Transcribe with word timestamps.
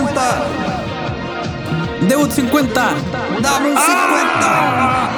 50. 0.00 0.20
Debut 2.08 2.30
50. 2.30 2.90
Dame 3.42 3.70
un 3.70 3.76
50. 3.76 5.10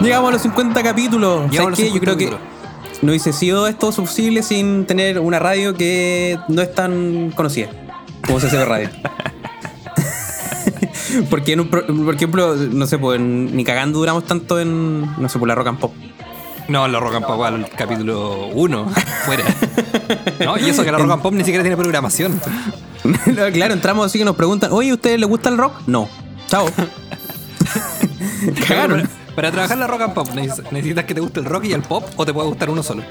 Llegamos 0.00 0.28
a 0.28 0.32
los 0.32 0.42
50 0.42 0.82
capítulos. 0.82 1.50
Llegamos 1.50 1.76
¿Sabes 1.76 1.78
qué? 1.78 1.84
Yo 1.86 1.92
50 1.94 2.00
creo 2.00 2.16
que 2.16 2.24
capítulos. 2.36 3.02
no 3.02 3.10
hubiese 3.10 3.32
sido 3.32 3.66
esto 3.68 3.92
posible 3.92 4.42
sin 4.42 4.84
tener 4.86 5.20
una 5.20 5.38
radio 5.38 5.74
que 5.74 6.38
no 6.48 6.60
es 6.62 6.74
tan 6.74 7.30
conocida 7.36 7.68
como 8.26 8.38
CCB 8.40 8.64
Radio. 8.64 8.90
Porque, 11.30 11.52
en 11.52 11.60
un 11.60 11.68
pro- 11.68 11.86
por 11.86 12.14
ejemplo, 12.16 12.56
no 12.56 12.86
sé, 12.86 12.98
pues 12.98 13.18
en- 13.20 13.56
ni 13.56 13.62
cagando 13.64 14.00
duramos 14.00 14.24
tanto 14.24 14.58
en, 14.60 15.02
no 15.20 15.28
sé, 15.28 15.38
por 15.38 15.46
la 15.48 15.54
rock 15.54 15.68
and 15.68 15.78
pop. 15.78 15.92
No, 16.68 16.88
lo 16.88 16.98
Rock 16.98 17.14
and 17.14 17.26
Pop 17.26 17.40
al 17.44 17.68
capítulo 17.70 18.48
1. 18.48 18.88
Fuera. 19.24 19.44
No, 20.44 20.58
y 20.58 20.68
eso 20.68 20.84
que 20.84 20.90
la 20.92 20.98
Rock 20.98 21.10
and 21.12 21.22
Pop 21.22 21.32
ni 21.32 21.42
siquiera 21.44 21.62
tiene 21.62 21.76
programación. 21.76 22.40
claro, 23.52 23.74
entramos 23.74 24.06
así 24.06 24.18
que 24.18 24.24
nos 24.24 24.36
preguntan, 24.36 24.72
oye, 24.72 24.90
¿a 24.90 24.94
ustedes 24.94 25.18
les 25.20 25.28
gusta 25.28 25.48
el 25.48 25.58
rock? 25.58 25.74
No. 25.86 26.08
Chao. 26.48 26.66
Cagaron. 28.68 29.02
Para, 29.02 29.34
para 29.34 29.50
trabajar 29.52 29.78
la 29.78 29.86
Rock 29.86 30.02
and 30.02 30.14
Pop, 30.14 30.28
¿neces- 30.34 30.70
¿necesitas 30.70 31.04
que 31.04 31.14
te 31.14 31.20
guste 31.20 31.40
el 31.40 31.46
rock 31.46 31.64
y 31.64 31.72
el 31.72 31.82
pop 31.82 32.04
o 32.16 32.24
te 32.24 32.32
puede 32.32 32.48
gustar 32.48 32.70
uno 32.70 32.82
solo? 32.82 33.02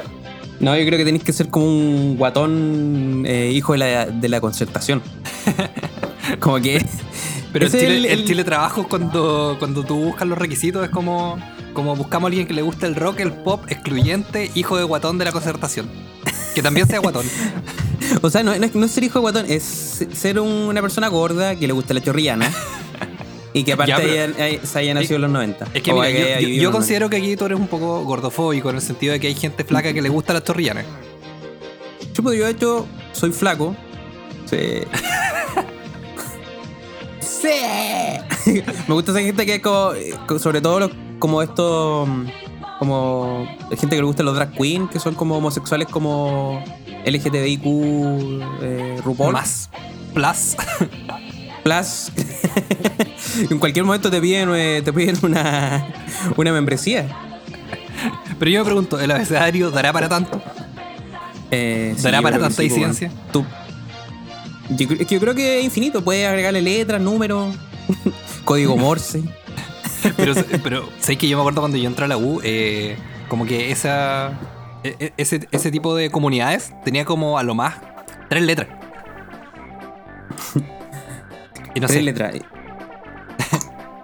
No, 0.60 0.76
yo 0.78 0.86
creo 0.86 0.98
que 0.98 1.06
tenéis 1.06 1.24
que 1.24 1.34
ser 1.34 1.50
como 1.50 1.66
un 1.66 2.16
guatón 2.18 3.24
eh, 3.28 3.52
hijo 3.54 3.74
de 3.74 3.80
la, 3.80 4.06
de 4.06 4.30
la 4.30 4.40
concertación. 4.42 5.02
como 6.40 6.60
que. 6.60 6.86
Pero 7.52 7.68
es 7.68 7.72
Chile, 7.74 8.12
el- 8.12 8.26
Chile 8.26 8.44
trabajo 8.44 8.88
cuando, 8.88 9.56
cuando 9.60 9.84
tú 9.84 9.96
buscas 9.98 10.28
los 10.28 10.38
requisitos 10.38 10.84
es 10.84 10.90
como, 10.90 11.38
como 11.74 11.96
buscamos 11.96 12.26
a 12.26 12.28
alguien 12.30 12.48
que 12.48 12.54
le 12.54 12.62
guste 12.62 12.86
el 12.88 12.96
rock, 12.96 13.20
el 13.20 13.34
pop, 13.34 13.64
excluyente, 13.70 14.50
hijo 14.56 14.78
de 14.78 14.84
guatón 14.84 15.18
de 15.18 15.26
la 15.26 15.32
concertación. 15.32 15.90
Que 16.54 16.62
también 16.62 16.88
sea 16.88 17.00
guatón. 17.00 17.26
O 18.22 18.30
sea, 18.30 18.44
no, 18.44 18.56
no 18.56 18.66
es, 18.66 18.76
no 18.76 18.86
es 18.86 18.92
ser 18.92 19.04
hijo 19.04 19.20
de 19.20 19.22
guatón, 19.22 19.46
es 19.50 20.06
ser 20.14 20.40
un- 20.40 20.50
una 20.52 20.82
persona 20.82 21.08
gorda 21.08 21.56
que 21.56 21.68
le 21.68 21.74
gusta 21.74 21.94
la 21.94 22.02
chorrillana. 22.02 22.52
y 23.54 23.64
que 23.64 23.74
aparte 23.74 23.92
Ya, 23.92 23.98
pero- 23.98 24.44
haya- 24.44 24.66
se 24.66 24.80
haya 24.80 24.94
nacido 24.94 25.16
en 25.16 25.22
los 25.24 25.32
90. 25.32 25.68
Es 25.74 25.82
que 25.84 25.94
mira, 25.94 26.08
que 26.08 26.38
yo, 26.42 26.48
yo- 26.48 26.62
yo 26.64 26.72
considero 26.72 27.10
que 27.10 27.18
aquí 27.18 27.36
tú 27.36 27.46
eres 27.46 27.60
un 27.60 27.68
poco 27.68 28.04
gordofóbico 28.04 28.70
en 28.70 28.76
el 28.78 28.82
sentido 28.82 29.14
de 29.14 29.20
que 29.20 29.28
hay 29.28 29.36
gente 29.36 29.64
flaca 29.64 29.94
que 29.94 30.02
le 30.02 30.10
gusta 30.10 30.34
las 30.34 30.44
torrillanas. 30.44 30.86
90. 30.86 32.14
Chupo, 32.14 32.34
yo 32.34 32.46
de 32.46 32.52
hecho 32.52 32.86
soy 33.14 33.32
flaco. 33.32 33.76
Sí. 34.46 34.82
sí. 37.20 37.50
Me 38.88 38.94
gusta 38.94 39.12
esa 39.12 39.22
gente 39.22 39.46
que 39.46 39.56
es 39.56 39.62
como. 39.62 39.92
Sobre 40.40 40.62
todo 40.62 40.80
los- 40.80 40.92
como 41.20 41.42
estos. 41.42 42.08
Como. 42.80 43.48
gente 43.72 43.90
que 43.96 44.02
le 44.02 44.04
gusta 44.04 44.24
los 44.24 44.36
drag 44.36 44.52
queen, 44.54 44.88
que 44.88 45.00
son 45.00 45.16
como 45.16 45.38
homosexuales 45.38 45.88
como 45.88 46.64
LGTBIQ, 47.06 47.66
eh, 48.62 49.02
RuPaul. 49.04 49.34
Más. 49.34 49.70
Plus. 50.14 50.56
Plus. 51.64 52.12
en 53.50 53.58
cualquier 53.60 53.86
momento 53.86 54.10
te 54.12 54.22
piden, 54.22 54.50
eh, 54.56 54.82
te 54.84 54.94
piden 54.94 55.18
una, 55.24 55.86
una 56.38 56.52
membresía. 56.52 57.08
Pero 58.38 58.52
yo 58.52 58.60
me 58.60 58.66
pregunto, 58.66 59.00
¿el 59.00 59.10
abecedario 59.12 59.72
dará 59.72 59.92
para 59.94 60.10
tanto? 60.10 60.42
Eh, 61.52 61.96
¿Dará 62.02 62.22
para 62.22 62.38
tanta 62.40 62.56
sí, 62.56 62.64
disidencia? 62.64 63.12
Tú- 63.32 63.46
Yo, 64.70 64.88
cre- 64.88 65.02
es 65.02 65.08
que 65.08 65.16
yo 65.16 65.22
creo 65.22 65.34
que 65.36 65.60
es 65.60 65.66
infinito. 65.66 66.04
Puedes 66.04 66.28
agregarle 66.28 66.62
letras, 66.62 67.00
números, 67.02 67.56
código 68.46 68.76
Morse. 68.78 69.24
Pero, 70.18 70.34
pero 70.64 70.90
¿sabes 71.00 71.18
que 71.18 71.28
yo 71.28 71.38
me 71.38 71.42
acuerdo 71.42 71.62
cuando 71.62 71.78
yo 71.78 71.88
entré 71.88 72.06
a 72.06 72.08
la 72.08 72.18
U? 72.18 72.42
eh, 72.44 72.96
como 73.28 73.46
que 73.46 73.72
esa. 73.72 74.34
E- 74.88 74.96
e- 75.00 75.14
Ese, 75.18 75.48
ese 75.52 75.72
tipo 75.72 75.96
de 75.96 76.10
comunidades 76.10 76.74
tenía 76.84 77.06
como 77.06 77.38
a 77.40 77.44
lo 77.44 77.56
más 77.56 77.76
tres 78.30 78.44
letras. 78.44 78.68
Y 81.76 81.82
no 81.82 81.88
tres 81.88 82.00
sé, 82.00 82.04
letras. 82.04 82.34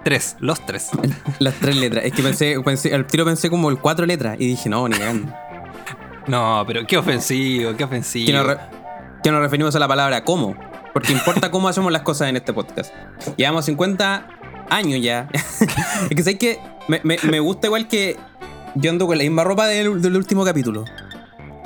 tres, 0.04 0.36
los 0.40 0.66
tres. 0.66 0.90
Las 1.40 1.54
tres 1.56 1.78
letras. 1.78 2.04
Es 2.04 2.12
que 2.12 2.22
pensé, 2.22 2.56
pensé, 2.66 2.94
al 2.94 3.08
tiro 3.08 3.24
pensé 3.24 3.50
como 3.50 3.70
el 3.70 3.78
cuatro 3.78 4.06
letras. 4.06 4.36
Y 4.40 4.48
dije, 4.48 4.68
no, 4.68 4.88
ni 4.90 4.98
cagando. 4.98 5.34
No, 6.28 6.64
pero 6.68 6.86
qué 6.86 6.98
ofensivo, 6.98 7.74
qué 7.78 7.84
ofensivo. 7.86 8.26
Que 8.26 8.34
nos, 8.34 8.46
re- 8.46 8.58
que 9.24 9.32
nos 9.32 9.40
referimos 9.42 9.74
a 9.76 9.80
la 9.80 9.88
palabra 9.88 10.26
cómo. 10.26 10.56
Porque 10.94 11.14
importa 11.14 11.50
cómo 11.50 11.70
hacemos 11.70 11.92
las 11.94 12.02
cosas 12.02 12.28
en 12.28 12.36
este 12.36 12.52
podcast. 12.52 12.94
Llevamos 13.38 13.64
50 13.66 14.28
años 14.70 15.02
ya. 15.02 15.30
es 15.34 16.10
que 16.16 16.24
sé 16.24 16.38
que 16.38 16.60
me, 16.90 17.00
me- 17.06 17.20
me 17.24 17.40
gusta 17.40 17.68
igual 17.68 17.88
que 17.88 18.18
yo 18.76 18.90
ando 18.92 19.08
con 19.08 19.18
la 19.18 19.24
misma 19.24 19.44
ropa 19.44 19.68
del, 19.68 20.02
del 20.02 20.16
último 20.16 20.44
capítulo. 20.46 20.86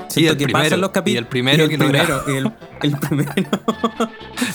Siento 0.07 0.29
del 0.31 0.37
que 0.37 0.43
primero, 0.45 0.63
pasan 0.65 0.81
los 0.81 0.91
capi- 0.91 1.11
y 1.13 1.17
el 1.17 1.25
primero 1.27 1.63
el 1.63 1.69
que 1.69 1.77
primero, 1.77 2.23
y 2.27 2.31
el, 2.37 2.51
el 2.83 2.97
primero. 2.99 3.33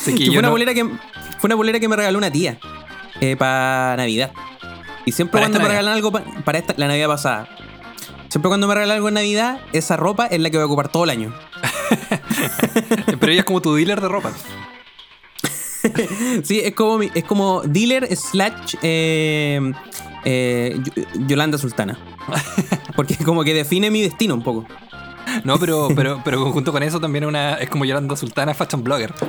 Que 0.05 0.27
fue, 0.27 0.39
una 0.39 0.43
no- 0.43 0.51
bolera 0.51 0.73
que, 0.75 0.85
fue 0.85 1.49
una 1.49 1.55
bolera 1.55 1.81
que 1.81 1.89
me 1.89 1.97
regaló 1.97 2.19
una 2.19 2.31
tía 2.31 2.59
para 3.39 3.97
Navidad. 3.97 4.31
Y 5.05 5.13
siempre 5.13 5.33
Para 5.33 5.45
cuando 5.47 5.59
me 5.59 5.65
Navidad. 5.65 5.81
regalan 5.81 5.95
algo 5.95 6.13
pa- 6.13 6.43
para 6.45 6.59
esta, 6.59 6.75
la 6.77 6.87
Navidad 6.89 7.09
pasada, 7.09 7.49
siempre 8.29 8.49
cuando 8.49 8.67
me 8.69 8.75
regalan 8.75 8.97
algo 8.97 9.09
en 9.09 9.15
Navidad, 9.15 9.61
esa 9.73 9.97
ropa 9.97 10.27
es 10.27 10.41
la 10.41 10.51
que 10.51 10.57
voy 10.57 10.63
a 10.63 10.67
ocupar 10.67 10.89
todo 10.89 11.05
el 11.05 11.11
año. 11.11 11.35
Pero 13.21 13.33
ella 13.33 13.41
es 13.41 13.45
como 13.47 13.61
tu 13.61 13.75
dealer 13.75 14.01
de 14.01 14.09
ropa. 14.09 14.33
Sí, 16.45 16.61
es 16.63 16.75
como, 16.75 17.03
es 17.03 17.25
como 17.25 17.63
dealer 17.63 18.15
slash 18.15 18.75
eh, 18.83 19.73
eh, 20.27 20.79
Yo- 20.85 21.03
Yolanda 21.27 21.57
Sultana. 21.57 21.99
Porque 22.97 23.17
como 23.25 23.45
que 23.45 23.55
define 23.55 23.91
mi 23.91 24.03
destino 24.03 24.35
un 24.35 24.43
poco. 24.43 24.67
No, 25.45 25.59
pero, 25.59 25.89
pero, 25.95 26.21
pero 26.25 26.51
junto 26.53 26.73
con 26.73 26.83
eso 26.83 27.01
también 27.01 27.25
una, 27.25 27.55
es 27.55 27.69
como 27.69 27.85
Yolanda 27.85 28.17
Sultana, 28.17 28.55
fashion 28.55 28.83
blogger. 28.85 29.13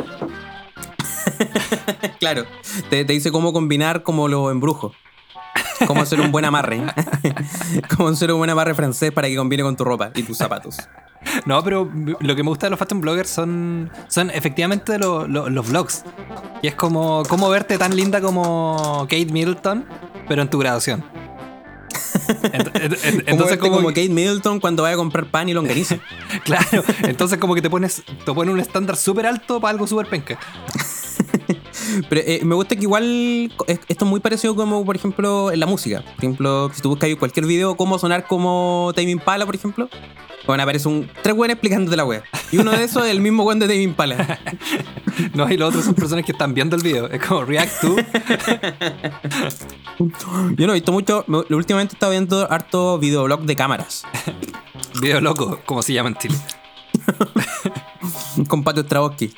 Claro, 2.19 2.43
te, 2.89 3.03
te 3.05 3.13
dice 3.13 3.31
cómo 3.31 3.51
combinar 3.53 4.03
como 4.03 4.27
los 4.27 4.51
embrujos. 4.51 4.93
Cómo 5.87 6.01
hacer 6.01 6.21
un 6.21 6.31
buen 6.31 6.45
amarre. 6.45 6.83
cómo 7.95 8.09
hacer 8.09 8.31
un 8.31 8.37
buen 8.37 8.49
amarre 8.51 8.75
francés 8.75 9.11
para 9.11 9.27
que 9.27 9.35
combine 9.35 9.63
con 9.63 9.75
tu 9.75 9.83
ropa 9.83 10.11
y 10.13 10.21
tus 10.23 10.37
zapatos. 10.37 10.77
No, 11.45 11.63
pero 11.63 11.89
lo 12.19 12.35
que 12.35 12.43
me 12.43 12.49
gusta 12.49 12.67
de 12.67 12.71
los 12.71 12.79
fashion 12.79 13.01
bloggers 13.01 13.29
son, 13.29 13.91
son 14.07 14.29
efectivamente 14.29 14.99
lo- 14.99 15.27
lo- 15.27 15.49
los 15.49 15.67
vlogs. 15.69 16.03
Y 16.61 16.67
es 16.67 16.75
como, 16.75 17.23
como 17.27 17.49
verte 17.49 17.77
tan 17.79 17.95
linda 17.95 18.21
como 18.21 19.01
Kate 19.09 19.25
Middleton, 19.31 19.85
pero 20.27 20.43
en 20.43 20.49
tu 20.49 20.59
graduación. 20.59 21.03
Entonces 23.25 23.27
verte 23.27 23.57
como, 23.59 23.75
como 23.77 23.87
que- 23.89 24.01
Kate 24.03 24.09
Middleton 24.13 24.59
cuando 24.59 24.83
vaya 24.83 24.95
a 24.95 24.97
comprar 24.97 25.25
pan 25.25 25.49
y 25.49 25.53
longaniza. 25.53 25.97
claro, 26.43 26.83
entonces 27.03 27.37
como 27.39 27.55
que 27.55 27.61
te 27.61 27.69
pones 27.69 28.03
te 28.25 28.33
pones 28.33 28.53
un 28.53 28.59
estándar 28.59 28.97
súper 28.97 29.25
alto 29.25 29.59
para 29.59 29.71
algo 29.71 29.87
súper 29.87 30.07
penca. 30.07 30.39
Pero 32.09 32.21
eh, 32.25 32.41
me 32.43 32.55
gusta 32.55 32.75
que 32.75 32.83
igual 32.83 33.51
esto 33.67 34.05
es 34.05 34.09
muy 34.09 34.19
parecido 34.19 34.55
como, 34.55 34.85
por 34.85 34.95
ejemplo, 34.95 35.51
en 35.51 35.59
la 35.59 35.65
música. 35.65 36.01
Por 36.03 36.13
ejemplo, 36.17 36.71
si 36.73 36.81
tú 36.81 36.89
buscas 36.89 37.09
cualquier 37.17 37.45
video, 37.45 37.75
cómo 37.75 37.97
sonar 37.99 38.27
como 38.27 38.91
Tame 38.95 39.11
Impala, 39.11 39.45
por 39.45 39.55
ejemplo, 39.55 39.89
bueno, 40.47 40.63
aparece 40.63 40.87
un 40.87 41.09
tres 41.21 41.35
weones 41.35 41.55
explicándote 41.55 41.95
la 41.95 42.05
wea. 42.05 42.23
Y 42.51 42.57
uno 42.57 42.71
de 42.71 42.83
esos 42.83 43.05
es 43.05 43.11
el 43.11 43.21
mismo 43.21 43.43
weón 43.43 43.59
de 43.59 43.67
Tame 43.67 43.81
Impala. 43.81 44.39
No, 45.35 45.47
y 45.51 45.57
los 45.57 45.69
otros 45.69 45.85
son 45.85 45.93
personas 45.93 46.25
que 46.25 46.31
están 46.31 46.53
viendo 46.53 46.75
el 46.75 46.81
video. 46.81 47.07
Es 47.07 47.21
como 47.23 47.43
React 47.43 47.81
to. 47.81 47.95
Yo 50.57 50.67
no 50.67 50.73
he 50.73 50.75
visto 50.75 50.91
mucho, 50.91 51.23
me- 51.27 51.43
últimamente 51.55 51.93
he 51.93 51.95
estado 51.95 52.11
viendo 52.11 52.51
harto 52.51 52.97
videoblog 52.97 53.41
de 53.41 53.55
cámaras. 53.55 54.03
Video 55.01 55.21
loco, 55.21 55.59
como 55.65 55.81
se 55.83 55.93
llama 55.93 56.09
en 56.09 56.15
Chile. 56.15 56.35
Con 58.47 58.63
Pato 58.63 58.81
Straboski. 58.81 59.33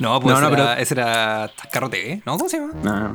No, 0.00 0.20
pues 0.20 0.34
No, 0.34 0.40
no, 0.40 0.46
ese, 0.48 0.54
era, 0.56 0.66
pero- 0.68 0.80
ese 0.82 0.94
era 0.94 1.50
Carro 1.72 1.90
TV, 1.90 2.22
¿no? 2.24 2.36
¿Cómo 2.36 2.48
se 2.48 2.58
llama? 2.58 2.72
No, 2.82 3.14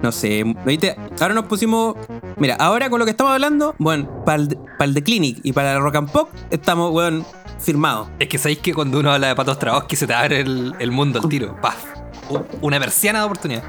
no 0.00 0.12
sé. 0.12 0.44
¿Viste? 0.66 0.94
Ahora 1.20 1.34
nos 1.34 1.44
pusimos. 1.46 1.96
Mira, 2.36 2.56
ahora 2.56 2.90
con 2.90 2.98
lo 2.98 3.04
que 3.04 3.12
estamos 3.12 3.32
hablando, 3.32 3.74
bueno, 3.78 4.24
para 4.24 4.42
el, 4.42 4.48
para 4.78 4.84
el 4.84 4.94
The 4.94 5.02
Clinic 5.02 5.38
y 5.42 5.52
para 5.52 5.72
el 5.74 5.80
Rock 5.82 5.96
and 5.96 6.10
Pop, 6.12 6.28
estamos, 6.50 6.92
weón, 6.92 7.24
firmados. 7.58 8.08
Es 8.18 8.28
que 8.28 8.36
sabéis 8.38 8.58
que 8.58 8.74
cuando 8.74 8.98
uno 9.00 9.10
habla 9.12 9.28
de 9.28 9.34
Patos 9.36 9.56
Straboski 9.56 9.96
se 9.96 10.06
te 10.06 10.14
abre 10.14 10.40
el, 10.40 10.74
el 10.78 10.90
mundo 10.90 11.20
al 11.22 11.28
tiro. 11.28 11.56
¡Paf! 11.60 11.76
Una 12.60 12.78
persiana 12.78 13.20
de 13.20 13.24
oportunidad. 13.24 13.62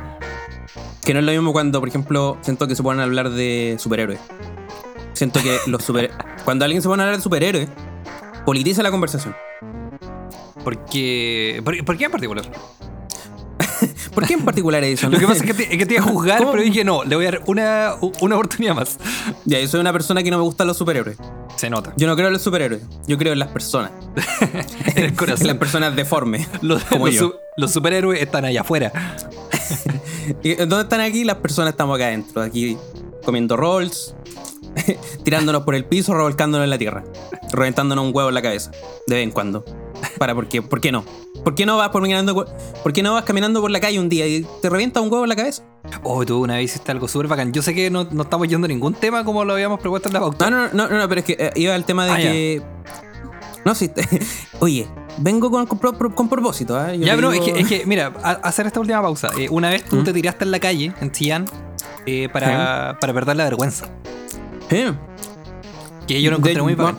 Que 1.04 1.14
no 1.14 1.20
es 1.22 1.26
lo 1.26 1.32
mismo 1.32 1.54
cuando, 1.54 1.80
por 1.80 1.88
ejemplo, 1.90 2.38
siento 2.42 2.68
que 2.68 2.76
se 2.76 2.84
ponen 2.84 3.00
a 3.00 3.04
hablar 3.06 3.30
de 3.30 3.78
superhéroes. 3.80 4.20
Siento 5.14 5.42
que 5.42 5.58
los 5.68 5.82
super... 5.84 6.12
cuando 6.46 6.66
alguien 6.66 6.82
se 6.82 6.88
pone 6.90 7.02
a 7.02 7.06
hablar 7.06 7.18
de 7.18 7.24
superhéroes, 7.24 7.70
politiza 8.46 8.84
la 8.84 8.92
conversación. 8.92 9.34
Porque. 10.70 11.62
¿Por, 11.66 11.84
por 11.86 11.98
qué 11.98 12.06
en 12.06 12.12
particular? 12.12 12.46
¿Por 14.14 14.26
qué 14.28 14.34
en 14.34 14.46
particular? 14.46 14.84
Lo 15.10 15.20
que 15.20 15.28
pasa 15.28 15.44
es 15.44 15.44
que 15.44 15.54
te, 15.54 15.64
es 15.64 15.78
que 15.78 15.86
te 15.86 15.96
iba 15.96 16.04
a 16.04 16.08
juzgar, 16.08 16.40
¿Cómo? 16.40 16.52
pero 16.52 16.64
dije 16.64 16.84
no, 16.84 17.04
le 17.04 17.16
voy 17.16 17.26
a 17.26 17.32
dar 17.32 17.44
una, 17.48 17.96
una 18.22 18.36
oportunidad 18.36 18.76
más. 18.76 18.98
Ya, 19.46 19.60
yo 19.60 19.68
soy 19.68 19.80
una 19.80 19.92
persona 19.92 20.22
que 20.22 20.30
no 20.30 20.38
me 20.38 20.44
gustan 20.44 20.68
los 20.68 20.78
superhéroes. 20.78 21.18
Se 21.56 21.70
nota. 21.70 21.94
Yo 21.98 22.08
no 22.08 22.16
creo 22.16 22.28
en 22.28 22.34
los 22.34 22.42
superhéroes. 22.42 22.84
Yo 23.08 23.18
creo 23.18 23.34
en 23.34 23.40
las 23.40 23.50
personas. 23.50 23.92
En 24.42 24.98
el 24.98 25.04
En 25.04 25.04
las 25.06 25.14
corazón. 25.14 25.58
personas 25.58 25.96
deformes. 25.96 26.48
Los, 26.62 26.84
como 26.86 27.08
los 27.08 27.16
yo. 27.16 27.34
los 27.58 27.72
superhéroes 27.72 28.22
están 28.22 28.46
allá 28.46 28.62
afuera. 28.62 28.92
¿Y 30.44 30.56
dónde 30.56 30.82
están 30.82 31.02
aquí? 31.02 31.24
Las 31.24 31.38
personas 31.38 31.72
estamos 31.72 31.96
acá 31.96 32.08
adentro. 32.08 32.42
Aquí 32.42 32.78
comiendo 33.26 33.58
rolls, 33.58 34.16
tirándonos 35.24 35.64
por 35.64 35.76
el 35.76 35.86
piso, 35.86 36.14
revolcándonos 36.14 36.64
en 36.64 36.70
la 36.70 36.78
tierra, 36.78 37.04
reventándonos 37.52 38.06
un 38.06 38.16
huevo 38.16 38.30
en 38.30 38.36
la 38.36 38.42
cabeza. 38.42 38.72
De 39.08 39.16
vez 39.16 39.24
en 39.24 39.32
cuando. 39.32 39.66
Para, 40.18 40.36
¿por 40.36 40.48
qué? 40.48 40.62
¿Por 40.62 40.82
qué 40.82 40.92
no? 40.92 41.04
¿Por 41.44 41.56
qué 41.56 41.66
no 41.66 41.78
vas 41.78 41.90
por 41.90 42.02
caminando, 42.02 42.46
por 42.84 42.94
qué 42.94 43.02
no 43.04 43.14
vas 43.14 43.24
caminando 43.24 43.62
por 43.62 43.72
la 43.72 43.80
calle 43.80 44.00
un 44.00 44.10
día 44.10 44.28
y 44.28 44.46
te 44.62 44.70
revienta 44.70 45.00
un 45.02 45.12
huevo 45.12 45.24
en 45.24 45.30
la 45.30 45.36
cabeza? 45.36 45.64
Oh, 46.04 46.26
tú 46.26 46.44
una 46.44 46.56
vez 46.56 46.66
hiciste 46.66 46.92
algo 46.92 47.08
súper 47.08 47.28
bacán. 47.28 47.54
Yo 47.54 47.62
sé 47.62 47.74
que 47.74 47.90
no, 47.90 48.06
no 48.12 48.24
estamos 48.24 48.48
yendo 48.48 48.66
a 48.66 48.68
ningún 48.68 48.94
tema 48.94 49.24
como 49.24 49.44
lo 49.46 49.54
habíamos 49.54 49.80
propuesto 49.80 50.10
en 50.10 50.14
la 50.14 50.20
pauta. 50.20 50.50
No, 50.50 50.68
no, 50.68 50.74
no, 50.74 50.88
no, 50.90 50.98
no, 50.98 51.08
pero 51.10 51.20
es 51.20 51.26
que 51.26 51.36
eh, 51.40 51.52
iba 51.56 51.74
al 51.76 51.86
tema 51.86 52.06
de 52.06 52.12
Ah, 52.12 52.20
ya. 52.20 52.32
que. 52.32 52.62
No, 53.66 53.76
sí. 53.76 53.90
Oye, 54.60 54.88
vengo 55.18 55.50
con, 55.52 55.66
con, 55.66 55.80
pro- 55.80 56.14
con 56.16 56.28
propósito. 56.30 56.78
Yo 56.94 57.06
ya, 57.06 57.16
pero 57.16 57.32
es 57.32 57.40
que, 57.42 57.60
es 57.60 57.68
que, 57.68 57.86
mira, 57.86 58.14
a- 58.24 58.32
hacer 58.32 58.68
esta 58.68 58.80
última 58.80 59.02
pausa. 59.02 59.30
Eh, 59.38 59.48
una 59.50 59.70
vez 59.70 59.84
tú 59.86 59.98
¿Mm? 59.98 60.04
te 60.04 60.14
tiraste 60.14 60.44
en 60.46 60.52
la 60.52 60.60
calle, 60.60 60.94
en 61.02 61.12
Chillán, 61.12 61.46
eh, 62.06 62.28
para, 62.32 62.98
para 63.00 63.14
perder 63.14 63.36
la 63.38 63.44
vergüenza. 63.46 63.88
Eh, 64.70 64.94
Que 66.08 66.22
yo 66.22 66.30
lo 66.32 66.38
encontré 66.38 66.56
de- 66.56 66.62
muy 66.62 66.76
bacán. 66.76 66.98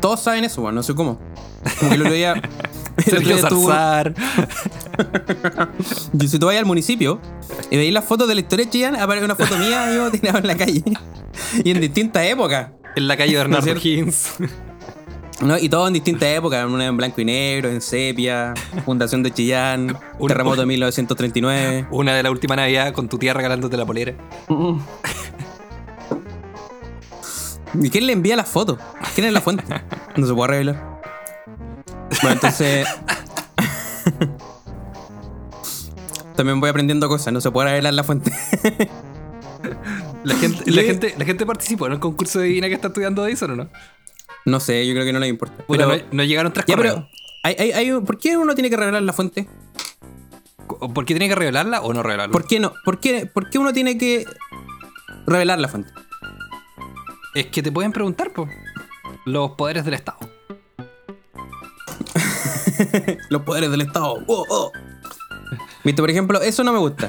Todos 0.00 0.20
saben 0.20 0.44
eso, 0.44 0.60
bueno, 0.62 0.76
no 0.76 0.82
sé 0.82 0.94
cómo. 0.94 1.18
El 1.90 2.00
otro 2.02 2.12
día. 2.14 2.32
el 2.34 3.16
otro 3.16 3.20
día 3.20 3.48
tuvo- 3.48 3.72
si 6.28 6.38
tú 6.38 6.46
vas 6.46 6.56
al 6.56 6.64
municipio 6.66 7.20
y 7.70 7.76
veis 7.76 7.92
las 7.92 8.04
fotos 8.04 8.28
de 8.28 8.34
la 8.34 8.40
historia 8.40 8.64
de 8.66 8.70
Chillán, 8.70 8.96
aparece 8.96 9.24
una 9.24 9.34
foto 9.36 9.56
mía 9.58 9.92
yo 9.94 10.10
tirado 10.18 10.38
en 10.38 10.46
la 10.46 10.56
calle. 10.56 10.82
Y 11.64 11.70
en 11.70 11.80
distintas 11.80 12.24
épocas. 12.26 12.68
En 12.96 13.08
la 13.08 13.16
calle 13.16 13.32
de 13.32 13.38
Bernardo 13.38 13.66
¿No 13.66 13.72
es 13.72 13.84
Higgins. 13.84 14.28
¿no? 15.42 15.58
Y 15.58 15.68
todo 15.68 15.86
en 15.86 15.92
distintas 15.92 16.28
épocas. 16.30 16.64
Una 16.66 16.86
en 16.86 16.96
blanco 16.96 17.20
y 17.20 17.26
negro, 17.26 17.68
en 17.68 17.82
sepia, 17.82 18.54
Fundación 18.86 19.22
de 19.22 19.30
Chillán, 19.32 19.98
Un- 20.18 20.28
Terremoto 20.28 20.60
de 20.62 20.66
1939. 20.66 21.88
Una 21.90 22.14
de 22.14 22.22
la 22.22 22.30
última 22.30 22.56
Navidad 22.56 22.92
con 22.94 23.08
tu 23.10 23.18
tía 23.18 23.34
regalándote 23.34 23.76
la 23.76 23.84
polera. 23.84 24.14
¿Y 27.78 27.90
quién 27.90 28.06
le 28.06 28.14
envía 28.14 28.36
las 28.36 28.48
fotos? 28.48 28.78
¿Quién 29.14 29.26
es 29.26 29.32
la 29.34 29.42
fuente? 29.42 29.62
No 30.16 30.26
se 30.26 30.32
puede 30.32 30.48
revelar. 30.52 30.95
Bueno, 32.22 32.34
entonces. 32.34 32.86
También 36.36 36.60
voy 36.60 36.68
aprendiendo 36.70 37.08
cosas, 37.08 37.32
no 37.32 37.40
se 37.40 37.50
puede 37.50 37.68
revelar 37.70 37.94
la 37.94 38.04
fuente. 38.04 38.32
La 40.24 40.34
gente, 40.34 40.70
la, 40.70 40.82
gente, 40.82 41.14
la 41.18 41.24
gente 41.24 41.46
participó 41.46 41.86
en 41.86 41.94
el 41.94 42.00
concurso 42.00 42.40
de 42.40 42.46
divina 42.46 42.68
que 42.68 42.74
está 42.74 42.88
estudiando 42.88 43.24
Dyson 43.24 43.52
o 43.52 43.56
no. 43.56 43.68
No 44.44 44.60
sé, 44.60 44.86
yo 44.86 44.92
creo 44.92 45.04
que 45.04 45.12
no 45.12 45.18
le 45.18 45.28
importa. 45.28 45.56
Puta, 45.64 45.86
Pero, 45.86 45.96
no, 45.96 46.02
no 46.12 46.24
llegaron 46.24 46.52
tres 46.52 46.66
ya, 46.66 46.76
pero. 46.76 47.08
Hay, 47.42 47.54
hay, 47.58 47.72
hay 47.72 47.92
un- 47.92 48.04
¿Por 48.04 48.18
qué 48.18 48.36
uno 48.36 48.54
tiene 48.54 48.68
que 48.70 48.76
revelar 48.76 49.02
la 49.02 49.12
fuente? 49.12 49.48
¿Por 50.66 51.04
qué 51.04 51.14
tiene 51.14 51.28
que 51.28 51.34
revelarla 51.36 51.80
o 51.80 51.94
no 51.94 52.02
revelarla? 52.02 52.32
¿Por 52.32 52.46
qué 52.46 52.58
no? 52.60 52.72
¿Por 52.84 52.98
qué, 53.00 53.26
por 53.26 53.50
qué 53.50 53.58
uno 53.58 53.72
tiene 53.72 53.96
que 53.96 54.26
revelar 55.26 55.58
la 55.60 55.68
fuente? 55.68 55.90
Es 57.34 57.46
que 57.46 57.62
te 57.62 57.70
pueden 57.72 57.92
preguntar, 57.92 58.32
po. 58.32 58.48
Los 59.24 59.52
poderes 59.52 59.84
del 59.84 59.94
Estado. 59.94 60.18
Los 63.30 63.42
poderes 63.42 63.70
del 63.70 63.82
Estado. 63.82 64.22
Oh, 64.26 64.44
oh. 64.48 64.72
Viste, 65.84 66.02
por 66.02 66.10
ejemplo, 66.10 66.40
eso 66.40 66.64
no 66.64 66.72
me 66.72 66.78
gusta. 66.78 67.06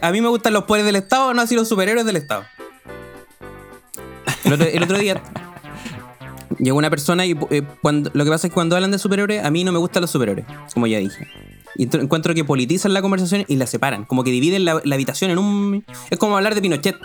A 0.00 0.12
mí 0.12 0.20
me 0.20 0.28
gustan 0.28 0.52
los 0.52 0.64
poderes 0.64 0.86
del 0.86 0.96
Estado, 0.96 1.34
no 1.34 1.42
así 1.42 1.56
los 1.56 1.68
superhéroes 1.68 2.06
del 2.06 2.16
Estado. 2.16 2.44
El 4.44 4.82
otro, 4.82 4.98
día 4.98 5.20
llegó 6.58 6.78
una 6.78 6.90
persona 6.90 7.26
y 7.26 7.36
eh, 7.50 7.62
cuando, 7.80 8.10
lo 8.14 8.24
que 8.24 8.30
pasa 8.30 8.46
es 8.46 8.50
que 8.50 8.54
cuando 8.54 8.76
hablan 8.76 8.90
de 8.92 8.98
superhéroes, 8.98 9.44
a 9.44 9.50
mí 9.50 9.64
no 9.64 9.72
me 9.72 9.78
gustan 9.78 10.02
los 10.02 10.10
superhéroes, 10.10 10.46
como 10.72 10.86
ya 10.86 10.98
dije. 10.98 11.26
Y 11.76 11.84
encuentro 11.96 12.34
que 12.34 12.44
politizan 12.44 12.92
la 12.92 13.02
conversación 13.02 13.44
y 13.48 13.56
la 13.56 13.66
separan, 13.66 14.04
como 14.04 14.22
que 14.22 14.30
dividen 14.30 14.64
la, 14.64 14.80
la 14.84 14.94
habitación 14.94 15.30
en 15.30 15.38
un... 15.38 15.84
Es 16.10 16.18
como 16.18 16.36
hablar 16.36 16.54
de 16.54 16.60
Pinochet. 16.60 16.96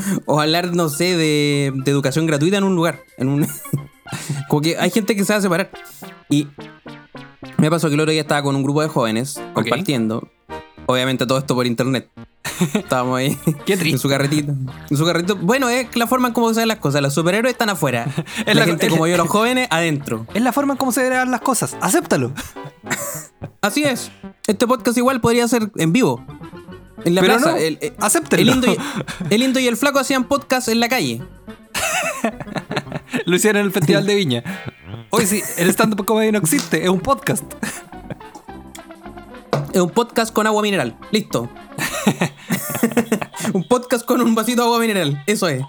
o 0.26 0.40
hablar, 0.40 0.74
no 0.74 0.88
sé, 0.88 1.16
de, 1.16 1.72
de 1.74 1.90
educación 1.90 2.26
gratuita 2.26 2.58
en 2.58 2.64
un 2.64 2.74
lugar. 2.74 3.00
En 3.16 3.28
un... 3.28 3.46
como 4.48 4.62
que 4.62 4.76
hay 4.78 4.90
gente 4.90 5.14
que 5.16 5.24
se 5.24 5.32
va 5.32 5.38
a 5.38 5.42
separar. 5.42 5.70
Y 6.28 6.48
me 7.58 7.70
pasó 7.70 7.88
que 7.88 7.94
el 7.94 8.00
otro 8.00 8.12
día 8.12 8.20
estaba 8.22 8.42
con 8.42 8.56
un 8.56 8.62
grupo 8.62 8.82
de 8.82 8.88
jóvenes 8.88 9.40
compartiendo. 9.54 10.28
Obviamente 10.86 11.26
todo 11.26 11.38
esto 11.38 11.54
por 11.54 11.66
internet. 11.66 12.08
Estábamos 12.74 13.18
ahí 13.18 13.36
Qué 13.66 13.72
en 13.74 13.78
triste. 13.78 13.98
su 13.98 14.08
carretito. 14.08 14.52
En 14.88 14.96
su 14.96 15.04
carretito. 15.04 15.36
Bueno, 15.36 15.68
es 15.68 15.94
la 15.96 16.06
forma 16.06 16.28
en 16.28 16.34
cómo 16.34 16.54
se 16.54 16.60
ven 16.60 16.68
las 16.68 16.78
cosas. 16.78 17.02
Los 17.02 17.12
superhéroes 17.12 17.52
están 17.52 17.68
afuera. 17.70 18.06
Es 18.46 18.54
la, 18.54 18.60
la- 18.62 18.64
gente 18.66 18.86
es- 18.86 18.92
como 18.92 19.06
yo, 19.06 19.16
los 19.16 19.28
jóvenes, 19.36 19.66
adentro. 19.70 20.26
Es 20.32 20.42
la 20.42 20.52
forma 20.52 20.74
en 20.74 20.78
cómo 20.78 20.92
se 20.92 21.08
dar 21.10 21.26
las 21.28 21.40
cosas. 21.40 21.76
Acéptalo. 21.80 22.32
Así 23.60 23.82
es. 23.82 24.10
Este 24.46 24.66
podcast 24.66 24.96
igual 24.96 25.20
podría 25.20 25.46
ser 25.48 25.70
en 25.76 25.92
vivo. 25.92 26.24
En 27.04 27.14
la 27.14 27.20
Pero 27.20 27.34
plaza. 27.34 27.50
no, 27.52 27.56
el, 27.56 27.78
el- 27.80 27.92
acéptenlo. 27.98 28.52
el, 28.52 28.56
indo 28.58 28.72
y, 28.72 29.34
el 29.34 29.42
Indo 29.42 29.60
y 29.60 29.66
el 29.66 29.76
flaco 29.76 29.98
hacían 29.98 30.24
podcast 30.24 30.68
en 30.68 30.80
la 30.80 30.88
calle. 30.88 31.20
Lo 33.26 33.36
hicieron 33.36 33.60
en 33.60 33.66
el 33.66 33.72
Festival 33.72 34.06
de 34.06 34.14
Viña. 34.16 34.42
Hoy 35.10 35.26
sí, 35.26 35.42
el 35.58 35.68
stand-up 35.70 36.04
comedy 36.06 36.32
no 36.32 36.38
existe, 36.38 36.82
es 36.82 36.88
un 36.88 37.00
podcast. 37.00 37.44
Es 39.72 39.80
un 39.80 39.90
podcast 39.90 40.32
con 40.32 40.46
agua 40.46 40.62
mineral. 40.62 40.96
Listo. 41.10 41.48
un 43.52 43.66
podcast 43.68 44.04
con 44.06 44.20
un 44.22 44.34
vasito 44.34 44.62
de 44.62 44.66
agua 44.68 44.78
mineral. 44.80 45.22
Eso 45.26 45.48
es. 45.48 45.62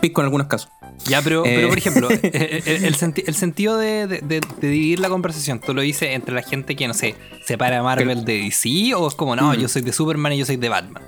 Pisco 0.00 0.20
en 0.20 0.26
algunos 0.26 0.46
casos. 0.48 0.70
Ya, 1.06 1.22
pero, 1.22 1.44
Eh. 1.46 1.52
pero 1.54 1.68
por 1.68 1.78
ejemplo, 1.78 2.08
el, 2.22 2.94
senti- 2.94 3.24
el 3.26 3.34
sentido 3.34 3.78
de, 3.78 4.06
de- 4.06 4.20
de- 4.20 4.40
de 4.60 4.68
dividir 4.68 5.00
la 5.00 5.08
conversación, 5.08 5.60
¿tú 5.60 5.72
lo 5.72 5.80
dices 5.82 6.10
entre 6.10 6.34
la 6.34 6.42
gente 6.42 6.76
que, 6.76 6.86
no 6.88 6.94
sé, 6.94 7.14
separa 7.46 7.82
Marvel 7.82 8.24
de 8.24 8.38
DC 8.38 8.94
o 8.94 9.08
es 9.08 9.14
como, 9.14 9.34
no, 9.36 9.52
Mm. 9.52 9.60
yo 9.60 9.68
soy 9.68 9.82
de 9.82 9.92
Superman 9.92 10.32
y 10.34 10.38
yo 10.38 10.46
soy 10.46 10.56
de 10.56 10.68
Batman? 10.68 11.02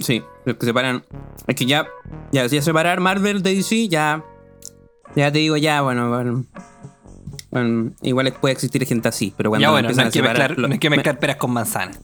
Sí, 0.00 0.22
los 0.44 0.56
que 0.56 0.66
separan. 0.66 1.04
Es 1.46 1.56
que 1.56 1.66
ya, 1.66 1.86
ya, 2.32 2.46
ya 2.46 2.62
separar 2.62 3.00
Marvel 3.00 3.42
de 3.42 3.54
DC, 3.54 3.88
ya. 3.88 4.24
Ya 5.16 5.32
te 5.32 5.38
digo, 5.38 5.56
ya, 5.56 5.80
bueno, 5.82 6.08
bueno. 6.10 6.44
bueno, 7.50 7.92
igual 8.02 8.32
puede 8.40 8.52
existir 8.52 8.84
gente 8.86 9.08
así, 9.08 9.32
pero 9.36 9.50
cuando 9.50 9.62
ya 9.62 9.68
me 9.68 9.72
bueno, 9.72 9.88
no 9.88 9.90
empiezan 9.90 10.04
hay, 10.04 10.08
a 10.08 10.12
que 10.12 10.18
separar. 10.18 10.38
mezclar, 10.50 10.58
lo- 10.58 10.68
no 10.68 10.72
hay 10.74 10.78
que 10.78 10.90
me- 10.90 10.98
peras 11.18 11.36
con 11.36 11.50
manzanas. 11.50 11.98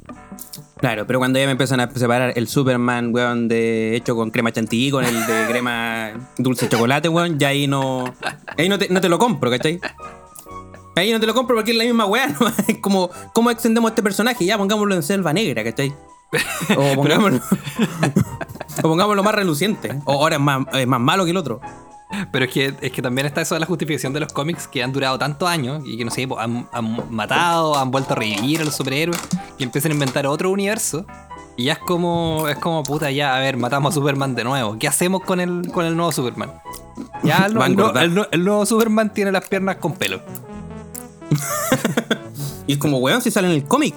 claro, 0.79 1.07
pero 1.07 1.19
cuando 1.19 1.39
ya 1.39 1.45
me 1.45 1.53
empiezan 1.53 1.81
a 1.81 1.91
separar 1.91 2.33
el 2.37 2.49
Superman, 2.49 3.15
weón, 3.15 3.47
de 3.49 3.95
hecho 3.95 4.17
con 4.17 4.31
crema 4.31 4.53
chantilly, 4.53 4.91
con 4.91 5.05
el 5.05 5.15
de 5.27 5.47
crema 5.49 6.13
dulce 6.39 6.69
chocolate, 6.69 7.09
weón, 7.11 7.39
ya 7.39 7.49
ahí 7.49 7.67
no. 7.67 8.05
Ahí 8.57 8.69
no 8.71 8.79
te, 8.79 8.89
no 8.89 9.01
te 9.03 9.09
lo 9.11 9.19
compro, 9.19 9.51
¿cachai? 9.51 9.81
Ahí 10.97 11.13
no 11.13 11.21
te 11.21 11.27
lo 11.27 11.35
compro 11.35 11.57
porque 11.57 11.73
es 11.73 11.77
la 11.77 11.85
misma 11.85 12.07
weá, 12.07 12.29
¿no? 12.41 12.47
Es 12.69 12.79
como, 12.79 13.11
¿cómo 13.35 13.51
extendemos 13.51 13.91
este 13.91 14.03
personaje? 14.03 14.45
Ya, 14.47 14.57
pongámoslo 14.57 14.95
en 14.95 15.03
selva 15.03 15.33
negra, 15.33 15.63
¿cachai? 15.63 15.93
O 16.77 16.95
pongámoslo, 16.95 17.41
o 18.79 18.83
pongámoslo 18.83 19.23
más 19.23 19.35
reluciente. 19.35 20.01
O 20.05 20.13
ahora 20.13 20.37
es 20.37 20.43
más, 20.43 20.67
es 20.73 20.87
más 20.87 21.01
malo 21.01 21.25
que 21.25 21.31
el 21.31 21.37
otro. 21.37 21.61
Pero 22.31 22.45
es 22.45 22.51
que, 22.51 22.75
es 22.81 22.93
que 22.93 23.03
también 23.03 23.27
está 23.27 23.41
eso 23.41 23.55
de 23.55 23.61
la 23.61 23.67
justificación 23.67 24.13
de 24.13 24.21
los 24.21 24.33
cómics 24.33 24.69
que 24.69 24.83
han 24.83 24.93
durado 24.93 25.19
tantos 25.19 25.49
años 25.49 25.83
y 25.85 25.97
que 25.97 26.05
no 26.05 26.11
sé, 26.11 26.29
po, 26.29 26.39
han, 26.39 26.69
han 26.73 27.13
matado, 27.13 27.77
han 27.77 27.91
vuelto 27.91 28.13
a 28.13 28.17
revivir 28.17 28.61
a 28.61 28.65
los 28.65 28.77
superhéroes 28.77 29.21
y 29.59 29.65
empiezan 29.65 29.91
a 29.93 29.95
inventar 29.95 30.27
otro 30.27 30.51
universo. 30.51 31.07
Y 31.57 31.65
ya 31.65 31.75
es 31.75 31.79
como, 31.79 32.49
es 32.49 32.57
como 32.57 32.83
puta, 32.83 33.11
ya, 33.11 33.37
a 33.37 33.41
ver, 33.41 33.57
matamos 33.57 33.93
a 33.93 33.95
Superman 33.95 34.35
de 34.35 34.45
nuevo. 34.45 34.77
¿Qué 34.79 34.89
hacemos 34.89 35.23
con 35.23 35.41
el, 35.41 35.71
con 35.73 35.87
el 35.87 35.97
nuevo 35.97 36.13
Superman? 36.13 36.53
Ya 37.23 37.47
el 37.47 37.55
nuevo 38.45 38.67
Superman 38.67 39.13
tiene 39.13 39.33
las 39.33 39.49
piernas 39.49 39.77
con 39.77 39.95
pelo. 39.95 40.21
Y 42.67 42.73
es 42.73 42.79
como, 42.79 42.99
weón, 42.99 43.21
si 43.21 43.31
sale 43.31 43.49
en 43.49 43.55
el 43.55 43.65
cómic. 43.65 43.95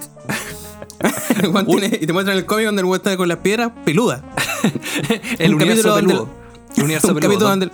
Tiene- 1.67 1.99
y 2.01 2.07
te 2.07 2.13
muestran 2.13 2.37
el 2.37 2.45
cómic 2.45 2.65
donde 2.65 2.81
el 2.81 2.85
weón 2.85 2.97
está 2.97 3.15
con 3.17 3.27
las 3.27 3.37
piedras 3.37 3.71
peludas. 3.85 4.21
El 5.39 5.53
Un 5.53 5.61
universo 5.61 5.95
peludo. 5.95 6.29
El 6.75 6.83
universo 6.83 7.07
Un 7.09 7.13
peludo. 7.15 7.29
capítulo 7.29 7.49
donde, 7.49 7.69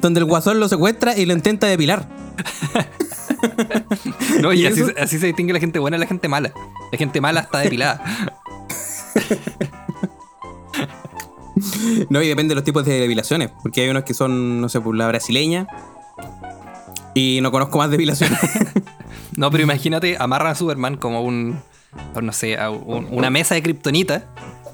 donde 0.00 0.20
el 0.20 0.26
guasón 0.26 0.60
lo 0.60 0.68
secuestra 0.68 1.16
y 1.16 1.24
lo 1.26 1.32
intenta 1.32 1.66
depilar. 1.66 2.08
No, 4.40 4.52
y 4.52 4.60
¿Y 4.62 4.66
así, 4.66 4.82
así 5.00 5.18
se 5.18 5.26
distingue 5.26 5.52
la 5.52 5.58
gente 5.58 5.80
buena 5.80 5.96
y 5.96 6.00
la 6.00 6.06
gente 6.06 6.28
mala. 6.28 6.52
La 6.92 6.98
gente 6.98 7.20
mala 7.20 7.40
está 7.40 7.58
depilada. 7.58 8.00
No, 12.08 12.22
y 12.22 12.28
depende 12.28 12.52
de 12.52 12.54
los 12.56 12.64
tipos 12.64 12.84
de 12.84 13.00
depilaciones. 13.00 13.50
Porque 13.62 13.82
hay 13.82 13.88
unos 13.88 14.04
que 14.04 14.14
son, 14.14 14.60
no 14.60 14.68
sé, 14.68 14.80
por 14.80 14.96
la 14.96 15.08
brasileña. 15.08 15.66
Y 17.14 17.40
no 17.42 17.50
conozco 17.50 17.78
más 17.78 17.90
depilaciones. 17.90 18.38
No, 19.36 19.50
pero 19.50 19.62
imagínate, 19.64 20.16
amarran 20.18 20.52
a 20.52 20.54
Superman 20.54 20.96
como 20.96 21.22
un, 21.22 21.60
no 22.20 22.32
sé, 22.32 22.56
a 22.58 22.70
un- 22.70 23.08
una 23.10 23.30
mesa 23.30 23.54
de 23.54 23.62
kriptonita 23.62 24.24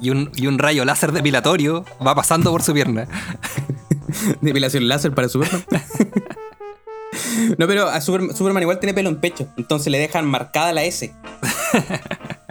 y 0.01 0.11
un, 0.11 0.31
y 0.37 0.47
un 0.47 0.59
rayo 0.59 0.85
láser 0.85 1.13
depilatorio 1.13 1.85
va 2.07 2.15
pasando 2.15 2.51
por 2.51 2.63
su 2.63 2.73
pierna. 2.73 3.07
Depilación 4.41 4.89
láser 4.89 5.13
para 5.15 5.29
Superman. 5.29 5.65
No, 7.57 7.67
pero 7.67 7.89
a 7.89 8.01
Super- 8.01 8.35
Superman 8.37 8.63
igual 8.63 8.79
tiene 8.81 8.93
pelo 8.95 9.09
en 9.09 9.17
pecho. 9.17 9.49
Entonces 9.57 9.91
le 9.91 9.99
dejan 9.99 10.27
marcada 10.27 10.73
la 10.73 10.85
S. 10.85 11.13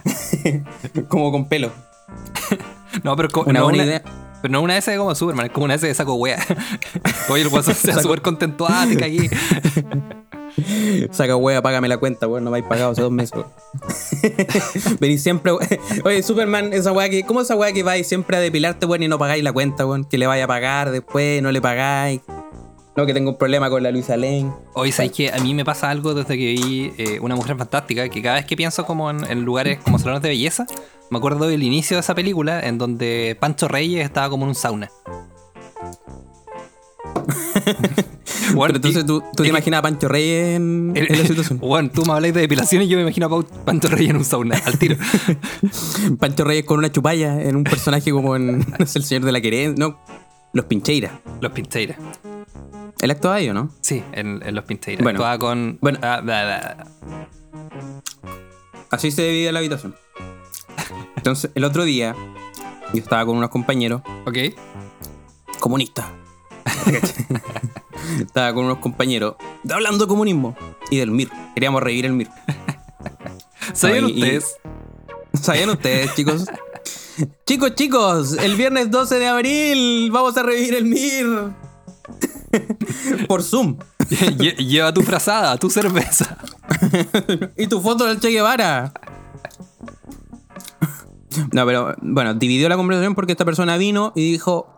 Como 1.07 1.31
con 1.31 1.47
pelo. 1.47 1.71
No, 3.03 3.15
pero, 3.15 3.29
Una 3.45 3.59
no 3.59 3.65
buena 3.65 3.83
una- 3.83 3.85
idea. 3.85 4.01
pero 4.41 4.51
no 4.51 4.61
una 4.61 4.77
S 4.77 4.95
como 4.97 5.13
Superman, 5.13 5.45
es 5.47 5.51
como 5.51 5.65
una 5.65 5.75
S 5.75 5.85
de 5.85 5.93
saco 5.93 6.15
wea. 6.15 6.43
Oye, 7.29 7.43
el 7.43 7.49
guasón 7.49 7.75
se 7.75 7.93
súper 8.01 8.21
contento. 8.21 8.65
Ah, 8.67 8.85
te. 8.87 9.29
Saca 11.11 11.35
hueá, 11.35 11.61
págame 11.61 11.87
la 11.87 11.97
cuenta, 11.97 12.27
weón. 12.27 12.43
No 12.43 12.51
me 12.51 12.57
habéis 12.57 12.69
pagado 12.69 12.91
hace 12.91 13.01
dos 13.01 13.11
meses. 13.11 13.33
weón. 13.33 13.47
Venís 14.99 15.21
siempre. 15.21 15.51
Oye, 16.03 16.23
Superman, 16.23 16.73
esa 16.73 16.91
weá 16.91 17.09
que. 17.09 17.23
¿Cómo 17.23 17.41
esa 17.41 17.55
weá 17.55 17.71
que 17.71 17.83
vais 17.83 18.07
siempre 18.07 18.37
a 18.37 18.39
depilarte, 18.39 18.85
weón, 18.85 19.03
y 19.03 19.07
no 19.07 19.19
pagáis 19.19 19.43
la 19.43 19.53
cuenta, 19.53 19.85
weón? 19.85 20.05
Que 20.05 20.17
le 20.17 20.27
vaya 20.27 20.45
a 20.45 20.47
pagar 20.47 20.91
después, 20.91 21.41
no 21.41 21.51
le 21.51 21.61
pagáis. 21.61 22.21
No, 22.95 23.05
que 23.05 23.13
tengo 23.13 23.29
un 23.29 23.37
problema 23.37 23.69
con 23.69 23.83
la 23.83 23.91
Luisa 23.91 24.17
Lane. 24.17 24.51
Hoy 24.73 24.91
sabéis 24.91 25.11
que 25.11 25.31
a 25.31 25.37
mí 25.37 25.53
me 25.53 25.63
pasa 25.63 25.91
algo 25.91 26.15
desde 26.15 26.35
que 26.35 26.53
vi 26.53 26.93
eh, 26.97 27.19
Una 27.19 27.35
Mujer 27.35 27.55
Fantástica, 27.55 28.09
que 28.09 28.23
cada 28.23 28.37
vez 28.37 28.45
que 28.45 28.57
pienso 28.57 28.87
como 28.87 29.11
en, 29.11 29.23
en 29.29 29.45
lugares 29.45 29.77
como 29.83 29.99
salones 29.99 30.23
de 30.23 30.29
belleza, 30.29 30.65
me 31.11 31.19
acuerdo 31.19 31.47
del 31.47 31.61
inicio 31.61 31.97
de 31.97 32.01
esa 32.01 32.15
película 32.15 32.59
en 32.59 32.79
donde 32.79 33.37
Pancho 33.39 33.67
Reyes 33.67 34.03
estaba 34.03 34.29
como 34.31 34.45
en 34.45 34.49
un 34.49 34.55
sauna. 34.55 34.89
Bueno, 38.53 38.73
Pero 38.73 38.75
entonces 38.77 39.05
tú, 39.05 39.21
tú 39.35 39.43
te 39.43 39.49
imaginas 39.49 39.79
a 39.79 39.81
Pancho 39.81 40.07
Reyes 40.07 40.55
en, 40.55 40.93
en 40.95 41.17
la 41.17 41.25
situación. 41.27 41.59
Bueno, 41.59 41.89
tú 41.93 42.03
me 42.05 42.13
habláis 42.13 42.33
de 42.33 42.41
depilación 42.41 42.81
y 42.83 42.87
yo 42.87 42.97
me 42.97 43.03
imagino 43.03 43.25
a 43.27 43.43
Pancho 43.65 43.87
Reyes 43.89 44.09
en 44.11 44.17
un 44.17 44.25
sauna, 44.25 44.57
al 44.65 44.77
tiro. 44.77 44.95
Pancho 46.19 46.43
Reyes 46.43 46.65
con 46.65 46.77
una 46.79 46.91
chupalla 46.91 47.41
en 47.41 47.55
un 47.55 47.63
personaje 47.63 48.11
como 48.11 48.35
en 48.35 48.59
no 48.79 48.85
sé, 48.85 48.99
El 48.99 49.05
Señor 49.05 49.25
de 49.25 49.31
la 49.31 49.41
Querencia. 49.41 49.75
No, 49.85 49.99
Los 50.53 50.65
Pincheiras. 50.65 51.11
Los 51.41 51.51
Pincheiras. 51.51 51.97
Él 53.01 53.11
actuaba 53.11 53.35
ahí, 53.37 53.49
¿o 53.49 53.53
no? 53.53 53.69
Sí, 53.81 54.03
en, 54.13 54.41
en 54.45 54.55
Los 54.55 54.65
Pincheiras. 54.65 55.03
Bueno. 55.03 55.17
Actuaba 55.19 55.37
con... 55.39 55.77
Bueno. 55.81 55.99
ah, 56.01 56.21
bla, 56.23 56.43
bla. 56.45 56.87
Así 58.89 59.11
se 59.11 59.27
divide 59.27 59.51
la 59.51 59.59
habitación. 59.59 59.95
Entonces, 61.17 61.51
el 61.55 61.63
otro 61.65 61.83
día, 61.83 62.15
yo 62.93 62.99
estaba 62.99 63.25
con 63.25 63.37
unos 63.37 63.49
compañeros 63.49 64.01
Ok. 64.25 64.37
comunistas. 65.59 66.05
estaba 68.19 68.53
con 68.53 68.65
unos 68.65 68.77
compañeros 68.79 69.35
hablando 69.71 70.05
de 70.05 70.09
comunismo 70.09 70.55
y 70.91 70.97
del 70.97 71.11
MIR. 71.11 71.29
Queríamos 71.53 71.81
revivir 71.83 72.05
el 72.05 72.13
MIR. 72.13 72.29
¿Sabían 73.73 74.09
y- 74.09 74.13
ustedes? 74.13 74.55
¿Sabían 75.41 75.69
ustedes, 75.69 76.13
chicos? 76.15 76.45
chicos, 77.45 77.75
chicos, 77.75 78.33
el 78.33 78.55
viernes 78.55 78.91
12 78.91 79.19
de 79.19 79.27
abril 79.27 80.11
vamos 80.11 80.35
a 80.37 80.43
revivir 80.43 80.73
el 80.75 80.85
MIR. 80.85 81.53
Por 83.27 83.43
Zoom. 83.43 83.77
Lle- 84.09 84.55
Lleva 84.57 84.93
tu 84.93 85.01
frazada, 85.01 85.57
tu 85.57 85.69
cerveza. 85.69 86.37
y 87.57 87.67
tu 87.67 87.81
foto 87.81 88.05
del 88.05 88.19
Che 88.19 88.29
Guevara. 88.29 88.93
No, 91.51 91.65
pero 91.65 91.95
bueno, 92.01 92.33
dividió 92.33 92.67
la 92.69 92.77
conversación 92.77 93.13
porque 93.15 93.33
esta 93.33 93.45
persona 93.45 93.77
vino 93.77 94.11
y 94.15 94.31
dijo. 94.31 94.73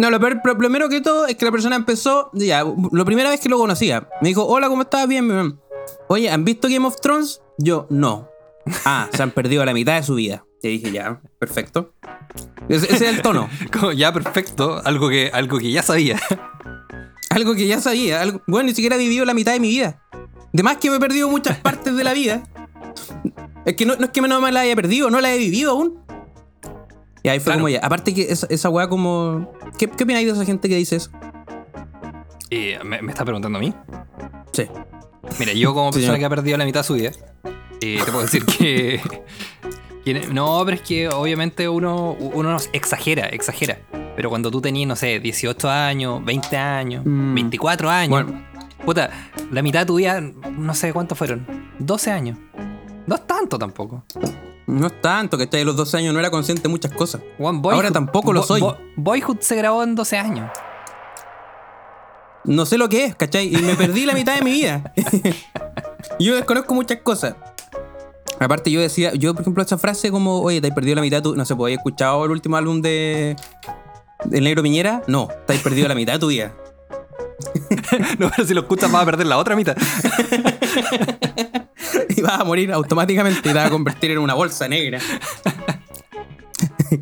No, 0.00 0.10
lo, 0.10 0.18
peor- 0.18 0.40
lo 0.42 0.56
primero 0.56 0.88
que 0.88 1.00
todo 1.02 1.26
es 1.26 1.36
que 1.36 1.44
la 1.44 1.50
persona 1.52 1.76
empezó. 1.76 2.30
Ya, 2.32 2.64
la 2.92 3.04
primera 3.04 3.28
vez 3.28 3.38
que 3.40 3.48
lo 3.50 3.58
conocía. 3.58 4.08
Me 4.22 4.28
dijo, 4.28 4.46
hola, 4.46 4.68
¿cómo 4.68 4.82
estás? 4.82 5.06
Bien, 5.06 5.28
bien. 5.28 5.60
Oye, 6.08 6.30
¿han 6.30 6.44
visto 6.44 6.68
Game 6.68 6.86
of 6.86 7.00
Thrones? 7.00 7.42
Yo, 7.58 7.86
no. 7.90 8.28
Ah, 8.86 9.08
se 9.12 9.22
han 9.22 9.30
perdido 9.30 9.64
la 9.64 9.74
mitad 9.74 9.96
de 9.96 10.02
su 10.02 10.14
vida. 10.14 10.44
Y 10.62 10.68
dije, 10.68 10.90
ya, 10.92 11.20
perfecto. 11.38 11.92
Ese, 12.68 12.86
ese 12.86 13.08
es 13.08 13.14
el 13.14 13.22
tono. 13.22 13.48
Como, 13.72 13.92
ya, 13.92 14.10
perfecto. 14.12 14.80
Algo 14.84 15.08
que, 15.10 15.30
algo 15.34 15.58
que 15.58 15.70
ya 15.70 15.82
sabía. 15.82 16.18
Algo 17.30 17.54
que 17.54 17.66
ya 17.66 17.80
sabía. 17.80 18.22
Algo, 18.22 18.42
bueno, 18.48 18.68
ni 18.68 18.74
siquiera 18.74 18.96
he 18.96 18.98
vivido 18.98 19.24
la 19.24 19.34
mitad 19.34 19.52
de 19.52 19.60
mi 19.60 19.68
vida. 19.68 20.02
De 20.52 20.62
más 20.64 20.78
que 20.78 20.90
me 20.90 20.96
he 20.96 20.98
perdido 21.00 21.28
muchas 21.28 21.58
partes 21.58 21.94
de 21.94 22.02
la 22.02 22.12
vida. 22.12 22.42
Es 23.64 23.76
que 23.76 23.86
no, 23.86 23.94
no 23.96 24.06
es 24.06 24.10
que 24.10 24.20
no 24.20 24.40
me 24.40 24.50
la 24.50 24.60
haya 24.60 24.74
perdido, 24.74 25.10
no 25.10 25.20
la 25.20 25.32
he 25.32 25.38
vivido 25.38 25.70
aún. 25.72 26.00
Y 27.22 27.28
ahí 27.28 27.38
fue 27.38 27.44
Claro. 27.46 27.58
como 27.60 27.68
ya. 27.68 27.80
Aparte 27.80 28.14
que 28.14 28.22
esa, 28.32 28.46
esa 28.50 28.68
weá 28.70 28.88
como... 28.88 29.52
¿Qué, 29.78 29.88
¿Qué 29.88 30.04
opináis 30.04 30.26
de 30.26 30.32
esa 30.32 30.44
gente 30.44 30.68
que 30.68 30.76
dice 30.76 30.96
eso? 30.96 31.10
Y 32.50 32.72
me, 32.84 33.00
me 33.02 33.12
está 33.12 33.24
preguntando 33.24 33.58
a 33.58 33.60
mí. 33.60 33.72
Sí. 34.52 34.66
Mira, 35.38 35.52
yo 35.52 35.74
como 35.74 35.90
persona 35.92 36.18
que 36.18 36.24
ha 36.24 36.28
perdido 36.30 36.56
la 36.58 36.64
mitad 36.64 36.80
de 36.80 36.84
su 36.84 36.94
vida, 36.94 37.10
eh, 37.80 37.98
te 38.04 38.10
puedo 38.10 38.22
decir 38.22 38.44
que, 38.44 39.00
que- 40.04 40.26
No, 40.32 40.62
pero 40.64 40.76
es 40.76 40.82
que 40.82 41.08
obviamente 41.08 41.68
uno, 41.68 42.12
uno 42.18 42.56
exagera, 42.72 43.26
exagera. 43.28 43.78
Pero 44.16 44.28
cuando 44.28 44.50
tú 44.50 44.60
tenías, 44.60 44.88
no 44.88 44.96
sé, 44.96 45.20
18 45.20 45.70
años, 45.70 46.24
20 46.24 46.56
años, 46.56 47.04
Mm. 47.06 47.34
24 47.34 47.88
años, 47.90 48.10
Bueno, 48.10 48.44
puta, 48.84 49.10
la 49.50 49.62
mitad 49.62 49.80
de 49.80 49.86
tu 49.86 49.96
vida, 49.96 50.20
no 50.20 50.74
sé 50.74 50.92
cuántos 50.92 51.16
fueron, 51.16 51.46
12 51.78 52.10
años. 52.10 52.38
No 53.10 53.16
es 53.16 53.26
tanto 53.26 53.58
tampoco. 53.58 54.04
no 54.68 54.86
es 54.86 55.00
tanto, 55.00 55.36
que 55.36 55.60
a 55.60 55.64
los 55.64 55.74
12 55.74 55.96
años 55.96 56.14
no 56.14 56.20
era 56.20 56.30
consciente 56.30 56.62
de 56.62 56.68
muchas 56.68 56.92
cosas. 56.92 57.20
One 57.40 57.60
Ahora 57.64 57.90
tampoco 57.90 58.32
lo 58.32 58.44
soy. 58.44 58.62
Boyhood 58.94 59.40
se 59.40 59.56
grabó 59.56 59.82
en 59.82 59.96
12 59.96 60.16
años. 60.16 60.48
No 62.44 62.64
sé 62.64 62.78
lo 62.78 62.88
que 62.88 63.06
es, 63.06 63.16
¿cachai? 63.16 63.52
Y 63.52 63.60
me 63.62 63.74
perdí 63.74 64.06
la 64.06 64.14
mitad 64.14 64.36
de 64.36 64.42
mi 64.42 64.52
vida. 64.52 64.94
Yo 66.20 66.36
desconozco 66.36 66.72
muchas 66.72 67.00
cosas. 67.02 67.34
Aparte, 68.38 68.70
yo 68.70 68.80
decía, 68.80 69.12
yo 69.12 69.34
por 69.34 69.42
ejemplo, 69.42 69.62
esa 69.62 69.76
frase 69.76 70.10
como, 70.10 70.40
oye, 70.40 70.62
te 70.62 70.68
has 70.68 70.74
perdido 70.74 70.94
la 70.96 71.02
mitad 71.02 71.20
tu. 71.20 71.36
No 71.36 71.44
sé, 71.44 71.54
pues, 71.54 71.74
¿has 71.74 71.78
escuchado 71.78 72.24
el 72.24 72.30
último 72.30 72.56
álbum 72.56 72.80
de. 72.80 73.36
del 74.24 74.44
Negro 74.44 74.62
Piñera? 74.62 75.02
No, 75.08 75.28
te 75.46 75.52
has 75.52 75.60
perdido 75.60 75.88
la 75.88 75.94
mitad 75.94 76.14
de 76.14 76.18
tu 76.20 76.28
vida. 76.28 76.54
No, 78.18 78.30
pero 78.30 78.46
si 78.46 78.54
lo 78.54 78.60
escuchas 78.62 78.90
vas 78.90 79.02
a 79.02 79.04
perder 79.04 79.26
la 79.26 79.36
otra 79.36 79.56
mitad. 79.56 79.76
Y 82.20 82.22
vas 82.22 82.40
a 82.40 82.44
morir 82.44 82.72
automáticamente 82.72 83.38
y 83.40 83.42
te 83.42 83.52
vas 83.54 83.66
a 83.66 83.70
convertir 83.70 84.10
en 84.10 84.18
una 84.18 84.34
bolsa 84.34 84.68
negra. 84.68 84.98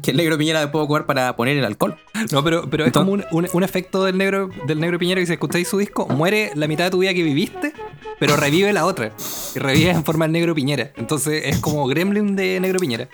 que 0.02 0.10
el 0.12 0.16
Negro 0.18 0.36
Piñera 0.38 0.60
después 0.60 0.78
va 0.78 0.82
a 0.82 0.84
ocupar 0.84 1.06
para 1.06 1.34
poner 1.34 1.56
el 1.56 1.64
alcohol. 1.64 1.96
No, 2.30 2.44
pero, 2.44 2.68
pero 2.70 2.84
es 2.84 2.88
Entonces- 2.88 3.24
como 3.26 3.38
un, 3.38 3.44
un- 3.44 3.50
un 3.52 3.62
efecto 3.64 4.04
del 4.04 4.16
negro, 4.18 4.50
del 4.66 4.78
negro 4.80 4.98
Piñero 4.98 5.20
que 5.20 5.26
si 5.26 5.32
escucháis 5.32 5.66
su 5.66 5.78
disco, 5.78 6.06
muere 6.08 6.52
la 6.54 6.68
mitad 6.68 6.84
de 6.84 6.90
tu 6.90 6.98
vida 6.98 7.14
que 7.14 7.22
viviste, 7.22 7.72
pero 8.20 8.36
revive 8.36 8.72
la 8.72 8.84
otra. 8.84 9.12
Y 9.54 9.58
revive 9.58 9.90
en 9.90 10.04
forma 10.04 10.26
del 10.26 10.32
negro 10.32 10.54
Piñera. 10.54 10.90
Entonces 10.96 11.42
es 11.46 11.58
como 11.58 11.86
Gremlin 11.86 12.36
de 12.36 12.60
negro 12.60 12.78
Piñera. 12.78 13.08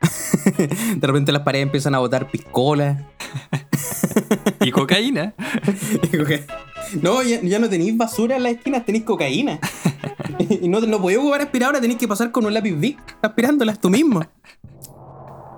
De 0.96 1.06
repente 1.06 1.32
las 1.32 1.42
paredes 1.42 1.64
empiezan 1.64 1.94
a 1.94 1.98
botar 1.98 2.30
piscolas. 2.30 2.98
Y 4.62 4.72
cocaína. 4.72 5.32
Digo 6.12 6.26
que, 6.26 6.44
no, 7.02 7.22
ya, 7.22 7.40
ya 7.42 7.58
no 7.58 7.68
tenéis 7.68 7.96
basura 7.96 8.36
en 8.36 8.42
las 8.42 8.52
esquinas, 8.52 8.84
tenéis 8.84 9.04
cocaína. 9.04 9.58
y 10.38 10.68
no, 10.68 10.80
no 10.80 11.00
podéis 11.00 11.20
ocupar 11.20 11.42
aspiradora, 11.42 11.80
tenéis 11.80 11.98
que 11.98 12.08
pasar 12.08 12.30
con 12.30 12.44
un 12.46 12.54
lápiz 12.54 12.74
Bic 12.74 12.98
aspirándolas 13.22 13.80
tú 13.80 13.90
mismo. 13.90 14.24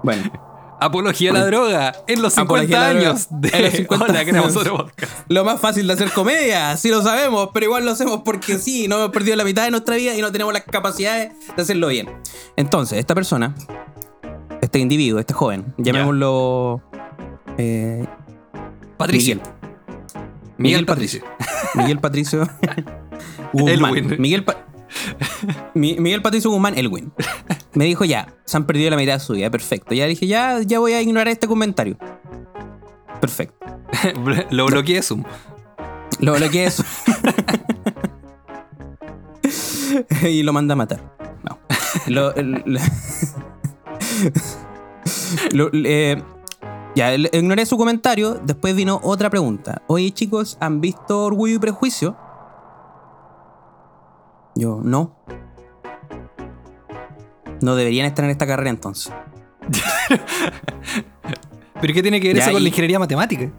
Bueno, 0.03 0.31
Apología 0.83 1.31
a 1.31 1.35
la 1.35 1.47
droga 1.47 1.93
en 2.09 2.23
los 2.23 2.33
50 2.33 2.43
Apología 2.43 2.77
a 2.77 2.81
la 2.81 2.89
droga 2.89 3.11
años 3.11 3.29
de 3.31 3.61
los 3.61 3.73
50 3.73 4.05
Hola, 4.05 4.25
queremos 4.25 4.47
años. 4.49 4.57
otro 4.57 4.77
podcast. 4.79 5.13
lo 5.29 5.45
más 5.45 5.61
fácil 5.61 5.87
de 5.87 5.93
hacer 5.93 6.11
comedia, 6.11 6.77
sí 6.77 6.89
lo 6.89 7.03
sabemos, 7.03 7.51
pero 7.55 7.67
igual 7.67 7.85
lo 7.85 7.93
hacemos 7.93 8.23
porque 8.25 8.59
sí, 8.59 8.89
no 8.89 8.97
hemos 8.97 9.11
perdido 9.11 9.37
la 9.37 9.45
mitad 9.45 9.65
de 9.65 9.71
nuestra 9.71 9.95
vida 9.95 10.17
y 10.17 10.21
no 10.21 10.33
tenemos 10.33 10.53
las 10.53 10.65
capacidades 10.65 11.33
de 11.55 11.63
hacerlo 11.63 11.87
bien. 11.87 12.09
Entonces, 12.57 12.99
esta 12.99 13.15
persona, 13.15 13.55
este 14.61 14.81
individuo, 14.81 15.21
este 15.21 15.35
joven, 15.35 15.73
llamémoslo 15.79 16.83
eh, 17.59 18.05
Patricio. 18.97 19.37
Miguel. 19.37 19.62
Miguel, 20.63 20.81
Miguel 20.81 20.87
Patricio. 20.87 21.23
Miguel 21.75 21.99
Patricio. 22.01 22.49
Elwin. 23.55 24.17
Miguel, 24.21 24.45
Pa- 24.45 24.65
Miguel 25.75 26.23
Patricio 26.23 26.51
Guzmán 26.51 26.77
Elwin. 26.79 27.13
Me 27.75 27.85
dijo 27.87 28.05
ya, 28.05 28.35
se 28.45 28.57
han 28.57 28.67
perdido 28.67 28.91
la 28.91 28.97
mitad 28.97 29.15
de 29.15 29.21
su 29.21 29.33
vida, 29.35 29.51
perfecto. 29.51 29.95
Ya 29.95 30.07
dije, 30.07 30.27
ya, 30.27 30.61
ya 30.65 30.79
voy 30.79 30.93
a 30.93 31.01
ignorar 31.03 31.29
este 31.29 31.47
comentario. 31.47 31.97
Perfecto. 33.21 33.57
Lo 34.51 34.67
bloqueé 34.67 34.97
de 34.97 35.03
Zoom. 35.03 35.25
Lo 36.21 36.35
bloqueé 36.35 36.67
eso. 36.67 36.85
y 40.23 40.43
lo 40.43 40.53
manda 40.53 40.73
a 40.75 40.77
matar. 40.77 41.01
No. 41.45 41.59
Lo, 42.07 42.33
Lo- 45.53 45.71
eh, 45.73 46.23
ya, 46.95 47.15
ignoré 47.15 47.67
su 47.67 47.77
comentario. 47.77 48.35
Después 48.45 48.75
vino 48.75 49.01
otra 49.03 49.31
pregunta. 49.31 49.83
Oye, 49.87 50.11
chicos, 50.13 50.57
¿han 50.61 50.81
visto 50.81 51.25
Orgullo 51.25 51.57
y 51.57 51.59
Prejuicio? 51.59 52.17
Yo, 54.55 54.81
no. 54.83 55.17
No 57.63 57.75
deberían 57.77 58.07
estar 58.07 58.25
en 58.25 58.31
esta 58.33 58.47
carrera 58.47 58.71
entonces. 58.71 59.13
¿Pero 61.81 61.95
qué 61.95 62.03
tiene 62.03 62.21
que 62.21 62.29
ver 62.29 62.37
Ya, 62.37 62.43
eso 62.45 62.53
con 62.53 62.61
y- 62.61 62.65
la 62.65 62.69
ingeniería 62.69 62.99
matemática? 62.99 63.51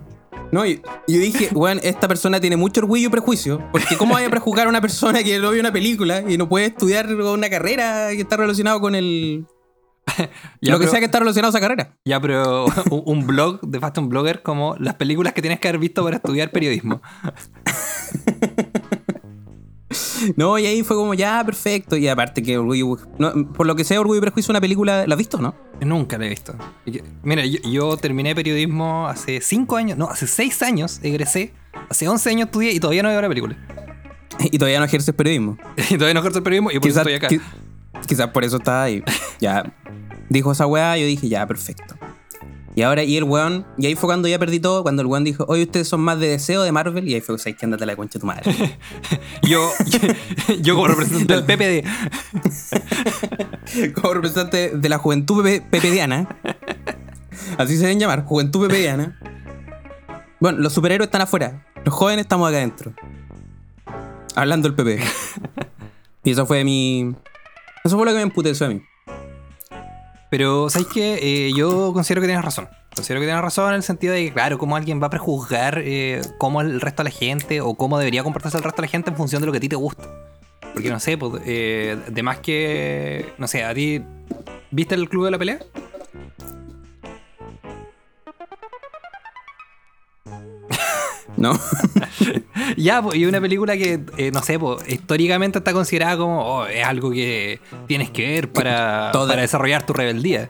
No, 0.52 0.66
y 0.68 0.82
yo 1.08 1.20
dije, 1.20 1.50
bueno, 1.54 1.82
esta 1.84 2.08
persona 2.08 2.40
tiene 2.40 2.58
mucho 2.58 2.82
orgullo 2.82 3.08
y 3.08 3.10
prejuicio. 3.12 3.60
Porque 3.72 3.98
¿cómo 3.98 4.14
vaya 4.14 4.28
a 4.28 4.30
prejuzgar 4.30 4.68
a 4.68 4.70
una 4.70 4.82
persona 4.82 5.24
que 5.24 5.40
no 5.40 5.50
vio 5.52 5.60
una 5.60 5.74
película 5.74 6.22
y 6.28 6.38
no 6.38 6.48
puede 6.48 6.68
estudiar 6.68 7.08
una 7.16 7.50
carrera 7.50 8.10
que 8.12 8.22
está 8.22 8.38
relacionado 8.38 8.80
con 8.80 8.94
el... 8.94 9.48
Ya, 10.62 10.72
lo 10.74 10.80
que 10.80 10.84
pero- 10.84 10.92
sea 10.92 11.00
que 11.00 11.06
está 11.06 11.20
relacionado 11.20 11.50
a 11.50 11.58
esa 11.58 11.60
carrera. 11.60 11.96
Ya, 12.06 12.20
pero 12.22 12.66
un, 12.92 13.26
blog 13.28 13.62
de 13.62 13.80
Fashion 13.80 14.10
Blogger 14.10 14.42
como 14.44 14.76
las 14.80 14.96
películas 14.96 15.34
que 15.34 15.42
tienes 15.42 15.60
que 15.60 15.68
haber 15.68 15.80
visto 15.80 16.04
para 16.04 16.18
estudiar 16.18 16.52
periodismo. 16.52 17.02
No, 20.38 20.58
y 20.58 20.66
ahí 20.66 20.84
fue 20.84 20.96
como, 20.96 21.14
ya, 21.14 21.44
perfecto. 21.46 21.98
Y 21.98 22.08
aparte 22.08 22.42
que 22.42 22.58
Orgullo... 22.58 22.98
no, 23.20 23.52
por 23.54 23.68
lo 23.68 23.76
que 23.76 23.84
sea, 23.84 24.00
Orgullo 24.00 24.20
y 24.20 24.22
Prejuicio 24.22 24.52
una 24.52 24.62
película... 24.62 25.06
¿La 25.06 25.16
has 25.16 25.18
visto, 25.20 25.38
no? 25.40 25.54
Nunca 25.82 26.18
la 26.18 26.26
he 26.26 26.30
visto. 26.30 26.56
Mira, 27.24 27.46
yo, 27.46 27.60
yo 27.70 27.98
terminé 27.98 28.34
periodismo 28.34 29.08
hace 29.08 29.42
5 29.42 29.76
años, 29.76 29.98
no, 29.98 30.08
hace 30.10 30.26
6 30.26 30.62
años 30.64 31.00
egresé. 31.04 31.54
Hace 31.90 32.08
11 32.08 32.30
años 32.30 32.46
estudié 32.48 32.72
y 32.72 32.80
todavía 32.80 33.04
no 33.04 33.10
veo 33.10 33.22
la 33.22 33.28
película. 33.28 33.58
Y 34.40 34.58
todavía 34.58 34.80
no 34.80 34.86
ejerces 34.86 35.14
periodismo. 35.14 35.58
Y 35.90 35.96
todavía 35.96 36.14
no 36.14 36.22
ejerzo 36.22 36.38
el 36.40 36.44
periodismo 36.44 36.72
y 36.72 36.80
por 36.80 36.90
eso 36.90 37.00
estoy 37.02 37.14
acá. 37.16 37.28
qui- 37.28 37.42
quizás 38.08 38.28
por 38.30 38.44
eso 38.44 38.58
está 38.58 38.84
ahí. 38.84 39.04
Ya. 39.40 39.74
Dijo 40.30 40.52
esa 40.52 40.66
weá, 40.68 40.98
yo 40.98 41.06
dije, 41.06 41.28
ya, 41.30 41.46
perfecto. 41.48 41.96
Y 42.76 42.82
ahora, 42.82 43.04
y 43.04 43.18
el 43.18 43.24
weón, 43.26 43.68
y 43.78 43.86
ahí 43.86 43.94
fue 43.94 44.08
cuando 44.08 44.28
ya 44.28 44.40
perdí 44.40 44.60
todo, 44.60 44.82
cuando 44.82 45.04
el 45.04 45.08
weón 45.08 45.24
dijo, 45.24 45.46
oye, 45.48 45.62
ustedes 45.64 45.88
son 45.88 46.02
más 46.02 46.20
de 46.20 46.28
deseo 46.30 46.64
de 46.64 46.72
Marvel, 46.72 47.08
y 47.08 47.14
ahí 47.14 47.22
fue, 47.22 47.38
¿sabes 47.38 47.56
que 47.56 47.66
Andate 47.66 47.84
a 47.84 47.88
la 47.88 47.96
concha 47.96 48.14
de 48.14 48.20
tu 48.22 48.26
madre. 48.26 48.52
Yo, 49.44 49.70
yo 50.62 50.74
como 50.74 50.88
representante 50.88 51.36
del 51.36 51.44
PPD. 51.84 51.88
Como 53.94 54.14
representante 54.14 54.72
de 54.76 54.90
la 54.90 54.98
juventud 54.98 55.44
pepe- 55.44 55.62
pepediana, 55.70 56.28
así 57.58 57.76
se 57.76 57.84
deben 57.84 58.00
llamar, 58.00 58.24
juventud 58.26 58.68
pepediana. 58.68 59.20
Bueno, 60.40 60.60
los 60.60 60.74
superhéroes 60.74 61.08
están 61.08 61.22
afuera, 61.22 61.66
los 61.86 61.94
jóvenes 61.94 62.24
estamos 62.24 62.48
acá 62.50 62.58
adentro. 62.58 62.94
Hablando 64.36 64.68
del 64.70 64.76
PP. 64.76 65.04
Y 66.24 66.32
eso 66.32 66.46
fue 66.46 66.64
mi. 66.64 67.16
Eso 67.84 67.98
fue 67.98 68.06
lo 68.06 68.12
que 68.12 68.18
me 68.18 68.24
emputeció 68.24 68.66
a 68.66 68.70
mí. 68.70 68.82
Pero, 70.30 70.70
¿sabes 70.70 70.88
qué? 70.88 71.20
Eh, 71.22 71.54
yo 71.56 71.92
considero 71.94 72.22
que 72.22 72.28
tienes 72.28 72.44
razón. 72.44 72.68
Considero 72.96 73.20
que 73.20 73.28
tienes 73.28 73.44
razón 73.44 73.70
en 73.70 73.76
el 73.76 73.84
sentido 73.84 74.14
de 74.14 74.26
que, 74.26 74.34
claro, 74.34 74.58
cómo 74.58 74.76
alguien 74.76 75.02
va 75.02 75.08
a 75.08 75.10
prejuzgar 75.10 75.80
eh, 75.84 76.22
cómo 76.38 76.62
el 76.62 76.80
resto 76.80 77.04
de 77.04 77.10
la 77.10 77.16
gente 77.16 77.62
o 77.62 77.76
cómo 77.76 78.00
debería 78.00 78.24
comportarse 78.24 78.58
el 78.58 78.64
resto 78.64 78.82
de 78.82 78.88
la 78.88 78.92
gente 78.92 79.10
en 79.10 79.18
función 79.18 79.42
de 79.42 79.46
lo 79.48 79.52
que 79.52 79.58
a 79.58 79.62
ti 79.62 79.70
te 79.70 79.76
gusta. 79.76 80.10
Porque, 80.74 80.90
no 80.90 81.00
sé, 81.00 81.18
pues, 81.18 81.44
eh, 81.46 81.98
de 82.08 82.24
más 82.24 82.40
que, 82.40 83.34
no 83.38 83.48
sé, 83.48 83.64
a 83.64 83.74
ti, 83.74 84.02
¿viste 84.72 84.96
el 84.96 85.10
Club 85.10 85.26
de 85.26 85.32
la 85.32 85.38
Pelea? 85.38 85.60
¿No? 91.44 91.60
Ya, 92.78 93.04
y 93.14 93.26
una 93.26 93.42
película 93.42 93.76
que, 93.78 94.00
eh, 94.18 94.32
no 94.32 94.42
sé, 94.42 94.58
pues, 94.58 94.88
históricamente 94.88 95.58
está 95.60 95.74
considerada 95.74 96.18
como, 96.18 96.40
oh, 96.42 96.66
es 96.66 96.86
algo 96.86 97.12
que 97.12 97.60
tienes 97.88 98.10
que 98.10 98.26
ver 98.28 98.52
para, 98.52 99.10
Toda- 99.12 99.28
para 99.30 99.42
desarrollar 99.42 99.86
tu 99.86 99.94
rebeldía. 99.94 100.48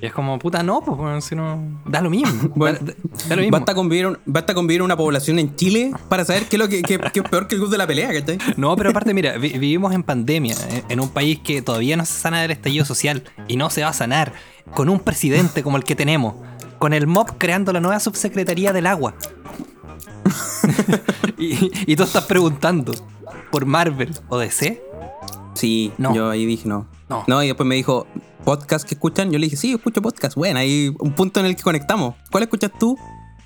Y 0.00 0.06
es 0.06 0.12
como, 0.12 0.38
puta, 0.38 0.62
no, 0.62 0.80
pues, 0.82 1.24
si 1.24 1.34
no, 1.34 1.80
da 1.86 2.00
lo 2.00 2.10
mismo. 2.10 2.50
Bueno, 2.54 2.78
da, 2.80 2.92
da 3.28 3.36
lo 3.36 3.42
mismo. 3.42 3.56
Basta 3.58 3.74
con, 3.74 3.88
vivir, 3.88 4.06
un- 4.06 4.18
basta 4.26 4.54
con 4.54 4.66
vivir 4.66 4.82
una 4.82 4.96
población 4.96 5.38
en 5.38 5.56
Chile 5.56 5.92
para 6.08 6.24
saber 6.24 6.44
qué 6.44 6.56
es 6.56 6.60
lo 6.60 6.68
que, 6.68 6.82
qué- 6.82 6.98
qué 7.12 7.20
es 7.20 7.28
peor 7.28 7.48
que 7.48 7.56
el 7.56 7.60
club 7.62 7.70
de 7.70 7.78
la 7.78 7.86
pelea, 7.86 8.12
¿cachai? 8.12 8.38
No, 8.56 8.76
pero 8.76 8.90
aparte, 8.90 9.12
mira, 9.12 9.36
vi- 9.38 9.58
vivimos 9.58 9.92
en 9.94 10.02
pandemia, 10.02 10.54
en, 10.70 10.84
en 10.88 11.00
un 11.00 11.08
país 11.08 11.40
que 11.42 11.62
todavía 11.62 11.96
no 11.96 12.04
se 12.06 12.12
sana 12.14 12.42
del 12.42 12.52
estallido 12.52 12.84
social 12.84 13.24
y 13.48 13.56
no 13.56 13.70
se 13.70 13.82
va 13.82 13.88
a 13.88 13.92
sanar 13.92 14.32
con 14.74 14.88
un 14.88 15.00
presidente 15.00 15.62
como 15.62 15.76
el 15.78 15.84
que 15.84 15.96
tenemos, 15.96 16.34
con 16.78 16.92
el 16.92 17.06
MOB 17.06 17.38
creando 17.38 17.72
la 17.72 17.80
nueva 17.80 17.98
subsecretaría 18.00 18.72
del 18.72 18.86
agua. 18.86 19.14
y, 21.38 21.92
y 21.92 21.96
tú 21.96 22.02
estás 22.02 22.24
preguntando 22.24 22.92
por 23.50 23.66
Marvel 23.66 24.12
o 24.28 24.38
DC. 24.38 24.82
Sí, 25.54 25.92
No. 25.98 26.14
yo 26.14 26.30
ahí 26.30 26.44
dije 26.46 26.68
no. 26.68 26.86
No. 27.26 27.42
y 27.42 27.46
después 27.46 27.66
me 27.66 27.74
dijo, 27.76 28.06
¿podcast 28.44 28.86
que 28.86 28.94
escuchan? 28.94 29.30
Yo 29.30 29.38
le 29.38 29.46
dije, 29.46 29.56
sí, 29.56 29.72
escucho 29.72 30.02
podcast. 30.02 30.36
Bueno, 30.36 30.58
hay 30.58 30.94
un 30.98 31.12
punto 31.12 31.40
en 31.40 31.46
el 31.46 31.56
que 31.56 31.62
conectamos. 31.62 32.14
¿Cuál 32.30 32.42
escuchas 32.44 32.70
tú? 32.78 32.98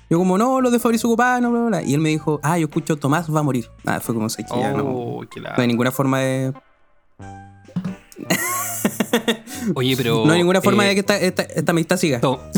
Yo 0.09 0.17
como, 0.17 0.37
no, 0.37 0.59
los 0.59 0.71
de 0.73 0.79
Fabricio 0.79 1.07
Copano, 1.09 1.51
bla, 1.51 1.59
bla, 1.61 1.69
bla. 1.69 1.81
Y 1.83 1.93
él 1.93 2.01
me 2.01 2.09
dijo, 2.09 2.39
ah, 2.43 2.57
yo 2.57 2.65
escucho 2.67 2.97
Tomás 2.97 3.33
va 3.33 3.39
a 3.39 3.43
morir. 3.43 3.69
Ah, 3.85 3.99
fue 4.01 4.13
como, 4.13 4.27
sé 4.29 4.43
que 4.43 4.59
ya 4.59 4.73
no, 4.73 4.83
Oh, 4.83 5.23
no 5.23 5.61
hay 5.61 5.67
ninguna 5.67 5.91
forma 5.91 6.19
de... 6.19 6.53
Oye, 9.75 9.95
pero. 9.95 10.23
no 10.25 10.31
hay 10.33 10.39
ninguna 10.39 10.61
forma 10.61 10.85
eh, 10.85 10.89
de 10.89 10.93
que 10.95 10.99
esta, 11.01 11.17
esta, 11.17 11.43
esta 11.43 11.71
amistad 11.71 11.97
siga. 11.97 12.19
to- 12.19 12.41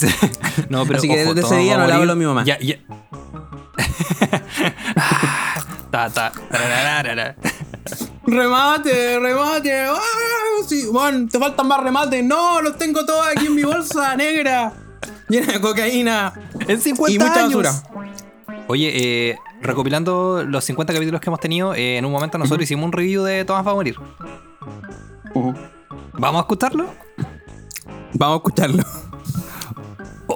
no, 0.68 0.86
pero. 0.86 0.98
Así 0.98 1.08
que 1.08 1.24
ojo, 1.24 1.34
desde 1.34 1.46
ese 1.48 1.56
día 1.58 1.76
no 1.76 1.86
le 1.86 1.92
hablo 1.92 2.12
a 2.12 2.16
mi 2.16 2.24
mamá. 2.24 2.44
Ya, 2.44 2.58
ya. 2.60 2.76
ta, 5.90 6.10
ta. 6.10 6.32
Remate, 8.26 9.18
remate. 9.18 9.84
¡Ah! 9.86 9.98
Sí, 10.66 10.86
Juan, 10.90 11.28
te 11.28 11.38
faltan 11.38 11.66
más 11.68 11.82
remates. 11.82 12.24
No, 12.24 12.60
los 12.62 12.78
tengo 12.78 13.04
todos 13.04 13.26
aquí 13.26 13.46
en 13.46 13.54
mi 13.54 13.64
bolsa 13.64 14.16
negra. 14.16 14.72
Llena 15.28 15.52
de 15.54 15.60
cocaína. 15.60 16.32
En 16.68 16.80
50 16.80 17.12
Y 17.12 17.18
mucha 17.18 17.44
años. 17.44 17.62
basura. 17.62 17.72
Oye, 18.68 19.30
eh, 19.30 19.36
recopilando 19.60 20.44
los 20.46 20.64
50 20.64 20.92
capítulos 20.92 21.20
que 21.20 21.28
hemos 21.28 21.40
tenido, 21.40 21.74
eh, 21.74 21.96
en 21.98 22.04
un 22.04 22.12
momento 22.12 22.38
nosotros 22.38 22.62
hicimos 22.64 22.84
un 22.86 22.92
review 22.92 23.24
de 23.24 23.44
Tomás 23.44 23.66
va 23.66 23.72
a 23.72 23.74
morir. 23.74 23.96
¿Vamos 26.14 26.38
a 26.38 26.42
escucharlo? 26.42 26.86
Vamos 28.14 28.34
a 28.34 28.36
escucharlo. 28.36 28.84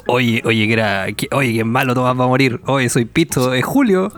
Oye, 0.07 0.43
oye, 0.45 0.67
que 0.67 0.73
era. 0.73 1.13
que- 1.13 1.29
oye, 1.33 1.53
qué 1.55 1.65
malo 1.65 1.95
Tomás 1.95 2.19
va 2.19 2.25
a 2.25 2.29
morir. 2.29 2.61
Oye, 2.67 2.89
soy 2.89 3.05
Pisto, 3.05 3.53
es 3.55 3.65
Julio. 3.65 4.13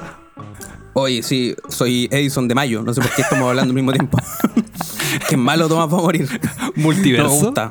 Oye, 0.94 1.22
sí, 1.22 1.54
soy 1.68 2.08
Edison 2.10 2.48
de 2.48 2.54
Mayo. 2.54 2.82
No 2.82 2.92
sé 2.92 3.00
por 3.00 3.10
qué 3.14 3.22
estamos 3.22 3.48
hablando 3.48 3.70
al 3.70 3.74
mismo 3.74 3.92
tiempo. 3.92 4.18
Qué 5.28 5.36
malo 5.36 5.68
Tomás 5.68 5.92
va 5.92 5.98
a 5.98 6.02
morir. 6.02 6.28
Multiverso. 6.76 7.28
No 7.28 7.34
me 7.34 7.40
gusta. 7.46 7.70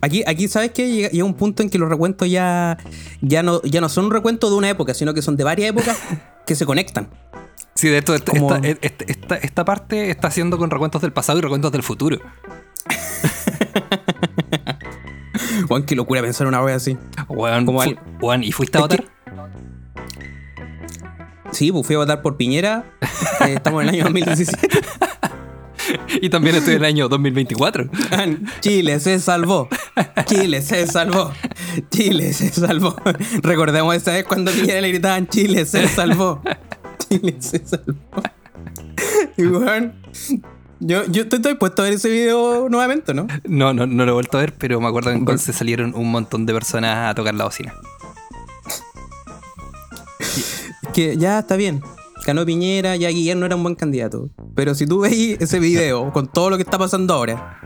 Aquí, 0.00 0.22
aquí, 0.26 0.48
¿sabes 0.48 0.70
qué? 0.72 0.90
Llega, 0.90 1.08
llega 1.08 1.24
un 1.24 1.34
punto 1.34 1.62
en 1.62 1.70
que 1.70 1.78
los 1.78 1.88
recuentos 1.88 2.28
ya, 2.30 2.76
ya, 3.20 3.42
no, 3.42 3.62
ya 3.62 3.80
no 3.80 3.88
son 3.88 4.06
un 4.06 4.10
recuento 4.10 4.50
de 4.50 4.56
una 4.56 4.68
época, 4.70 4.94
sino 4.94 5.14
que 5.14 5.22
son 5.22 5.36
de 5.36 5.44
varias 5.44 5.70
épocas 5.70 5.98
que 6.46 6.54
se 6.54 6.66
conectan. 6.66 7.08
Sí, 7.74 7.88
de 7.88 7.98
hecho, 7.98 8.14
esta, 8.14 8.32
Como- 8.32 8.54
esta- 8.56 8.86
esta- 8.86 9.04
esta- 9.06 9.36
esta 9.36 9.64
parte 9.64 10.10
está 10.10 10.28
haciendo 10.28 10.58
con 10.58 10.70
recuentos 10.70 11.02
del 11.02 11.12
pasado 11.12 11.38
y 11.38 11.42
recuentos 11.42 11.72
del 11.72 11.82
futuro. 11.82 12.18
Juan, 15.68 15.82
qué 15.84 15.94
locura 15.96 16.22
pensar 16.22 16.46
una 16.46 16.62
wea 16.62 16.76
así. 16.76 16.96
Como 17.66 17.80
al- 17.82 17.98
weón, 18.20 18.44
¿y 18.44 18.52
fuiste 18.52 18.78
a 18.78 18.82
votar? 18.82 19.04
Sí, 21.52 21.72
pues 21.72 21.86
fui 21.86 21.94
a 21.94 21.98
votar 21.98 22.22
por 22.22 22.36
Piñera. 22.36 22.84
Eh, 23.46 23.54
estamos 23.54 23.82
en 23.82 23.88
el 23.88 23.94
año 23.94 24.04
2017. 24.12 24.68
Y 26.20 26.28
también 26.30 26.56
estoy 26.56 26.74
en 26.74 26.80
el 26.80 26.84
año 26.84 27.08
2024. 27.08 27.88
Chile 28.60 28.98
se 29.00 29.18
salvó. 29.20 29.68
Chile 30.26 30.60
se 30.62 30.86
salvó. 30.86 31.32
Chile 31.90 32.32
se 32.32 32.50
salvó. 32.50 32.96
Recordemos 33.42 33.94
esa 33.94 34.12
vez 34.12 34.24
cuando 34.24 34.50
Piñera 34.50 34.80
le 34.80 34.88
gritaban 34.88 35.28
Chile 35.28 35.64
se 35.64 35.86
salvó. 35.88 36.42
Chile 37.08 37.36
se 37.38 37.64
salvó. 37.64 37.94
Y 39.36 39.44
yo, 40.80 41.04
yo 41.06 41.22
estoy, 41.22 41.38
estoy 41.38 41.54
puesto 41.54 41.82
a 41.82 41.84
ver 41.86 41.94
ese 41.94 42.08
video 42.10 42.68
nuevamente, 42.68 43.14
¿no? 43.14 43.26
No, 43.44 43.72
no, 43.72 43.86
no 43.86 44.04
lo 44.04 44.10
he 44.10 44.14
vuelto 44.14 44.38
a 44.38 44.40
ver, 44.40 44.52
pero 44.54 44.80
me 44.80 44.88
acuerdo 44.88 45.10
que 45.10 45.16
entonces 45.16 45.54
salieron 45.56 45.92
un 45.94 46.10
montón 46.10 46.46
de 46.46 46.52
personas 46.52 47.10
a 47.10 47.14
tocar 47.14 47.34
la 47.34 47.44
bocina. 47.44 47.74
Que 50.92 51.16
ya 51.16 51.38
está 51.40 51.56
bien. 51.56 51.82
Ganó 52.26 52.44
Piñera, 52.46 52.96
ya 52.96 53.08
Guillermo 53.10 53.44
era 53.44 53.54
un 53.56 53.62
buen 53.62 53.74
candidato. 53.74 54.30
Pero 54.54 54.74
si 54.74 54.86
tú 54.86 55.00
veis 55.00 55.36
ese 55.40 55.58
video 55.60 56.10
con 56.12 56.26
todo 56.26 56.50
lo 56.50 56.56
que 56.56 56.62
está 56.62 56.78
pasando 56.78 57.12
ahora, 57.14 57.60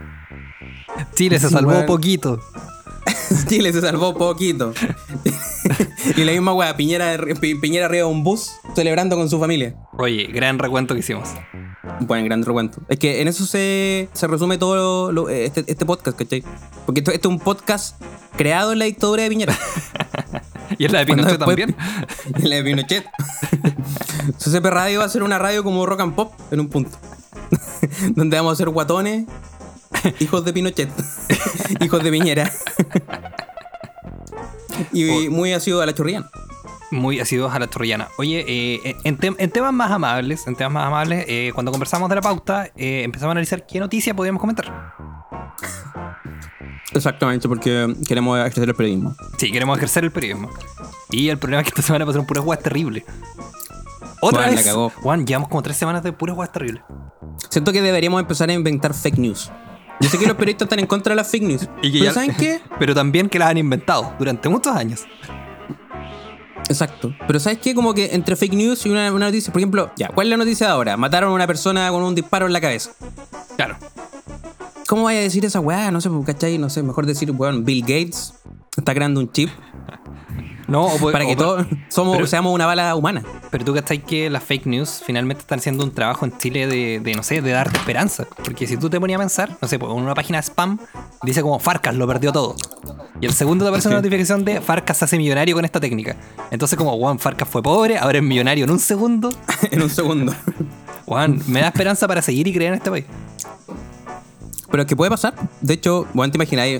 Chile 1.15 1.39
se 1.39 1.49
salvó 1.49 1.71
weón. 1.71 1.85
poquito. 1.85 2.39
Chile 3.47 3.71
se 3.71 3.79
salvó 3.81 4.13
poquito. 4.15 4.73
y 6.17 6.23
la 6.25 6.33
misma 6.33 6.53
weá, 6.53 6.75
Piñera, 6.75 7.17
Pi- 7.39 7.55
Piñera 7.55 7.85
arriba 7.85 8.05
de 8.07 8.11
un 8.13 8.23
bus 8.23 8.51
celebrando 8.75 9.15
con 9.15 9.29
su 9.29 9.39
familia. 9.39 9.75
Oye, 9.97 10.25
gran 10.27 10.59
recuento 10.59 10.93
que 10.93 10.99
hicimos. 10.99 11.29
Buen 12.01 12.25
gran 12.25 12.43
recuento. 12.43 12.81
Es 12.89 12.97
que 12.99 13.21
en 13.21 13.27
eso 13.27 13.45
se, 13.45 14.09
se 14.13 14.27
resume 14.27 14.57
todo 14.57 15.11
lo- 15.11 15.29
este, 15.29 15.63
este 15.67 15.85
podcast, 15.85 16.17
¿cachai? 16.17 16.43
Porque 16.85 16.99
esto, 17.01 17.11
esto 17.11 17.29
es 17.29 17.33
un 17.35 17.39
podcast 17.39 18.01
creado 18.37 18.71
en 18.73 18.79
la 18.79 18.85
dictadura 18.85 19.23
de 19.23 19.29
Piñera. 19.29 19.57
Y 20.77 20.85
es 20.85 20.91
la 20.93 20.99
de 20.99 21.05
Pinochet 21.05 21.37
después- 21.37 21.57
también. 21.57 21.75
en 22.35 22.49
la 22.49 22.55
de 22.55 22.63
Pinochet. 22.63 23.05
Su 24.37 24.49
CP 24.51 24.69
Radio 24.69 24.99
va 24.99 25.05
a 25.05 25.09
ser 25.09 25.21
una 25.21 25.37
radio 25.37 25.63
como 25.65 25.85
rock 25.85 25.99
and 25.99 26.15
pop 26.15 26.33
en 26.49 26.61
un 26.61 26.69
punto. 26.69 26.97
Donde 28.15 28.37
vamos 28.37 28.53
a 28.53 28.55
ser 28.55 28.69
guatones, 28.69 29.25
hijos 30.21 30.45
de 30.45 30.53
Pinochet, 30.53 30.89
hijos 31.81 32.01
de 32.03 32.09
Piñera. 32.11 32.51
y 34.93 35.27
muy 35.29 35.51
ácido 35.53 35.81
a 35.81 35.85
la 35.85 35.93
chorrillana. 35.93 36.29
Muy 36.91 37.19
asiduos 37.21 37.53
a 37.53 37.59
la 37.59 37.69
chorrillana. 37.69 38.09
Oye, 38.17 38.43
eh, 38.47 38.95
en, 39.05 39.17
tem- 39.17 39.35
en 39.39 39.49
temas 39.49 39.71
más 39.73 39.91
amables, 39.91 40.45
en 40.47 40.55
temas 40.55 40.73
más 40.73 40.87
amables, 40.87 41.25
eh, 41.27 41.51
cuando 41.53 41.71
conversamos 41.71 42.09
de 42.09 42.15
la 42.15 42.21
pauta, 42.21 42.65
eh, 42.75 43.03
empezamos 43.03 43.29
a 43.29 43.31
analizar 43.31 43.65
qué 43.65 43.79
noticia 43.79 44.13
podíamos 44.13 44.41
comentar. 44.41 44.93
Exactamente, 46.93 47.47
porque 47.47 47.95
queremos 48.07 48.37
ejercer 48.39 48.67
el 48.67 48.75
periodismo. 48.75 49.15
Sí, 49.37 49.51
queremos 49.51 49.77
ejercer 49.77 50.03
el 50.03 50.11
periodismo. 50.11 50.49
Y 51.09 51.29
el 51.29 51.37
problema 51.37 51.61
es 51.61 51.65
que 51.65 51.69
esta 51.69 51.81
semana 51.81 52.05
pasaron 52.05 52.25
puras 52.27 52.43
guas 52.43 52.59
terribles. 52.59 53.03
Otra 54.21 54.41
Juan, 54.43 54.49
la 54.51 54.55
vez. 54.57 54.65
cagó. 54.65 54.89
Juan, 54.89 55.25
llevamos 55.25 55.49
como 55.49 55.61
tres 55.63 55.77
semanas 55.77 56.03
de 56.03 56.11
puras 56.11 56.35
guas 56.35 56.51
terribles. 56.51 56.83
Siento 57.49 57.71
que 57.71 57.81
deberíamos 57.81 58.19
empezar 58.21 58.49
a 58.49 58.53
inventar 58.53 58.93
fake 58.93 59.17
news. 59.17 59.49
Yo 60.01 60.09
sé 60.09 60.17
que 60.17 60.25
los 60.27 60.35
periodistas 60.35 60.65
están 60.65 60.79
en 60.79 60.87
contra 60.87 61.11
de 61.11 61.15
las 61.15 61.31
fake 61.31 61.43
news. 61.43 61.69
Y 61.81 61.91
que 61.93 61.99
pero 61.99 62.05
ya- 62.05 62.13
¿saben 62.13 62.35
qué? 62.35 62.59
Pero 62.79 62.93
también 62.93 63.29
que 63.29 63.39
las 63.39 63.49
han 63.49 63.57
inventado 63.57 64.13
durante 64.19 64.49
muchos 64.49 64.75
años. 64.75 65.05
Exacto. 66.69 67.13
Pero 67.27 67.39
¿sabes 67.39 67.59
qué? 67.59 67.75
Como 67.75 67.93
que 67.93 68.13
entre 68.13 68.35
fake 68.35 68.53
news 68.53 68.85
y 68.85 68.89
una, 68.89 69.11
una 69.11 69.25
noticia, 69.27 69.51
por 69.51 69.59
ejemplo, 69.59 69.91
ya, 69.95 70.09
¿cuál 70.09 70.27
es 70.27 70.31
la 70.31 70.37
noticia 70.37 70.67
de 70.67 70.73
ahora? 70.73 70.97
Mataron 70.97 71.31
a 71.31 71.35
una 71.35 71.47
persona 71.47 71.89
con 71.89 72.03
un 72.03 72.15
disparo 72.15 72.47
en 72.47 72.53
la 72.53 72.61
cabeza. 72.61 72.91
Claro. 73.55 73.77
¿Cómo 74.87 75.03
vaya 75.03 75.19
a 75.19 75.23
decir 75.23 75.45
esa 75.45 75.59
weá? 75.59 75.91
No 75.91 76.01
sé, 76.01 76.09
pues, 76.09 76.25
¿cachai? 76.25 76.57
No 76.57 76.69
sé, 76.69 76.83
mejor 76.83 77.05
decir, 77.05 77.31
weón, 77.31 77.63
Bill 77.63 77.81
Gates 77.81 78.33
está 78.75 78.93
creando 78.93 79.19
un 79.19 79.31
chip 79.31 79.49
No, 80.71 80.85
o 80.85 80.97
puede- 80.97 81.11
para 81.13 81.25
que 81.25 81.35
todos 81.35 81.65
somos, 81.89 82.15
pero- 82.15 82.27
seamos 82.27 82.53
una 82.53 82.65
bala 82.65 82.95
humana. 82.95 83.23
Pero 83.49 83.65
tú 83.65 83.73
cachai 83.73 83.99
que 83.99 84.29
las 84.29 84.43
fake 84.43 84.65
news 84.65 85.01
finalmente 85.05 85.41
están 85.41 85.59
haciendo 85.59 85.83
un 85.83 85.91
trabajo 85.91 86.25
en 86.25 86.37
Chile 86.37 86.65
de, 86.67 86.99
de, 87.01 87.13
no 87.13 87.23
sé, 87.23 87.41
de 87.41 87.51
darte 87.51 87.77
esperanza. 87.77 88.25
Porque 88.43 88.65
si 88.67 88.77
tú 88.77 88.89
te 88.89 88.99
ponías 88.99 89.17
a 89.17 89.21
pensar, 89.21 89.57
no 89.61 89.67
sé, 89.67 89.77
pues, 89.77 89.91
en 89.91 89.97
una 89.99 90.13
página 90.13 90.37
de 90.39 90.43
spam 90.43 90.79
dice 91.23 91.41
como 91.41 91.59
Farcas 91.59 91.93
lo 91.95 92.07
perdió 92.07 92.31
todo. 92.31 92.55
Y 93.19 93.25
el 93.25 93.33
segundo 93.33 93.65
te 93.65 93.69
aparece 93.69 93.87
una 93.89 93.97
notificación 94.01 94.45
de 94.45 94.61
Farcas 94.61 94.97
se 94.97 95.05
hace 95.05 95.17
millonario 95.17 95.55
con 95.55 95.65
esta 95.65 95.79
técnica. 95.79 96.15
Entonces 96.51 96.77
como, 96.77 96.97
Juan, 96.97 97.19
Farcas 97.19 97.49
fue 97.49 97.61
pobre, 97.61 97.97
ahora 97.97 98.17
es 98.19 98.23
millonario 98.23 98.63
en 98.65 98.71
un 98.71 98.79
segundo. 98.79 99.29
en 99.71 99.81
un 99.81 99.89
segundo. 99.89 100.33
Juan, 101.05 101.41
me 101.47 101.59
da 101.61 101.67
esperanza 101.67 102.07
para 102.07 102.21
seguir 102.21 102.47
y 102.47 102.53
creer 102.53 102.71
en 102.73 102.77
este 102.77 102.89
país. 102.89 103.05
Pero 104.69 104.83
es 104.83 104.87
que 104.87 104.95
puede 104.95 105.11
pasar. 105.11 105.33
De 105.59 105.73
hecho, 105.73 106.07
bueno, 106.13 106.31
te 106.31 106.37
imagináis 106.37 106.79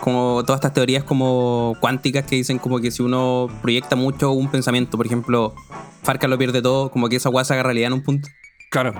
como 0.00 0.42
todas 0.44 0.58
estas 0.58 0.74
teorías 0.74 1.04
como 1.04 1.76
cuánticas 1.80 2.24
que 2.24 2.36
dicen 2.36 2.58
como 2.58 2.80
que 2.80 2.90
si 2.90 3.02
uno 3.02 3.48
proyecta 3.62 3.96
mucho 3.96 4.32
un 4.32 4.50
pensamiento, 4.50 4.96
por 4.96 5.06
ejemplo, 5.06 5.54
Farca 6.02 6.28
lo 6.28 6.38
pierde 6.38 6.62
todo, 6.62 6.90
como 6.90 7.08
que 7.08 7.16
esa 7.16 7.28
guasa 7.28 7.54
haga 7.54 7.62
realidad 7.64 7.88
en 7.88 7.92
un 7.94 8.02
punto. 8.02 8.28
Claro. 8.70 8.94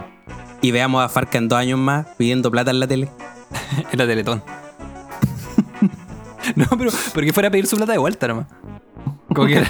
Y 0.63 0.71
veamos 0.71 1.03
a 1.05 1.09
Farca 1.09 1.39
en 1.39 1.49
dos 1.49 1.59
años 1.59 1.79
más 1.79 2.07
pidiendo 2.17 2.51
plata 2.51 2.71
en 2.71 2.81
la 2.81 2.87
tele. 2.87 3.09
En 3.93 3.99
la 3.99 4.07
Teletón. 4.07 4.43
no, 6.57 6.67
pero, 6.77 6.91
pero 7.15 7.27
que 7.27 7.33
fuera 7.33 7.49
a 7.49 7.53
pedir 7.53 7.67
su 7.67 7.77
plata 7.77 7.93
de 7.93 7.99
vuelta 7.99 8.29
nomás. 8.29 8.47
Como 9.35 9.47
que 9.47 9.63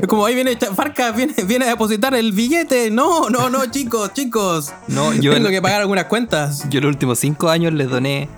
como 0.08 0.24
ahí 0.24 0.34
viene 0.34 0.56
Farca, 0.74 1.12
viene, 1.12 1.34
viene 1.46 1.66
a 1.66 1.68
depositar 1.68 2.14
el 2.14 2.32
billete. 2.32 2.90
No, 2.90 3.28
no, 3.28 3.50
no, 3.50 3.66
chicos, 3.66 4.12
chicos. 4.14 4.72
No, 4.88 5.12
yo- 5.12 5.32
tengo 5.34 5.50
que 5.50 5.60
pagar 5.62 5.82
algunas 5.82 6.06
cuentas. 6.06 6.66
yo 6.70 6.80
los 6.80 6.88
últimos 6.88 7.18
cinco 7.18 7.50
años 7.50 7.72
les 7.74 7.88
doné 7.88 8.28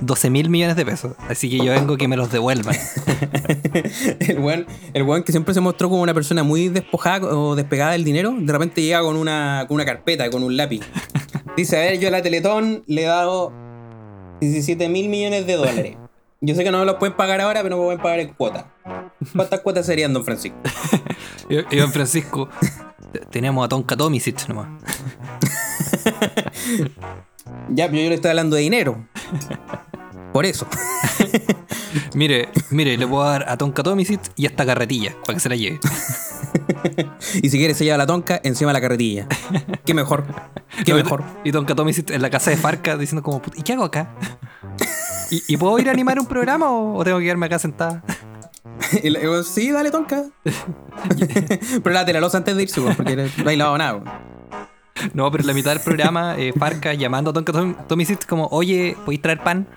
12 0.00 0.30
mil 0.30 0.48
millones 0.50 0.76
de 0.76 0.84
pesos. 0.84 1.12
Así 1.28 1.48
que 1.50 1.58
yo 1.64 1.72
vengo 1.72 1.96
que 1.96 2.08
me 2.08 2.16
los 2.16 2.30
devuelvan. 2.32 2.74
El 4.20 4.38
weón, 4.40 4.66
el 4.94 5.02
weón 5.04 5.22
que 5.22 5.32
siempre 5.32 5.54
se 5.54 5.60
mostró 5.60 5.88
como 5.88 6.02
una 6.02 6.12
persona 6.14 6.42
muy 6.42 6.68
despojada 6.68 7.26
o 7.28 7.54
despegada 7.54 7.92
del 7.92 8.04
dinero, 8.04 8.34
de 8.38 8.52
repente 8.52 8.82
llega 8.82 9.00
con 9.02 9.16
una, 9.16 9.64
con 9.68 9.76
una 9.76 9.84
carpeta, 9.84 10.28
con 10.30 10.42
un 10.42 10.56
lápiz. 10.56 10.80
Dice, 11.56 11.76
a 11.76 11.80
ver, 11.80 11.98
yo 12.00 12.08
a 12.08 12.10
la 12.10 12.22
Teletón 12.22 12.82
le 12.86 13.02
he 13.02 13.06
dado 13.06 13.52
17 14.40 14.88
mil 14.88 15.08
millones 15.08 15.46
de 15.46 15.54
dólares. 15.54 15.96
Yo 16.40 16.54
sé 16.56 16.64
que 16.64 16.70
no 16.72 16.78
me 16.80 16.84
los 16.84 16.96
pueden 16.96 17.16
pagar 17.16 17.40
ahora, 17.40 17.62
pero 17.62 17.76
me 17.78 17.84
pueden 17.84 18.00
pagar 18.02 18.20
en 18.20 18.28
cuotas. 18.34 18.64
¿Cuántas 19.36 19.60
cuotas 19.60 19.86
serían, 19.86 20.12
don 20.12 20.24
Francisco? 20.24 20.58
Y- 21.48 21.76
Iván 21.76 21.92
Francisco, 21.92 22.48
te- 23.12 23.20
tenemos 23.20 23.64
a 23.64 23.68
Tonka 23.68 23.96
Tomisic 23.96 24.48
nomás. 24.48 24.68
Ya, 27.70 27.88
pero 27.88 28.02
yo 28.02 28.08
le 28.08 28.14
estoy 28.16 28.30
hablando 28.30 28.56
de 28.56 28.62
dinero. 28.62 29.06
Por 30.32 30.46
eso. 30.46 30.66
Mire, 32.14 32.48
mire, 32.70 32.96
le 32.96 33.06
puedo 33.06 33.22
dar 33.24 33.44
a 33.48 33.56
Tonka 33.58 33.82
Tomisic 33.82 34.20
y 34.36 34.46
esta 34.46 34.64
carretilla 34.64 35.14
para 35.26 35.34
que 35.34 35.40
se 35.40 35.48
la 35.48 35.56
lleve. 35.56 35.78
Y 37.42 37.48
si 37.48 37.58
quieres 37.58 37.76
se 37.78 37.84
lleva 37.84 37.96
la 37.96 38.06
tonca 38.06 38.40
encima 38.44 38.70
de 38.70 38.74
la 38.74 38.80
carretilla. 38.80 39.26
Qué 39.86 39.94
mejor. 39.94 40.24
Qué 40.84 40.92
No, 40.92 40.98
mejor. 40.98 41.22
Y 41.44 41.52
Tonka 41.52 41.74
Tomisic 41.74 42.10
en 42.10 42.20
la 42.20 42.28
casa 42.30 42.50
de 42.50 42.56
Farca 42.56 42.96
diciendo 42.96 43.22
como, 43.22 43.40
"Puta, 43.40 43.58
¿y 43.58 43.62
qué 43.62 43.72
hago 43.72 43.84
acá? 43.84 44.14
¿Y, 45.30 45.42
y 45.48 45.56
puedo 45.56 45.78
ir 45.78 45.88
a 45.88 45.92
animar 45.92 46.18
un 46.18 46.26
programa 46.26 46.70
o, 46.70 46.94
o 46.96 47.04
tengo 47.04 47.18
que 47.18 47.24
quedarme 47.24 47.46
acá 47.46 47.58
sentada? 47.58 48.02
Y 49.02 49.10
le 49.10 49.20
digo, 49.20 49.42
sí, 49.42 49.70
dale 49.70 49.90
tonca. 49.90 50.24
pero 51.82 51.94
la 51.94 52.20
losa 52.20 52.38
antes 52.38 52.56
de 52.56 52.62
irse, 52.64 52.80
weón, 52.80 52.96
porque 52.96 53.16
no 53.16 53.50
hay 53.50 53.56
lavado 53.56 53.78
nada. 53.78 54.22
No, 55.14 55.30
pero 55.30 55.42
en 55.42 55.46
la 55.48 55.54
mitad 55.54 55.70
del 55.72 55.80
programa, 55.80 56.36
eh, 56.38 56.52
Farca 56.58 56.94
llamando 56.94 57.30
a 57.30 57.32
Tonka 57.32 57.52
Tom- 57.52 57.76
Tomisic 57.88 58.26
como, 58.26 58.46
oye, 58.50 58.96
¿podéis 59.04 59.22
traer 59.22 59.42
pan? 59.42 59.66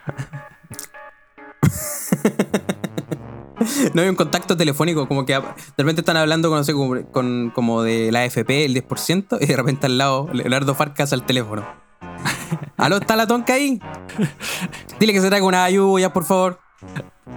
No 3.94 4.02
hay 4.02 4.10
un 4.10 4.16
contacto 4.16 4.56
telefónico, 4.58 5.08
como 5.08 5.26
que 5.26 5.34
de 5.34 5.42
repente 5.78 6.02
están 6.02 6.18
hablando 6.18 6.50
con, 6.50 6.60
no 6.60 6.64
sé, 6.64 6.74
como, 6.74 7.04
con- 7.12 7.52
como 7.56 7.82
de 7.84 8.12
la 8.12 8.20
AFP, 8.22 8.66
el 8.66 8.74
10%, 8.76 9.38
y 9.42 9.46
de 9.46 9.56
repente 9.56 9.88
al 9.88 9.98
lado 9.98 10.30
Leonardo 10.34 10.76
Farcas 10.76 11.14
al 11.14 11.26
teléfono. 11.26 11.66
¿Aló, 12.78 12.98
está 12.98 13.16
la 13.16 13.26
tonca 13.28 13.54
ahí? 13.54 13.80
Dile 15.00 15.14
que 15.14 15.22
se 15.22 15.30
traiga 15.30 15.46
una 15.48 15.64
ayuda, 15.64 16.12
por 16.14 16.26
favor. 16.26 16.60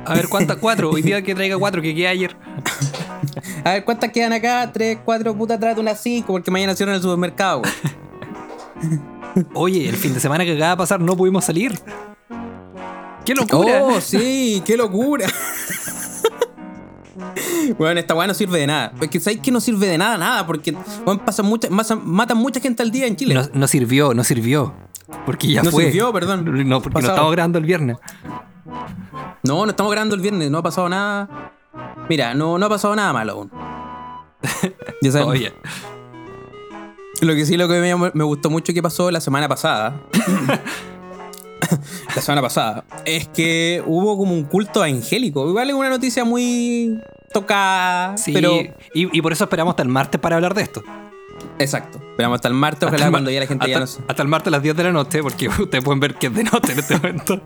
A 0.05 0.14
ver, 0.14 0.29
¿cuántas? 0.29 0.57
Cuatro. 0.59 0.90
Hoy 0.90 1.03
día 1.03 1.22
que 1.22 1.35
traiga 1.35 1.57
cuatro, 1.57 1.81
que 1.81 1.94
quede 1.94 2.09
ayer. 2.09 2.37
A 3.64 3.70
ver, 3.72 3.85
¿cuántas 3.85 4.11
quedan 4.12 4.33
acá? 4.33 4.70
Tres, 4.72 4.98
cuatro, 5.04 5.35
puta, 5.37 5.59
tráete 5.59 5.81
una 5.81 5.94
cinco, 5.94 6.33
porque 6.35 6.50
mañana 6.50 6.74
cierran 6.74 6.96
el 6.96 7.02
supermercado. 7.02 7.62
Oye, 9.54 9.88
el 9.88 9.96
fin 9.96 10.14
de 10.14 10.20
semana 10.20 10.44
que 10.44 10.52
acaba 10.52 10.70
de 10.70 10.76
pasar 10.76 11.00
no 11.00 11.16
pudimos 11.16 11.44
salir. 11.44 11.78
¡Qué 13.24 13.35
locura! 13.35 13.83
¡Oh, 13.85 14.00
sí! 14.00 14.62
¡Qué 14.64 14.76
locura! 14.76 15.26
Bueno, 17.76 18.00
esta 18.00 18.14
weá 18.14 18.26
no 18.26 18.35
sirve 18.35 18.61
de 18.61 18.66
nada. 18.66 18.92
Es 19.00 19.09
que 19.09 19.20
sabéis 19.20 19.40
que 19.40 19.50
no 19.50 19.61
sirve 19.61 19.87
de 19.87 19.98
nada, 19.98 20.16
nada, 20.16 20.46
porque 20.46 20.74
pasan 21.24 21.46
mucha, 21.46 21.68
matan, 21.68 22.00
matan 22.04 22.38
mucha 22.38 22.61
gente 22.61 22.83
al 22.83 22.90
día 22.90 23.07
en 23.07 23.16
Chile. 23.16 23.35
No, 23.35 23.42
no 23.52 23.66
sirvió, 23.68 24.14
no 24.14 24.24
sirvió. 24.24 24.72
Porque 25.26 25.48
ya 25.48 25.62
No 25.62 25.70
fue. 25.70 25.85
sirvió, 25.85 26.12
perdón. 26.12 26.44
No, 26.68 26.81
porque 26.81 26.94
no 26.94 27.00
Pasado. 27.00 27.12
estamos 27.14 27.33
grabando 27.33 27.59
el 27.59 27.64
viernes. 27.64 27.98
No, 29.42 29.64
no 29.64 29.70
estamos 29.70 29.92
grabando 29.92 30.14
el 30.14 30.20
viernes, 30.22 30.50
no 30.50 30.59
ha 30.59 30.62
pasado 30.62 30.88
nada. 30.88 31.52
Mira, 32.09 32.35
no, 32.35 32.59
no 32.59 32.66
ha 32.66 32.68
pasado 32.68 32.94
nada 32.97 33.12
malo 33.12 33.33
aún. 33.33 33.51
Ya 35.03 35.12
saben, 35.12 35.29
Oye, 35.29 35.53
Lo 37.21 37.35
que 37.35 37.47
sí, 37.47 37.57
lo 37.57 37.68
que 37.68 37.81
me, 37.81 38.11
me 38.14 38.25
gustó 38.25 38.51
mucho 38.51 38.73
que 38.73 38.83
pasó 38.83 39.11
la 39.11 39.21
semana 39.21 39.49
pasada. 39.49 40.01
la 42.16 42.23
semana 42.23 42.42
pasada. 42.42 42.85
Es 43.05 43.29
que 43.29 43.83
hubo 43.87 44.16
como 44.16 44.33
un 44.33 44.44
culto 44.44 44.83
angélico. 44.83 45.49
Igual 45.49 45.71
es 45.71 45.75
una 45.77 45.90
noticia 45.90 46.25
muy 46.25 47.01
tocada. 47.33 48.16
sí. 48.16 48.33
Pero. 48.33 48.53
Y, 48.94 49.16
y 49.16 49.23
por 49.23 49.33
eso 49.33 49.44
esperamos 49.44 49.73
hasta 49.73 49.83
el 49.83 49.88
martes 49.88 50.21
para 50.21 50.37
hablar 50.37 50.55
de 50.55 50.62
esto. 50.62 50.83
Exacto. 51.59 51.98
Esperamos 52.11 52.37
hasta 52.37 52.48
el 52.48 52.55
martes. 52.55 52.83
Hasta 52.85 52.96
Ojalá 52.96 53.07
el 53.07 53.11
cuando 53.12 53.31
ya 53.31 53.40
la 53.40 53.46
gente 53.46 53.64
hasta, 53.64 53.72
ya 53.72 53.81
no 53.81 53.87
sé. 53.87 54.01
hasta 54.09 54.22
el 54.22 54.29
martes 54.29 54.48
a 54.48 54.51
las 54.53 54.62
10 54.62 54.77
de 54.77 54.83
la 54.85 54.92
noche, 54.92 55.22
porque 55.22 55.48
ustedes 55.59 55.83
pueden 55.85 56.01
ver 56.01 56.14
que 56.14 56.29
es 56.29 56.35
de 56.35 56.44
noche 56.44 56.72
en 56.72 56.79
este 56.79 56.96
momento. 56.98 57.40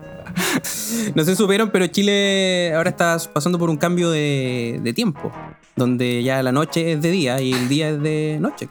No 1.15 1.23
se 1.23 1.35
supieron, 1.35 1.69
pero 1.69 1.85
Chile 1.87 2.73
ahora 2.75 2.89
está 2.89 3.17
pasando 3.33 3.59
por 3.59 3.69
un 3.69 3.77
cambio 3.77 4.09
de, 4.11 4.79
de 4.83 4.93
tiempo. 4.93 5.31
Donde 5.75 6.21
ya 6.23 6.41
la 6.43 6.51
noche 6.51 6.93
es 6.93 7.01
de 7.01 7.09
día 7.11 7.41
y 7.41 7.53
el 7.53 7.67
día 7.69 7.89
es 7.89 8.01
de 8.01 8.37
noche. 8.39 8.69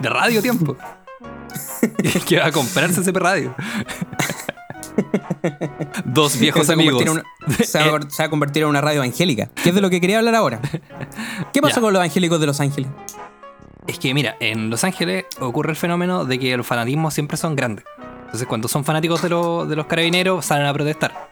De 0.00 0.08
radio 0.08 0.40
tiempo. 0.42 0.76
que 2.26 2.38
va 2.38 2.46
a 2.46 2.52
comprarse 2.52 3.00
ese 3.00 3.10
radio. 3.12 3.54
Dos 6.04 6.38
viejos 6.38 6.66
se 6.66 6.72
amigos. 6.72 7.02
una- 7.08 7.22
se, 7.64 7.78
va 7.78 7.96
a, 7.98 8.10
se 8.10 8.22
va 8.22 8.26
a 8.26 8.30
convertir 8.30 8.62
en 8.62 8.68
una 8.68 8.80
radio 8.80 9.02
angélica. 9.02 9.48
Que 9.62 9.70
es 9.70 9.74
de 9.74 9.80
lo 9.80 9.90
que 9.90 10.00
quería 10.00 10.18
hablar 10.18 10.34
ahora. 10.34 10.60
¿Qué 11.52 11.60
pasó 11.60 11.80
con 11.80 11.92
los 11.92 12.02
angélicos 12.02 12.40
de 12.40 12.46
Los 12.46 12.60
Ángeles? 12.60 12.90
Es 13.90 13.98
que 13.98 14.14
mira, 14.14 14.36
en 14.38 14.70
Los 14.70 14.84
Ángeles 14.84 15.24
ocurre 15.40 15.70
el 15.70 15.76
fenómeno 15.76 16.24
de 16.24 16.38
que 16.38 16.56
los 16.56 16.64
fanatismos 16.66 17.12
siempre 17.12 17.36
son 17.36 17.56
grandes. 17.56 17.84
Entonces 18.26 18.46
cuando 18.46 18.68
son 18.68 18.84
fanáticos 18.84 19.20
de, 19.22 19.30
lo- 19.30 19.66
de 19.66 19.74
los 19.74 19.86
carabineros 19.86 20.44
salen 20.46 20.66
a 20.66 20.72
protestar. 20.72 21.30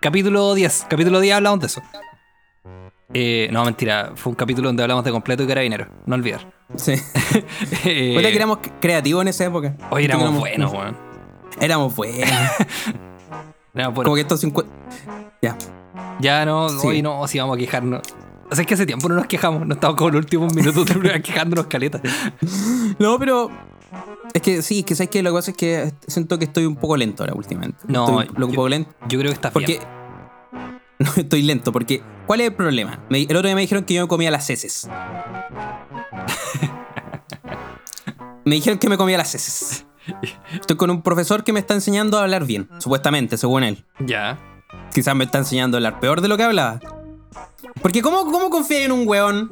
Capítulo 0.00 0.54
10. 0.54 0.86
Capítulo 0.88 1.20
10 1.20 1.36
hablamos 1.36 1.60
de 1.60 1.66
eso. 1.66 1.82
Eh, 3.12 3.48
no, 3.52 3.64
mentira. 3.64 4.10
Fue 4.16 4.30
un 4.30 4.34
capítulo 4.34 4.68
donde 4.68 4.82
hablamos 4.82 5.04
de 5.04 5.12
completo 5.12 5.44
y 5.44 5.46
carabineros. 5.46 5.86
No 6.06 6.16
olvidar. 6.16 6.50
Sí. 6.76 6.94
Eh, 7.84 8.16
que 8.20 8.36
éramos 8.36 8.58
creativos 8.80 9.22
en 9.22 9.28
esa 9.28 9.44
época. 9.44 9.76
hoy 9.90 10.04
éramos 10.06 10.22
Éramos- 10.24 10.40
buenos, 10.40 10.72
weón. 10.72 10.96
Éramos 11.60 11.94
buenos. 11.94 12.18
Éramos 13.74 13.94
buenos. 13.94 14.04
Como 14.04 14.14
que 14.16 14.20
estos 14.22 14.40
50. 14.40 14.72
Ya. 15.42 15.56
Ya 16.20 16.44
no, 16.44 16.68
Sí. 16.68 16.86
hoy 16.88 17.02
no, 17.02 17.26
si 17.28 17.38
vamos 17.38 17.56
a 17.56 17.58
quejarnos. 17.58 18.02
O 18.54 18.56
sea, 18.56 18.62
es 18.62 18.68
que 18.68 18.74
hace 18.74 18.86
tiempo 18.86 19.08
no 19.08 19.16
nos 19.16 19.26
quejamos. 19.26 19.66
No 19.66 19.74
estamos 19.74 19.96
como 19.96 20.10
en 20.10 20.14
los 20.14 20.24
últimos 20.26 20.54
minutos 20.54 20.86
quejándonos 21.24 21.66
caleta. 21.66 22.00
No, 23.00 23.18
pero. 23.18 23.50
Es 24.32 24.40
que 24.42 24.62
sí, 24.62 24.78
es 24.78 24.84
que 24.84 24.94
sabes 24.94 25.10
que 25.10 25.24
lo 25.24 25.30
que 25.30 25.34
pasa 25.34 25.50
es 25.50 25.56
que 25.56 25.92
siento 26.06 26.38
que 26.38 26.44
estoy 26.44 26.64
un 26.64 26.76
poco 26.76 26.96
lento 26.96 27.24
ahora 27.24 27.34
últimamente. 27.34 27.78
No, 27.88 28.20
Estoy 28.20 28.44
un 28.44 28.50
yo- 28.52 28.56
poco 28.56 28.68
lento. 28.68 28.94
Yo 29.08 29.18
creo 29.18 29.32
que 29.32 29.34
está 29.34 29.50
Porque. 29.50 29.78
bien. 29.78 29.82
No, 31.00 31.10
estoy 31.16 31.42
lento, 31.42 31.72
porque. 31.72 32.00
¿Cuál 32.28 32.42
es 32.42 32.46
el 32.50 32.54
problema? 32.54 33.00
Me- 33.10 33.22
el 33.22 33.36
otro 33.36 33.48
día 33.48 33.56
me 33.56 33.62
dijeron 33.62 33.82
que 33.82 33.94
yo 33.94 34.02
me 34.02 34.08
comía 34.08 34.30
las 34.30 34.48
heces. 34.48 34.88
me 38.44 38.54
dijeron 38.54 38.78
que 38.78 38.88
me 38.88 38.96
comía 38.96 39.18
las 39.18 39.34
heces. 39.34 39.86
Estoy 40.52 40.76
con 40.76 40.90
un 40.90 41.02
profesor 41.02 41.42
que 41.42 41.52
me 41.52 41.58
está 41.60 41.74
enseñando 41.74 42.18
a 42.18 42.22
hablar 42.22 42.46
bien, 42.46 42.68
supuestamente, 42.78 43.36
según 43.38 43.64
él. 43.64 43.84
Ya. 43.98 44.38
Quizás 44.92 45.16
me 45.16 45.24
está 45.24 45.38
enseñando 45.38 45.76
a 45.76 45.78
hablar 45.78 45.98
peor 45.98 46.20
de 46.20 46.28
lo 46.28 46.36
que 46.36 46.44
hablaba. 46.44 46.78
Porque 47.82 48.02
¿cómo, 48.02 48.24
cómo 48.30 48.50
confías 48.50 48.82
en 48.82 48.92
un 48.92 49.06
weón 49.08 49.50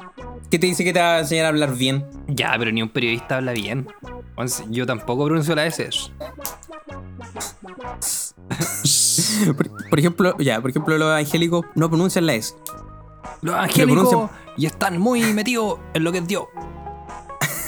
que 0.50 0.58
te 0.58 0.66
dice 0.66 0.84
que 0.84 0.92
te 0.92 1.00
va 1.00 1.16
a 1.16 1.18
enseñar 1.20 1.46
a 1.46 1.48
hablar 1.48 1.74
bien? 1.74 2.06
Ya, 2.28 2.54
pero 2.58 2.70
ni 2.72 2.82
un 2.82 2.88
periodista 2.88 3.36
habla 3.36 3.52
bien. 3.52 3.86
Yo 4.70 4.86
tampoco 4.86 5.24
pronuncio 5.26 5.54
la 5.54 5.66
S. 5.66 5.88
Por, 9.56 9.88
por 9.90 9.98
ejemplo, 9.98 10.36
ya, 10.38 10.60
por 10.60 10.70
ejemplo, 10.70 10.96
los 10.98 11.10
angélicos 11.12 11.64
no 11.74 11.88
pronuncian 11.88 12.26
la 12.26 12.34
S. 12.34 12.54
Los 13.40 13.54
angélicos 13.54 14.08
pronuncian- 14.08 14.30
y 14.56 14.66
están 14.66 14.98
muy 14.98 15.22
metidos 15.32 15.78
en 15.94 16.04
lo 16.04 16.12
que 16.12 16.18
es 16.18 16.26
Dios. 16.26 16.44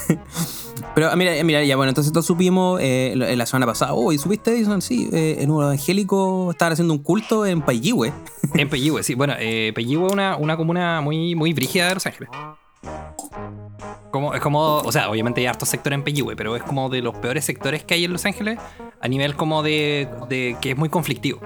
Pero 0.95 1.11
ah, 1.11 1.17
mira, 1.17 1.33
mira, 1.43 1.65
ya 1.65 1.77
bueno, 1.77 1.89
entonces 1.91 2.13
todos 2.13 2.25
supimos 2.27 2.79
eh, 2.81 3.15
lo- 3.17 3.27
la 3.35 3.47
semana 3.47 3.67
pasada, 3.67 3.95
oh, 3.95 4.13
¿y 4.13 4.19
supiste, 4.19 4.53
Edison? 4.53 4.81
Sí, 4.81 5.09
eh, 5.13 5.39
en 5.41 5.51
un 5.51 5.65
evangélico 5.65 6.51
estaban 6.53 6.73
haciendo 6.73 6.95
un 6.95 7.03
culto 7.03 7.45
en 7.47 7.63
Payihue. 7.63 8.13
En 8.55 8.69
Pellihue, 8.69 9.03
sí. 9.03 9.15
Bueno, 9.15 9.35
eh, 9.39 9.73
es 9.77 9.87
una, 9.97 10.37
una 10.37 10.57
comuna 10.57 11.01
muy, 11.01 11.35
muy 11.35 11.53
brígida 11.53 11.89
de 11.89 11.95
Los 11.95 12.07
Ángeles. 12.07 12.29
Como, 14.13 14.33
es 14.33 14.41
como, 14.41 14.77
o 14.79 14.93
sea, 14.93 15.11
obviamente 15.11 15.41
hay 15.41 15.47
hartos 15.49 15.69
sectores 15.69 15.97
en 15.99 16.05
Pellihue, 16.05 16.37
pero 16.37 16.55
es 16.55 16.63
como 16.63 16.89
de 16.89 17.03
los 17.03 17.17
peores 17.17 17.45
sectores 17.45 17.83
que 17.83 17.95
hay 17.95 18.05
en 18.05 18.13
Los 18.13 18.25
Ángeles 18.25 18.61
a 19.01 19.09
nivel 19.09 19.35
como 19.35 19.65
de, 19.65 20.09
de 20.29 20.57
que 20.61 20.71
es 20.71 20.77
muy 20.77 20.89
conflictivo. 20.89 21.41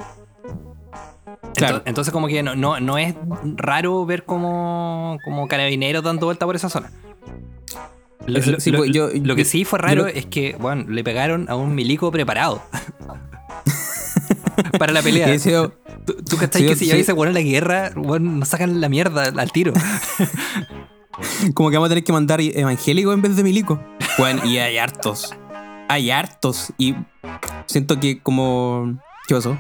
Claro. 1.54 1.78
Ento- 1.78 1.82
Entonces, 1.86 2.12
como 2.12 2.26
que 2.28 2.42
no, 2.42 2.54
no, 2.54 2.78
no 2.80 2.98
es 2.98 3.14
raro 3.56 4.04
ver 4.04 4.24
como, 4.24 5.16
como 5.24 5.48
carabineros 5.48 6.04
dando 6.04 6.26
vuelta 6.26 6.44
por 6.44 6.56
esa 6.56 6.68
zona. 6.68 6.90
Lo, 8.28 8.60
sí, 8.60 8.72
pues, 8.72 8.90
yo- 8.92 9.08
lo 9.08 9.36
que 9.36 9.44
yo- 9.44 9.48
sí 9.50 9.64
fue 9.64 9.78
yo 9.78 9.82
raro 9.86 10.06
es 10.06 10.26
que, 10.26 10.56
bueno, 10.60 10.84
le 10.88 11.02
pegaron 11.04 11.46
a 11.48 11.56
un 11.56 11.74
milico 11.74 12.10
preparado. 12.12 12.62
Para 14.78 14.92
la 14.92 15.02
pelea. 15.02 15.28
Y 15.32 15.36
ese- 15.36 15.70
¿Tú, 16.04 16.14
tú 16.28 16.36
cachai 16.36 16.66
que 16.66 16.76
si 16.76 16.86
ya 16.86 16.94
dice, 16.94 17.12
bueno, 17.12 17.30
en 17.30 17.34
la 17.34 17.40
guerra, 17.42 17.90
bueno, 17.94 18.30
nos 18.32 18.48
sacan 18.48 18.80
la 18.80 18.88
mierda 18.88 19.24
al 19.24 19.52
tiro? 19.52 19.72
como 21.54 21.70
que 21.70 21.76
vamos 21.76 21.88
a 21.88 21.90
tener 21.90 22.04
que 22.04 22.12
mandar 22.12 22.40
evangélico 22.40 23.12
en 23.12 23.22
vez 23.22 23.36
de 23.36 23.42
milico. 23.42 23.80
Bueno, 24.18 24.44
y 24.44 24.58
hay 24.58 24.78
hartos. 24.78 25.34
Hay 25.88 26.10
hartos. 26.10 26.72
Y 26.78 26.94
siento 27.66 27.98
que 28.00 28.20
como... 28.22 28.98
¿Qué 29.26 29.34
pasó? 29.34 29.58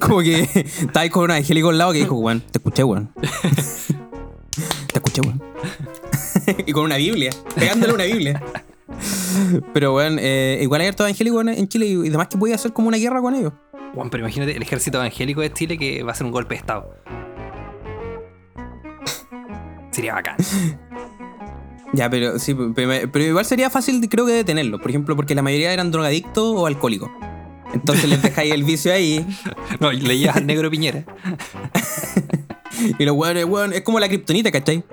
como 0.00 0.20
que 0.20 0.42
estaba 0.42 1.00
ahí 1.00 1.08
con 1.10 1.24
un 1.24 1.30
evangélico 1.30 1.70
al 1.70 1.78
lado 1.78 1.92
que 1.92 2.00
dijo, 2.00 2.14
weón, 2.16 2.40
te 2.42 2.58
escuché, 2.58 2.84
weón. 2.84 3.10
te 4.88 4.98
escuché, 4.98 5.22
weón. 5.22 5.42
y 6.66 6.72
con 6.72 6.84
una 6.84 6.96
Biblia, 6.96 7.30
pegándole 7.54 7.94
una 7.94 8.04
Biblia. 8.04 8.42
Pero, 9.72 9.94
weón, 9.94 10.18
eh, 10.20 10.58
igual 10.62 10.80
hay 10.80 10.88
hartos 10.88 11.06
evangélicos 11.06 11.46
en, 11.46 11.68
Chile 11.68 11.86
y, 11.86 11.92
y 11.92 12.08
demás 12.08 12.28
que 12.28 12.36
podía 12.36 12.54
hacer 12.54 12.72
como 12.72 12.88
una 12.88 12.98
guerra 12.98 13.20
con 13.20 13.34
ellos. 13.34 13.52
Bueno, 13.94 14.10
pero 14.10 14.22
imagínate 14.22 14.56
el 14.56 14.62
ejército 14.62 14.98
evangélico 14.98 15.40
de 15.40 15.52
Chile 15.52 15.76
que 15.78 16.02
va 16.02 16.12
a 16.12 16.14
ser 16.14 16.26
un 16.26 16.32
golpe 16.32 16.54
de 16.54 16.60
Estado. 16.60 16.94
Sería 19.90 20.14
bacán. 20.14 20.36
Ya, 21.94 22.08
pero 22.08 22.38
sí, 22.38 22.56
pero, 22.74 22.90
pero 23.12 23.22
igual 23.22 23.44
sería 23.44 23.68
fácil, 23.68 24.08
creo 24.08 24.24
que 24.24 24.32
detenerlo. 24.32 24.78
Por 24.78 24.88
ejemplo, 24.88 25.14
porque 25.14 25.34
la 25.34 25.42
mayoría 25.42 25.74
eran 25.74 25.90
drogadictos 25.90 26.42
o 26.42 26.66
alcohólicos. 26.66 27.10
Entonces 27.74 28.08
les 28.08 28.22
dejáis 28.22 28.52
el 28.52 28.64
vicio 28.64 28.92
ahí 28.92 29.26
No, 29.80 29.92
le 29.92 30.18
llevas 30.18 30.36
al 30.36 30.46
negro 30.46 30.70
Piñera. 30.70 31.04
y 32.98 33.04
los 33.04 33.14
weones, 33.14 33.44
weón, 33.44 33.72
es 33.72 33.82
como 33.82 34.00
la 34.00 34.08
kriptonita, 34.08 34.50
¿cachai? 34.50 34.84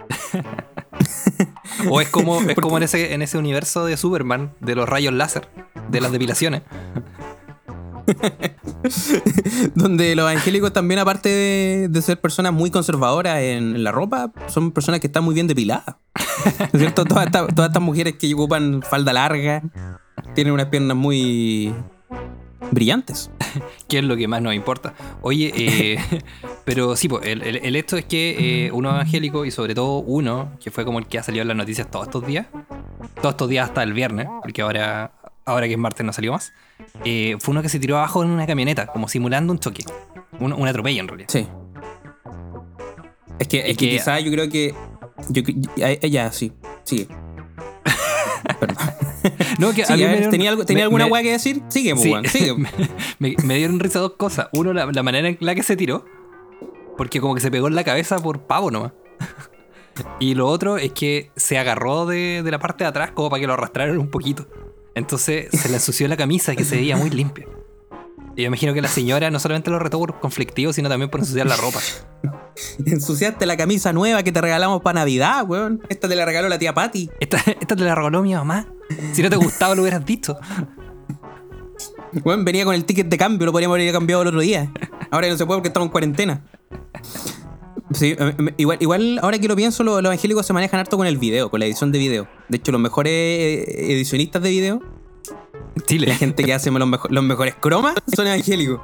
O 1.89 2.02
es 2.02 2.10
como, 2.10 2.41
es 2.50 2.56
como 2.56 2.78
en, 2.78 2.84
ese, 2.84 3.13
en 3.13 3.22
ese 3.22 3.38
universo 3.38 3.86
de 3.86 3.98
Superman, 3.98 4.54
de 4.60 4.76
los 4.76 4.88
rayos 4.88 5.13
láser, 5.13 5.48
de 5.89 6.02
las 6.02 6.12
depilaciones. 6.12 6.63
Donde 9.76 10.15
los 10.15 10.24
evangélicos 10.24 10.74
también, 10.74 11.00
aparte 11.00 11.30
de, 11.30 11.88
de 11.89 12.02
ser 12.02 12.19
personas 12.19 12.54
muy 12.54 12.72
conservadoras 12.72 13.39
en, 13.39 13.84
la 13.84 13.91
ropa, 13.91 14.32
son 14.48 14.72
personas 14.72 15.00
que 15.00 15.08
están 15.08 15.24
muy 15.24 15.36
bien 15.36 15.48
depiladas. 15.48 15.95
¿No 16.60 16.65
es 16.74 16.80
cierto? 16.80 17.06
Todas 17.06 17.28
estas, 17.28 17.54
todas 17.54 17.69
estas 17.69 17.84
mujeres 17.84 18.15
que 18.15 18.34
ocupan 18.34 18.82
falda 18.82 19.13
larga 19.13 19.62
tienen 20.34 20.54
unas 20.54 20.67
piernas 20.67 20.98
muy 20.98 21.74
brillantes. 22.72 23.30
que 23.88 24.00
es 24.00 24.04
lo 24.04 24.15
que 24.15 24.28
más 24.28 24.41
nos 24.41 24.54
importa. 24.54 24.93
Oye, 25.22 25.52
eh, 25.56 26.00
pero 26.72 26.96
sí, 26.96 27.08
pues, 27.10 27.26
el, 27.26 27.42
el- 27.42 27.56
el 27.58 27.76
hecho 27.76 27.98
es 27.98 28.06
que 28.06 28.68
eh, 28.68 28.72
uno 28.72 28.90
evangélico 28.92 29.44
y 29.44 29.50
sobre 29.52 29.74
todo 29.74 29.98
uno, 30.00 30.52
que 30.64 30.70
fue 30.70 30.86
como 30.86 31.00
el 31.00 31.08
que 31.08 31.18
ha 31.18 31.24
salido 31.24 31.42
en 31.42 31.48
las 31.48 31.58
noticias 31.58 31.90
todos 31.90 32.06
estos 32.08 32.28
días, 32.28 32.46
todos 33.22 33.34
estos 33.34 33.50
días 33.50 33.68
hasta 33.70 33.82
el 33.82 33.94
viernes, 33.94 34.28
porque 34.44 34.62
ahora, 34.62 35.12
ahora 35.46 35.66
que 35.68 35.74
es 35.74 35.80
martes 35.80 36.06
no 36.06 36.14
salió 36.14 36.32
más, 36.34 36.54
eh, 37.06 37.38
fue 37.40 37.54
uno 37.54 37.62
que 37.64 37.70
se 37.70 37.80
tiró 37.80 37.98
abajo 37.98 38.24
en 38.24 38.30
una 38.30 38.46
camioneta, 38.46 38.86
como 38.88 39.08
simulando 39.08 39.52
un 39.52 39.58
choque, 39.60 39.84
un, 40.40 40.54
un 40.54 40.68
atropello 40.68 41.02
en 41.02 41.08
realidad. 41.08 41.30
Sí. 41.32 41.48
Es 43.40 43.48
que, 43.48 43.58
es 43.60 43.66
que, 43.66 43.76
que- 43.76 43.90
quizás 43.98 44.24
yo 44.24 44.32
creo 44.32 44.48
que. 44.50 44.76
Yo, 45.30 45.42
ya, 45.76 45.94
ya, 46.08 46.32
sí. 46.32 46.52
Perdón. 48.60 48.78
No, 49.58 49.74
que 49.74 49.86
Sí, 49.86 49.94
a 49.94 49.98
mí 49.98 50.04
a 50.04 50.06
me 50.08 50.12
ver, 50.12 50.20
dieron- 50.20 50.32
¿tenía, 50.32 50.50
algo, 50.50 50.66
¿tenía 50.66 50.82
me- 50.82 50.86
alguna 50.86 51.06
me- 51.06 51.12
weá 51.12 51.22
que 51.24 51.32
decir? 51.32 51.62
Sigue, 51.70 51.94
pues, 51.96 52.32
Sí, 52.32 52.40
sigue. 52.40 52.56
me, 53.20 53.36
me 53.44 53.56
dieron 53.56 53.80
risa 53.80 54.00
dos 54.00 54.14
cosas. 54.14 54.48
Uno, 54.54 54.72
la, 54.74 54.86
la 54.86 55.04
manera 55.04 55.28
en 55.28 55.38
la 55.42 55.56
que 55.56 55.64
se 55.64 55.76
tiró, 55.76 56.06
porque 57.00 57.22
como 57.22 57.34
que 57.34 57.40
se 57.40 57.50
pegó 57.50 57.70
en 57.70 57.76
la 57.76 57.86
cabeza 57.86 58.20
por 58.20 58.42
pavo 58.42 58.72
nomás. 58.72 58.92
Y 60.20 60.34
lo 60.34 60.48
otro 60.48 60.78
es 60.78 60.92
que 60.94 61.32
se 61.36 61.58
agarró 61.58 62.06
de, 62.06 62.42
de 62.44 62.52
la 62.52 62.60
parte 62.60 62.84
de 62.84 62.90
atrás 62.90 63.12
como 63.12 63.30
para 63.30 63.40
que 63.40 63.48
lo 63.48 63.54
arrastraran 63.54 63.98
un 63.98 64.10
poquito. 64.10 64.48
Entonces 64.96 65.48
se 65.52 65.70
le 65.70 65.76
ensució 65.76 66.08
la 66.10 66.16
camisa 66.18 66.56
que 66.56 66.64
se 66.66 66.76
veía 66.76 66.98
muy 66.98 67.10
limpia. 67.10 67.48
Y 68.36 68.42
yo 68.42 68.48
imagino 68.48 68.74
que 68.74 68.82
la 68.82 68.90
señora 68.90 69.30
no 69.30 69.40
solamente 69.40 69.70
lo 69.70 69.80
retó 69.80 69.98
por 70.00 70.20
conflictivo, 70.20 70.72
sino 70.74 70.88
también 70.88 71.10
por 71.10 71.22
ensuciar 71.22 71.48
la 71.48 71.56
ropa. 71.56 71.80
Ensuciaste 72.86 73.46
la 73.46 73.56
camisa 73.56 73.94
nueva 73.94 74.24
que 74.24 74.32
te 74.34 74.42
regalamos 74.42 74.82
para 74.82 75.00
Navidad, 75.00 75.46
weón. 75.48 75.82
Esta 75.88 76.10
te 76.10 76.16
la 76.16 76.26
regaló 76.26 76.50
la 76.50 76.60
tía 76.60 76.74
Patty. 76.74 77.10
Esta, 77.20 77.38
esta 77.38 77.76
te 77.76 77.84
la 77.84 77.96
regaló 77.96 78.22
mi 78.22 78.34
mamá. 78.34 78.68
Si 79.14 79.22
no 79.22 79.30
te 79.30 79.38
gustaba 79.38 79.76
lo 79.76 79.84
hubieras 79.84 80.06
dicho. 80.06 80.38
Weón, 82.24 82.43
venía 82.45 82.65
con 82.65 82.74
el 82.76 82.86
ticket 82.86 83.08
de 83.08 83.17
cambio, 83.17 83.45
lo 83.45 83.52
podríamos 83.52 83.76
haber 83.76 83.91
cambiado 83.91 84.22
el 84.24 84.28
otro 84.30 84.39
día. 84.41 84.72
Ahora 85.12 85.28
ya 85.28 85.34
no 85.34 85.38
se 85.38 85.45
puede 85.45 85.60
porque 85.60 85.67
estamos 85.69 85.88
en 85.88 85.91
cuarentena. 85.91 86.43
Sí, 87.93 88.15
eh, 88.19 88.36
eh, 88.38 88.54
igual, 88.58 88.78
igual 88.82 89.19
ahora 89.22 89.39
que 89.39 89.48
lo 89.48 89.56
pienso, 89.56 89.84
los, 89.84 89.95
los 90.02 90.06
evangélicos 90.06 90.45
se 90.45 90.54
manejan 90.54 90.80
harto 90.80 90.98
con 90.98 91.08
el 91.08 91.17
video, 91.17 91.50
con 91.50 91.60
la 91.60 91.65
edición 91.65 91.91
de 91.91 92.00
video. 92.00 92.28
De 92.48 92.58
hecho, 92.58 92.72
los 92.72 92.82
mejores 92.82 93.12
eh, 93.13 93.93
edicionistas 93.93 94.41
de 94.43 94.50
video, 94.50 94.82
Chile. 95.86 96.08
la 96.08 96.15
gente 96.15 96.43
que 96.43 96.54
hace 96.54 96.69
los, 96.72 96.88
mejo- 96.88 97.10
los 97.10 97.24
mejores 97.24 97.56
cromas, 97.56 97.95
son 98.15 98.28
evangélicos. 98.28 98.80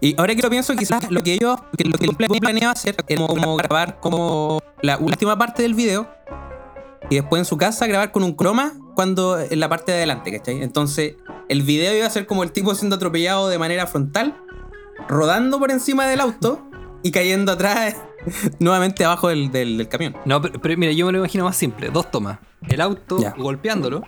Y 0.00 0.14
ahora 0.18 0.34
que 0.34 0.42
lo 0.42 0.50
pienso, 0.50 0.74
quizás 0.74 1.10
lo 1.10 1.22
que 1.22 1.34
ellos, 1.34 1.58
lo 1.78 1.98
que 1.98 2.06
yo 2.06 2.40
planeaba 2.40 2.72
hacer 2.72 2.96
era 3.06 3.26
como 3.26 3.56
grabar 3.56 4.00
como 4.00 4.60
la 4.82 4.98
última 4.98 5.38
parte 5.38 5.62
del 5.62 5.74
video 5.74 6.08
y 7.10 7.16
después 7.16 7.40
en 7.40 7.44
su 7.44 7.56
casa 7.56 7.86
grabar 7.86 8.10
con 8.10 8.24
un 8.24 8.32
croma 8.34 8.72
cuando 8.94 9.38
en 9.40 9.60
la 9.60 9.68
parte 9.68 9.92
de 9.92 9.98
adelante, 9.98 10.30
¿cachai? 10.36 10.62
Entonces 10.62 11.16
el 11.48 11.62
video 11.62 11.96
iba 11.96 12.06
a 12.06 12.10
ser 12.10 12.26
como 12.26 12.42
el 12.42 12.52
tipo 12.52 12.74
siendo 12.74 12.96
atropellado 12.96 13.48
de 13.48 13.58
manera 13.58 13.86
frontal, 13.86 14.36
rodando 15.08 15.58
por 15.58 15.70
encima 15.70 16.06
del 16.06 16.20
auto 16.20 16.62
y 17.02 17.10
cayendo 17.10 17.52
atrás 17.52 17.96
nuevamente 18.60 19.04
abajo 19.04 19.28
del, 19.28 19.50
del- 19.50 19.76
del 19.78 19.88
camión. 19.88 20.16
No, 20.24 20.40
pero, 20.40 20.60
pero 20.60 20.76
mira, 20.78 20.92
yo 20.92 21.06
me 21.06 21.12
lo 21.12 21.18
imagino 21.18 21.44
más 21.44 21.56
simple. 21.56 21.90
Dos 21.90 22.10
tomas. 22.10 22.38
El 22.68 22.80
auto 22.80 23.18
Ya. 23.18 23.34
golpeándolo 23.36 24.02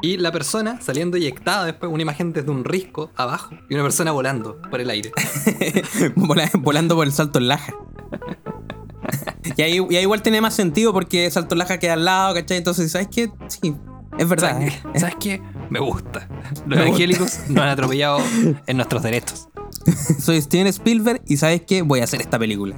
y 0.00 0.16
la 0.16 0.32
persona 0.32 0.80
saliendo 0.80 1.16
eyectada 1.16 1.64
después, 1.64 1.90
una 1.92 2.02
imagen 2.02 2.32
desde 2.32 2.50
un 2.50 2.64
risco 2.64 3.10
abajo 3.16 3.54
y 3.68 3.74
una 3.74 3.82
persona 3.82 4.10
volando 4.12 4.60
por 4.70 4.80
el 4.80 4.90
aire. 4.90 5.12
Vola- 6.16 6.50
volando 6.58 6.94
por 6.96 7.06
el 7.06 7.12
salto 7.12 7.38
en 7.38 7.48
laja. 7.48 7.72
Y 9.56 9.62
ahí, 9.62 9.80
y 9.90 9.96
ahí 9.96 10.02
igual 10.02 10.22
tiene 10.22 10.40
más 10.40 10.54
sentido 10.54 10.92
porque 10.92 11.26
el 11.26 11.32
salto 11.32 11.54
en 11.54 11.58
laja 11.60 11.78
queda 11.78 11.94
al 11.94 12.04
lado, 12.04 12.34
¿cachai? 12.34 12.58
Entonces, 12.58 12.92
¿sabes 12.92 13.08
qué? 13.08 13.30
Sí, 13.48 13.74
es 14.18 14.28
verdad. 14.28 14.52
¿Sabes? 14.52 14.74
¿Sabes 15.00 15.16
qué? 15.20 15.42
Me 15.68 15.80
gusta. 15.80 16.28
Los 16.28 16.66
Me 16.66 16.76
gusta. 16.76 16.82
evangélicos 16.86 17.38
nos 17.48 17.62
han 17.62 17.68
atropellado 17.68 18.18
en 18.66 18.76
nuestros 18.76 19.02
derechos. 19.02 19.48
Soy 20.20 20.40
Steven 20.40 20.68
Spielberg 20.68 21.22
y 21.26 21.36
¿sabes 21.36 21.62
qué? 21.66 21.82
Voy 21.82 22.00
a 22.00 22.04
hacer 22.04 22.20
esta 22.20 22.38
película. 22.38 22.76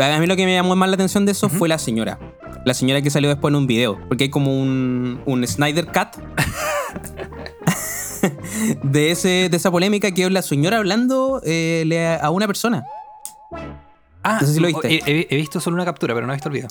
A 0.00 0.18
mí 0.18 0.26
lo 0.26 0.36
que 0.36 0.44
me 0.44 0.54
llamó 0.54 0.76
más 0.76 0.88
la 0.88 0.94
atención 0.94 1.24
de 1.24 1.32
eso 1.32 1.48
fue 1.48 1.68
la 1.68 1.78
señora. 1.78 2.18
La 2.64 2.74
señora 2.74 3.00
que 3.02 3.10
salió 3.10 3.30
después 3.30 3.50
en 3.50 3.56
un 3.56 3.66
video. 3.66 3.98
Porque 4.08 4.24
hay 4.24 4.30
como 4.30 4.54
un, 4.54 5.20
un 5.24 5.46
Snyder 5.46 5.86
Cut 5.86 6.22
de, 8.82 9.10
ese, 9.10 9.48
de 9.50 9.56
esa 9.56 9.70
polémica 9.70 10.12
que 10.12 10.24
es 10.24 10.30
la 10.30 10.42
señora 10.42 10.78
hablando 10.78 11.40
eh, 11.44 12.18
a 12.20 12.30
una 12.30 12.46
persona. 12.46 12.84
Ah, 14.22 14.38
No 14.40 14.46
sé 14.46 14.54
si 14.54 14.60
lo 14.60 14.68
viste. 14.68 15.00
He, 15.06 15.36
visto 15.36 15.60
solo 15.60 15.74
una 15.74 15.84
captura, 15.84 16.14
pero 16.14 16.26
no 16.26 16.32
he 16.32 16.36
visto 16.36 16.48
el 16.48 16.54
video. 16.54 16.68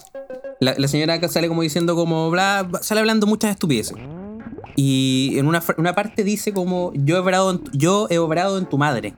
La, 0.59 0.75
la 0.77 0.87
señora 0.87 1.19
sale 1.27 1.47
como 1.47 1.61
diciendo 1.63 1.95
como 1.95 2.29
bla, 2.29 2.67
sale 2.81 3.01
hablando 3.01 3.27
muchas 3.27 3.51
estupideces. 3.51 3.97
Y 4.75 5.33
en 5.37 5.47
una, 5.47 5.61
una 5.77 5.93
parte 5.93 6.23
dice 6.23 6.53
como 6.53 6.91
yo 6.93 7.17
he 7.17 7.19
obrado 7.19 7.51
en, 7.51 7.59
tu- 7.59 7.71
yo 7.73 8.07
he 8.09 8.19
obrado 8.19 8.57
en 8.57 8.65
tu 8.67 8.77
madre. 8.77 9.13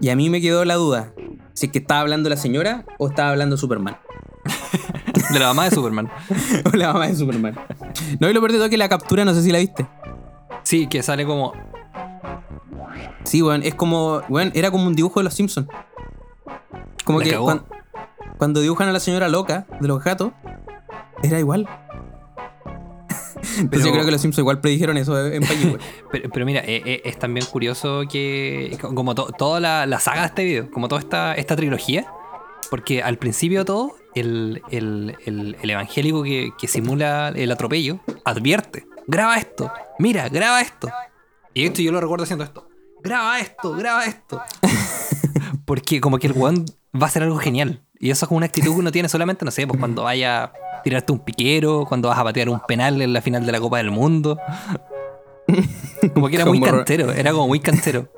Y 0.00 0.08
a 0.08 0.16
mí 0.16 0.30
me 0.30 0.40
quedó 0.40 0.64
la 0.64 0.74
duda 0.74 1.12
si 1.52 1.66
es 1.66 1.72
que 1.72 1.78
estaba 1.78 2.00
hablando 2.00 2.28
la 2.28 2.36
señora 2.36 2.84
o 2.98 3.08
estaba 3.08 3.30
hablando 3.30 3.56
Superman. 3.56 3.96
De 5.32 5.38
la 5.38 5.46
mamá 5.48 5.64
de 5.64 5.70
Superman. 5.70 6.08
o 6.72 6.76
la 6.76 6.92
mamá 6.92 7.06
de 7.08 7.16
Superman. 7.16 7.54
No, 8.20 8.28
y 8.28 8.32
lo 8.32 8.40
peor 8.40 8.52
de 8.52 8.58
todo 8.58 8.64
es 8.66 8.70
que 8.70 8.76
la 8.76 8.88
captura, 8.88 9.24
no 9.24 9.32
sé 9.34 9.42
si 9.42 9.50
la 9.52 9.58
viste. 9.58 9.86
Sí, 10.62 10.86
que 10.86 11.02
sale 11.02 11.24
como. 11.24 11.52
Sí, 13.24 13.42
weón, 13.42 13.62
es 13.62 13.74
como, 13.74 14.20
weón, 14.28 14.50
era 14.54 14.70
como 14.70 14.86
un 14.86 14.94
dibujo 14.94 15.20
de 15.20 15.24
los 15.24 15.34
Simpsons. 15.34 15.66
Como 17.04 17.20
La 17.20 17.24
que 17.24 17.38
cuando 18.38 18.60
dibujan 18.60 18.88
a 18.88 18.92
la 18.92 19.00
señora 19.00 19.28
loca 19.28 19.66
de 19.80 19.86
los 19.88 20.02
gatos, 20.02 20.32
era 21.22 21.38
igual. 21.38 21.68
Entonces 23.36 23.68
Pero- 23.70 23.84
yo 23.86 23.92
creo 23.92 24.04
que 24.04 24.10
los 24.10 24.20
Simpsons 24.20 24.38
igual 24.40 24.60
predijeron 24.60 24.96
eso 24.96 25.18
en 25.26 25.42
weón. 25.42 25.78
Pero, 26.10 26.30
pero 26.30 26.46
mira, 26.46 26.60
eh, 26.60 26.82
eh, 26.84 27.02
es 27.04 27.18
también 27.18 27.46
curioso 27.46 28.02
que. 28.10 28.76
Como 28.80 29.14
to- 29.14 29.32
toda 29.36 29.60
la, 29.60 29.86
la 29.86 30.00
saga 30.00 30.22
de 30.22 30.26
este 30.28 30.44
video, 30.44 30.70
como 30.70 30.88
toda 30.88 31.00
esta, 31.00 31.34
esta 31.34 31.54
trilogía. 31.56 32.06
Porque 32.70 33.02
al 33.02 33.18
principio 33.18 33.60
de 33.60 33.64
todo, 33.66 33.94
el, 34.14 34.62
el- 34.70 35.16
el- 35.26 35.56
el 35.60 35.70
evangélico 35.70 36.22
que, 36.22 36.52
que 36.58 36.66
simula 36.66 37.28
el 37.28 37.52
atropello 37.52 38.00
advierte, 38.24 38.86
graba 39.06 39.36
esto, 39.36 39.70
mira, 39.98 40.28
graba 40.30 40.60
esto. 40.62 40.88
Y 41.52 41.66
esto 41.66 41.82
yo 41.82 41.92
lo 41.92 42.00
recuerdo 42.00 42.24
haciendo 42.24 42.44
esto. 42.44 42.68
Graba 43.02 43.38
esto, 43.38 43.72
graba 43.72 44.06
esto. 44.06 44.40
Porque 45.66 46.00
como 46.00 46.18
que 46.18 46.26
el 46.28 46.32
weón 46.32 46.64
va 46.94 47.06
a 47.06 47.08
hacer 47.08 47.22
algo 47.22 47.38
genial. 47.38 47.82
Y 47.98 48.10
eso 48.10 48.24
es 48.24 48.28
como 48.28 48.38
una 48.38 48.46
actitud 48.46 48.72
que 48.72 48.78
uno 48.78 48.92
tiene 48.92 49.08
solamente, 49.08 49.44
no 49.44 49.50
sé, 49.50 49.66
pues 49.66 49.78
cuando 49.78 50.02
vaya 50.02 50.44
a 50.44 50.52
tirarte 50.82 51.12
un 51.12 51.20
piquero, 51.20 51.86
cuando 51.88 52.08
vas 52.08 52.18
a 52.18 52.24
patear 52.24 52.48
un 52.48 52.60
penal 52.60 53.00
en 53.00 53.12
la 53.12 53.22
final 53.22 53.46
de 53.46 53.52
la 53.52 53.60
Copa 53.60 53.78
del 53.78 53.90
Mundo. 53.90 54.38
Como 56.14 56.28
que 56.28 56.36
era 56.36 56.44
muy 56.44 56.60
Como 56.60 56.72
cantero, 56.72 57.12
era 57.12 57.32
como 57.32 57.48
muy 57.48 57.60
cantero. 57.60 58.08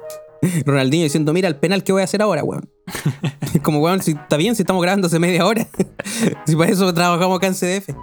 Ronaldinho 0.64 1.04
diciendo, 1.04 1.32
mira 1.32 1.48
el 1.48 1.56
penal 1.56 1.82
que 1.82 1.92
voy 1.92 2.02
a 2.02 2.04
hacer 2.04 2.22
ahora, 2.22 2.44
weón. 2.44 2.68
Como, 3.62 3.80
weón, 3.80 4.02
si 4.02 4.12
está 4.12 4.36
bien, 4.36 4.54
si 4.54 4.62
estamos 4.62 4.82
grabando 4.82 5.06
hace 5.06 5.18
media 5.18 5.44
hora. 5.46 5.66
si 6.46 6.56
para 6.56 6.70
eso 6.70 6.92
trabajamos 6.92 7.36
acá 7.36 7.48
en 7.48 7.54
CDF. 7.54 7.88
Eh, 7.88 7.94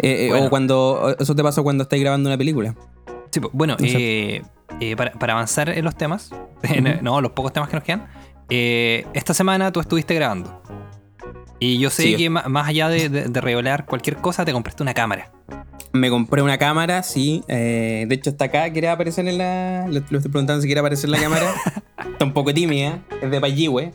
eh, 0.00 0.28
Bueno. 0.30 0.46
O 0.46 0.50
cuando. 0.50 1.16
Eso 1.18 1.34
te 1.34 1.42
pasa 1.42 1.62
cuando 1.62 1.82
estáis 1.82 2.02
grabando 2.02 2.28
una 2.28 2.38
película. 2.38 2.74
Sí, 3.30 3.40
pues, 3.40 3.52
bueno, 3.52 3.76
eh, 3.80 4.42
para, 4.96 5.12
para 5.12 5.32
avanzar 5.32 5.70
en 5.70 5.84
los 5.84 5.96
temas, 5.96 6.30
no, 7.02 7.20
los 7.20 7.32
pocos 7.32 7.52
temas 7.52 7.68
que 7.68 7.76
nos 7.76 7.84
quedan, 7.84 8.06
eh, 8.48 9.06
esta 9.14 9.34
semana 9.34 9.72
tú 9.72 9.80
estuviste 9.80 10.14
grabando. 10.14 10.62
Y 11.60 11.78
yo 11.78 11.90
sé 11.90 12.02
Sí. 12.04 12.16
que 12.16 12.30
más 12.30 12.68
allá 12.68 12.88
de, 12.88 13.08
de- 13.08 13.24
de 13.24 13.40
revelar 13.40 13.84
cualquier 13.84 14.16
cosa, 14.16 14.44
te 14.44 14.52
compraste 14.52 14.82
una 14.82 14.94
cámara. 14.94 15.32
Me 15.92 16.10
compré 16.10 16.42
una 16.42 16.58
cámara, 16.58 17.02
sí. 17.02 17.42
eh, 17.48 18.04
de 18.08 18.14
hecho, 18.14 18.30
está 18.30 18.44
acá. 18.46 18.70
¿Quiere 18.70 18.88
aparecer 18.90 19.26
en 19.26 19.38
la.? 19.38 19.86
Le 19.88 19.98
estoy 20.00 20.20
preguntando 20.30 20.60
si 20.60 20.68
quiere 20.68 20.80
aparecer 20.80 21.06
en 21.06 21.12
la 21.12 21.18
cámara. 21.20 21.52
está 22.12 22.24
un 22.24 22.32
poco 22.32 22.52
tímida. 22.54 23.00
Es 23.22 23.30
de 23.30 23.40
Payihue. 23.40 23.92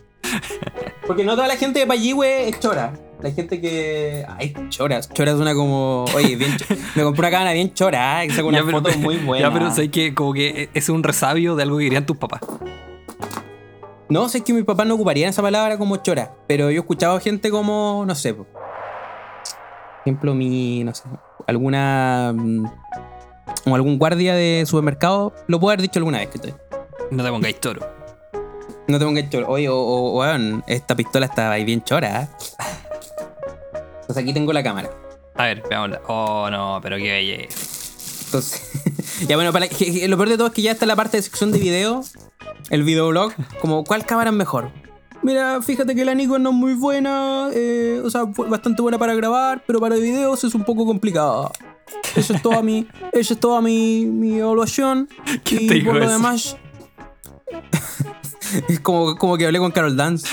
Porque 1.05 1.23
no 1.23 1.35
toda 1.35 1.47
la 1.47 1.55
gente 1.55 1.79
de 1.79 1.87
Payihue 1.87 2.49
es 2.49 2.59
chora. 2.59 2.93
La 3.21 3.31
gente 3.31 3.61
que. 3.61 4.25
Ay, 4.37 4.53
chora. 4.69 4.99
Chora 5.01 5.35
suena 5.35 5.53
como. 5.53 6.05
Oye, 6.15 6.35
bien. 6.35 6.51
ch- 6.57 6.77
Me 6.95 7.03
compré 7.03 7.21
una 7.21 7.31
cámara 7.31 7.53
bien 7.53 7.73
chora. 7.73 8.23
eh, 8.23 8.27
Que 8.27 8.33
saca 8.33 8.47
una 8.47 8.59
Ya, 8.59 8.65
pero- 8.65 8.81
foto 8.81 8.97
muy 8.97 9.17
buena. 9.17 9.47
Ya, 9.47 9.53
pero 9.53 9.71
sé 9.71 9.89
que 9.89 10.13
como 10.13 10.33
que 10.33 10.69
es 10.73 10.89
un 10.89 11.03
resabio 11.03 11.55
de 11.55 11.63
algo 11.63 11.77
que 11.77 11.83
dirían 11.85 12.05
tus 12.05 12.17
papás. 12.17 12.41
No, 14.09 14.29
sé 14.29 14.41
que 14.41 14.53
mis 14.53 14.65
papás 14.65 14.85
no 14.85 14.95
ocuparían 14.95 15.29
esa 15.29 15.41
palabra 15.41 15.77
como 15.77 15.97
chora, 15.97 16.35
pero 16.47 16.69
yo 16.69 16.77
he 16.77 16.79
escuchado 16.79 17.19
gente 17.19 17.49
como, 17.49 18.03
no 18.05 18.15
sé, 18.15 18.33
po. 18.33 18.45
por 18.45 18.61
ejemplo, 20.01 20.35
mi, 20.35 20.83
no 20.83 20.93
sé, 20.93 21.03
alguna, 21.47 22.33
mm, 22.35 22.65
o 23.65 23.75
algún 23.75 23.97
guardia 23.97 24.35
de 24.35 24.63
supermercado, 24.65 25.33
lo 25.47 25.59
puedo 25.59 25.71
haber 25.71 25.81
dicho 25.81 25.99
alguna 25.99 26.19
vez, 26.19 26.29
que 26.29 26.53
No 27.11 27.23
te 27.23 27.29
pongáis 27.29 27.59
toro. 27.59 27.81
No 28.87 28.99
te 28.99 29.05
pongas 29.05 29.29
chora. 29.29 29.47
Oye, 29.47 29.69
o, 29.69 29.77
o, 29.77 30.19
weón, 30.19 30.63
esta 30.67 30.95
pistola 30.95 31.25
está 31.25 31.49
ahí 31.51 31.63
bien 31.63 31.81
chora. 31.83 32.23
¿eh? 32.23 32.27
Entonces 34.01 34.17
aquí 34.17 34.33
tengo 34.33 34.51
la 34.51 34.61
cámara. 34.61 34.89
A 35.35 35.45
ver, 35.45 35.63
veámosla. 35.67 36.01
Oh, 36.07 36.49
no, 36.49 36.79
pero 36.81 36.97
qué 36.97 37.11
belleza. 37.11 37.82
Entonces, 38.33 39.27
ya 39.27 39.35
bueno, 39.35 39.53
para, 39.53 39.67
lo 39.67 40.17
peor 40.17 40.29
de 40.29 40.37
todo 40.37 40.47
es 40.47 40.53
que 40.53 40.63
ya 40.63 40.71
está 40.71 40.87
la 40.87 40.95
parte 40.95 41.17
de 41.17 41.23
sección 41.23 41.51
de 41.51 41.59
video, 41.59 42.03
el 42.71 42.83
videoblog, 42.83 43.31
como 43.61 43.83
cuál 43.83 44.07
cámara 44.07 44.31
es 44.31 44.35
mejor. 44.35 44.71
Mira, 45.21 45.61
fíjate 45.61 45.93
que 45.93 46.03
la 46.03 46.15
Nikon 46.15 46.41
no 46.41 46.49
es 46.49 46.55
muy 46.55 46.73
buena, 46.73 47.49
eh, 47.53 48.01
o 48.03 48.09
sea, 48.09 48.25
fue 48.33 48.49
bastante 48.49 48.81
buena 48.81 48.97
para 48.97 49.13
grabar, 49.13 49.63
pero 49.67 49.79
para 49.79 49.97
videos 49.97 50.43
es 50.43 50.55
un 50.55 50.63
poco 50.63 50.83
complicada. 50.87 51.51
Eso 52.15 52.33
es 52.33 52.41
toda 52.41 52.63
mi, 52.63 52.87
eso 53.13 53.35
es 53.35 53.39
toda 53.39 53.61
mi, 53.61 54.07
mi 54.07 54.39
evaluación. 54.39 55.07
¿Quién 55.43 55.67
te 55.67 55.75
y 55.75 55.79
dijo 55.81 55.91
por 55.91 56.01
lo 56.01 56.09
demás. 56.09 56.57
es 58.67 58.79
como, 58.79 59.15
como 59.15 59.37
que 59.37 59.45
hablé 59.45 59.59
con 59.59 59.71
Carol 59.71 59.95
Dance. 59.95 60.27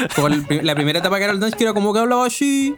La 0.62 0.74
primera 0.74 1.00
etapa 1.00 1.16
de 1.16 1.20
Carol 1.20 1.38
Dance 1.38 1.54
que 1.54 1.64
era 1.64 1.74
como 1.74 1.92
que 1.92 1.98
hablaba 1.98 2.24
así. 2.24 2.74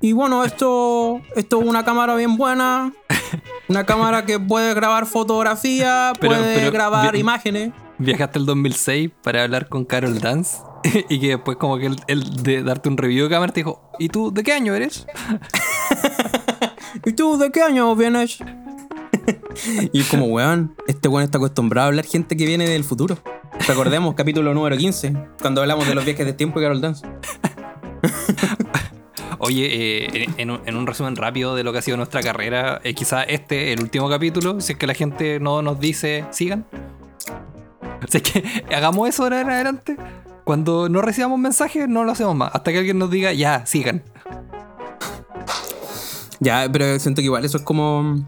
Y 0.00 0.12
bueno, 0.12 0.44
esto, 0.44 1.20
esto 1.36 1.60
es 1.60 1.68
una 1.68 1.84
cámara 1.84 2.14
bien 2.16 2.38
buena. 2.38 2.90
Una 3.68 3.84
cámara 3.84 4.24
que 4.26 4.38
puede 4.40 4.74
grabar 4.74 5.06
fotografía, 5.06 6.12
Pero- 6.20 6.32
puede 6.34 6.56
pero- 6.58 6.72
grabar 6.72 7.12
vi- 7.12 7.20
imágenes. 7.20 7.72
Viajaste 7.98 8.38
el 8.40 8.46
2006 8.46 9.10
para 9.22 9.44
hablar 9.44 9.68
con 9.68 9.84
Carol 9.84 10.18
Dance 10.20 10.58
y 11.08 11.20
que 11.20 11.28
después 11.28 11.56
como 11.58 11.78
que 11.78 11.86
él 12.08 12.42
de 12.42 12.62
darte 12.64 12.88
un 12.88 12.96
review 12.96 13.24
de 13.24 13.30
cámara 13.30 13.52
te 13.52 13.60
dijo, 13.60 13.88
¿y 14.00 14.08
tú 14.08 14.32
de 14.32 14.42
qué 14.42 14.52
año 14.52 14.74
eres? 14.74 15.06
¿Y 17.04 17.12
tú 17.12 17.36
de 17.38 17.50
qué 17.52 17.62
año 17.62 17.94
vienes? 17.96 18.38
y 19.92 20.00
es 20.00 20.08
como, 20.08 20.26
weón, 20.26 20.74
este 20.86 21.08
weón 21.08 21.24
está 21.24 21.38
acostumbrado 21.38 21.86
a 21.86 21.88
hablar 21.88 22.04
gente 22.04 22.36
que 22.36 22.46
viene 22.46 22.68
del 22.68 22.84
futuro. 22.84 23.18
Recordemos, 23.68 24.14
capítulo 24.14 24.52
número 24.52 24.76
15, 24.76 25.14
cuando 25.40 25.60
hablamos 25.60 25.86
de 25.86 25.94
los 25.94 26.04
viajes 26.04 26.26
de 26.26 26.32
tiempo 26.32 26.58
y 26.60 26.62
Carol 26.62 26.80
Dance. 26.80 27.06
Oye, 29.46 30.06
eh, 30.06 30.26
en, 30.38 30.50
un, 30.50 30.60
en 30.64 30.74
un 30.74 30.86
resumen 30.86 31.16
rápido 31.16 31.54
de 31.54 31.64
lo 31.64 31.72
que 31.72 31.78
ha 31.78 31.82
sido 31.82 31.98
nuestra 31.98 32.22
carrera, 32.22 32.80
eh, 32.82 32.94
quizá 32.94 33.24
este, 33.24 33.74
el 33.74 33.82
último 33.82 34.08
capítulo, 34.08 34.58
si 34.62 34.72
es 34.72 34.78
que 34.78 34.86
la 34.86 34.94
gente 34.94 35.38
no 35.38 35.60
nos 35.60 35.78
dice 35.78 36.24
sigan. 36.30 36.64
Si 38.08 38.16
es 38.16 38.22
que 38.22 38.42
hagamos 38.74 39.06
eso 39.06 39.24
ahora 39.24 39.42
en 39.42 39.50
adelante. 39.50 39.96
Cuando 40.44 40.88
no 40.88 41.02
recibamos 41.02 41.38
mensajes, 41.38 41.86
no 41.88 42.04
lo 42.04 42.12
hacemos 42.12 42.34
más. 42.34 42.54
Hasta 42.54 42.72
que 42.72 42.78
alguien 42.78 42.98
nos 42.98 43.10
diga, 43.10 43.34
ya, 43.34 43.66
sigan. 43.66 44.02
Ya, 46.40 46.66
pero 46.72 46.98
siento 46.98 47.20
que 47.20 47.26
igual 47.26 47.44
eso 47.44 47.58
es 47.58 47.64
como. 47.64 48.26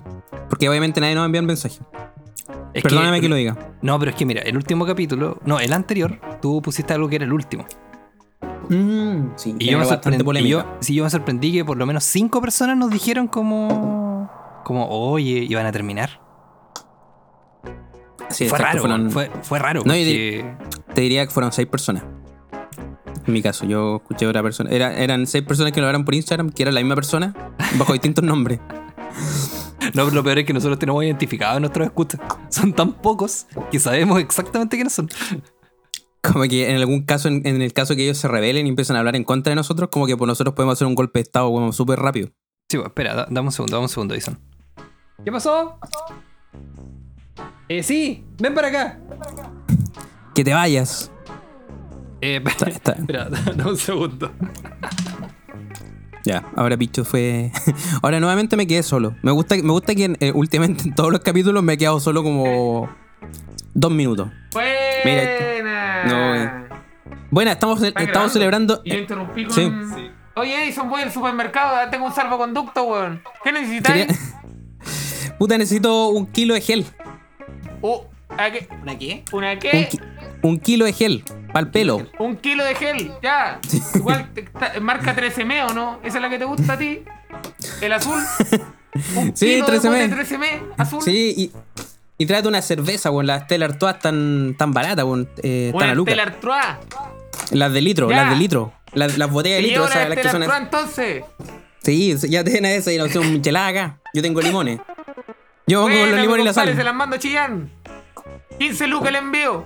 Porque 0.51 0.69
obviamente 0.69 1.01
nadie 1.01 1.15
nos 1.15 1.23
va 1.23 1.25
a 1.25 1.27
enviar 1.27 1.45
mensaje. 1.45 1.79
Es 2.75 2.83
Perdóname 2.83 3.23
que, 3.23 3.29
lo 3.31 3.37
diga. 3.37 3.57
No, 3.81 3.99
pero 3.99 4.11
es 4.11 4.17
que 4.19 4.27
mira, 4.27 4.43
el 4.43 4.55
último 4.55 4.85
capítulo, 4.85 5.41
no, 5.47 5.61
el 5.61 5.73
anterior, 5.73 6.21
tú 6.43 6.61
pusiste 6.61 6.93
algo 6.93 7.09
que 7.09 7.17
era 7.17 7.25
el 7.25 7.33
último. 7.33 7.65
Mm, 8.69 9.33
sí, 9.37 9.55
Y 9.59 9.71
yo, 9.71 9.79
me 9.79 9.85
sorprendí, 9.85 10.41
y 10.41 10.49
yo, 10.49 10.65
sí, 10.81 10.95
yo 10.95 11.05
me 11.05 11.11
sorprendí 11.11 11.53
que 11.53 11.65
por 11.65 11.77
lo 11.77 11.87
menos 11.87 12.05
cinco 12.05 12.41
personas 12.41 12.77
nos 12.77 12.91
dijeron 12.91 13.27
como, 13.29 14.31
como, 14.65 14.89
oye, 14.89 15.47
iban 15.49 15.67
a 15.67 15.73
terminar. 15.73 16.21
Sí, 18.31 18.49
fue 18.49 18.59
raro, 18.59 18.81
fueron- 18.81 19.11
fue, 19.11 19.31
fue 19.43 19.59
raro. 19.59 19.83
No, 19.85 19.95
yo 19.95 20.03
Te 20.95 21.01
diría 21.01 21.25
que 21.27 21.31
fueron 21.33 21.53
seis 21.53 21.69
personas. 21.69 22.03
En 23.27 23.33
mi 23.33 23.43
caso, 23.43 23.67
yo 23.67 23.97
escuché 23.97 24.25
a 24.27 24.29
otra 24.31 24.43
persona. 24.43 24.71
Era- 24.71 24.95
eran 24.97 25.27
seis 25.27 25.45
personas 25.45 25.73
que 25.73 25.81
lo 25.81 25.87
hablaron 25.87 26.05
por 26.05 26.15
Instagram, 26.15 26.51
que 26.51 26.63
era 26.63 26.73
la 26.73 26.81
misma 26.81 26.95
persona, 26.95 27.35
bajo 27.79 27.93
distintos 27.93 28.25
nombres. 28.25 28.61
No, 29.95 30.05
pero 30.05 30.11
lo 30.11 30.25
peor 30.25 30.39
es 30.41 30.45
que 30.45 30.53
nosotros 30.53 30.79
tenemos 30.79 31.03
identificados 31.05 31.61
nuestros 31.61 31.87
escuchas. 31.87 32.21
Son 32.51 32.73
tan 32.73 32.93
pocos 32.93 33.47
que 33.71 33.79
sabemos 33.79 34.19
exactamente 34.21 34.77
quiénes 34.77 34.93
son. 34.93 35.09
Como 36.33 36.45
que 36.45 36.71
en 36.71 36.77
algún 36.77 37.03
caso, 37.05 37.29
en, 37.29 37.47
en 37.47 37.63
el 37.63 37.73
caso 37.73 37.95
que 37.95 38.03
ellos 38.05 38.19
se 38.19 38.27
rebelen 38.29 38.67
y 38.67 38.71
empiezan 38.71 38.97
a 38.97 39.01
hablar 39.01 39.17
en 39.17 39.25
contra 39.25 39.51
de 39.51 39.57
nosotros, 39.57 39.89
como 39.91 40.07
que 40.07 40.17
por 40.17 40.27
nosotros 40.27 40.55
podemos 40.55 40.75
hacer 40.75 40.87
un 40.87 40.95
golpe 40.95 41.19
de 41.21 41.23
estado 41.25 41.51
como 41.51 41.73
súper 41.73 41.99
rápido. 42.01 42.29
Sí, 42.69 42.77
pues, 42.79 42.87
espera, 42.89 43.15
da- 43.15 43.27
dame 43.31 43.49
un 43.49 43.53
segundo, 43.53 43.77
dame 43.77 43.85
un 43.85 43.89
segundo, 43.89 44.15
Edison. 44.15 44.39
¿Qué 45.25 45.31
pasó? 45.31 45.79
Eh, 47.69 47.83
sí, 47.83 48.25
ven 48.39 48.55
para 48.55 48.69
acá. 48.69 48.99
Que 50.35 50.43
te 50.45 50.53
vayas. 50.53 51.11
Eh, 52.21 52.43
Está- 52.47 52.67
está- 52.71 52.93
espera, 52.93 53.29
dame 53.29 53.71
un 53.71 53.77
segundo. 53.77 54.33
Ya, 56.25 56.45
ahora 56.57 56.77
Picho 56.77 57.05
fue. 57.05 57.53
ahora 58.03 58.19
nuevamente 58.19 58.57
me 58.57 58.67
quedé 58.67 58.83
solo. 58.83 59.15
Me 59.23 59.31
gusta, 59.31 59.55
me 59.57 59.71
gusta 59.71 59.95
que 59.95 60.17
eh, 60.19 60.33
últimamente 60.35 60.85
en 60.89 60.95
todos 60.95 61.13
los 61.13 61.21
capítulos 61.21 61.63
me 61.63 61.75
he 61.75 61.79
quedado 61.79 62.01
solo 62.01 62.25
como 62.25 62.89
dos 63.75 63.93
minutos. 63.93 64.29
Buena. 64.53 65.21
No, 66.09 66.35
eh. 66.35 66.51
Bueno, 67.31 67.51
estamos, 67.51 67.83
¿Está 67.83 68.03
estamos 68.03 68.33
celebrando. 68.33 68.81
Y 68.85 68.91
yo 68.93 68.99
interrumpí 68.99 69.45
con... 69.45 69.55
Sí. 69.55 70.11
Oye, 70.35 70.65
Edison, 70.65 70.89
voy 70.91 71.03
al 71.03 71.13
supermercado, 71.13 71.89
tengo 71.91 72.07
un 72.07 72.13
salvoconducto, 72.15 72.85
weón. 72.85 73.23
¿Qué 73.43 73.53
necesitáis? 73.53 74.07
Quería- 74.07 75.37
Puta, 75.39 75.57
necesito 75.59 76.09
un 76.09 76.27
kilo 76.27 76.55
de 76.55 76.61
gel. 76.61 76.87
Uh, 77.83 78.01
¿a 78.37 78.51
qué? 78.51 78.69
¿Una 78.83 78.99
qué? 78.99 79.25
¿Una 79.33 79.53
Un, 79.53 79.59
qué? 79.59 79.89
ki- 79.91 80.01
un 80.43 80.59
kilo 80.59 80.85
de 80.85 80.93
gel. 80.93 81.25
Para 81.49 81.61
el 81.61 81.71
pelo. 81.71 82.07
Un 82.19 82.37
kilo 82.37 82.65
de 82.65 82.75
gel, 82.75 83.13
ya. 83.23 83.61
Igual, 83.95 84.29
marca 84.83 85.17
13M, 85.17 85.71
¿o 85.71 85.75
no? 85.75 86.01
¿Esa 86.03 86.19
es 86.19 86.23
la 86.23 86.29
que 86.29 86.39
te 86.39 86.45
gusta 86.45 86.75
a 86.75 86.79
ti? 86.79 87.03
¿El 87.81 87.93
azul? 87.93 88.21
Un 89.17 89.37
Sí, 89.37 89.47
kilo 89.63 89.67
de 89.67 89.79
13M. 89.79 90.11
bote 90.11 90.23
13M, 90.37 90.63
azul. 90.79 91.03
Sí, 91.03 91.35
y, 91.37 91.53
y 92.19 92.27
tráete 92.27 92.49
una 92.49 92.63
cerveza, 92.63 93.11
weón. 93.11 93.27
Las 93.27 93.43
Stella 93.45 93.67
Artois 93.67 93.99
tan, 93.99 94.55
tan 94.59 94.73
baratas, 94.73 95.05
weón. 95.05 95.29
Eh, 95.43 95.73
tan 95.79 95.91
a. 95.91 95.95
Stella 96.11 96.23
Artois. 96.23 96.65
Las 97.53 97.73
de 97.73 97.81
litro, 97.81 98.09
Ya. 98.11 98.17
las 98.23 98.31
de 98.31 98.37
litro. 98.37 98.73
Las, 98.93 99.19
las 99.19 99.31
botellas 99.31 99.59
de 99.59 99.63
litro, 99.69 99.85
esas, 99.85 99.97
la 99.97 100.09
las 100.09 100.19
que 100.19 100.29
son. 100.29 100.43
Artois 100.43 100.61
entonces. 100.63 101.25
Sí, 101.83 102.17
ya 102.29 102.43
tienen 102.43 102.67
esa 102.73 102.93
y 102.93 102.99
no 102.99 103.07
sé, 103.09 103.19
un 103.19 103.33
michelada 103.33 103.69
acá. 103.69 103.99
Yo 104.15 104.23
tengo 104.23 104.41
limones. 104.41 104.81
Yo 105.69 105.83
pongo 105.83 105.97
Buena, 105.97 106.13
los 106.13 106.21
limones 106.21 106.43
y 106.43 106.47
la 106.47 106.53
sal. 106.53 106.75
Se 106.75 106.83
las 106.85 106.95
mando 106.95 107.17
Chillán. 107.17 107.71
15 108.59 108.87
lucas 108.87 109.09
el 109.11 109.17
envío. 109.17 109.65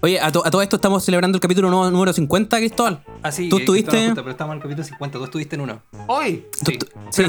Oye, 0.00 0.20
a, 0.20 0.30
to- 0.30 0.46
a 0.46 0.50
todo 0.50 0.62
esto 0.62 0.76
estamos 0.76 1.04
celebrando 1.04 1.36
el 1.36 1.40
capítulo 1.40 1.70
número 1.70 2.12
50, 2.12 2.58
Cristóbal. 2.58 3.02
Ah, 3.22 3.32
sí, 3.32 3.48
¿Tú 3.48 3.56
eh, 3.56 3.60
estuviste? 3.60 4.12
pero 4.14 4.30
estamos 4.30 4.52
en 4.52 4.56
el 4.58 4.62
capítulo 4.62 4.84
50, 4.84 5.18
tú 5.18 5.24
estuviste 5.24 5.56
en 5.56 5.62
uno. 5.62 5.82
Hoy. 6.06 6.46
Sí. 6.64 6.78
sí. 7.10 7.24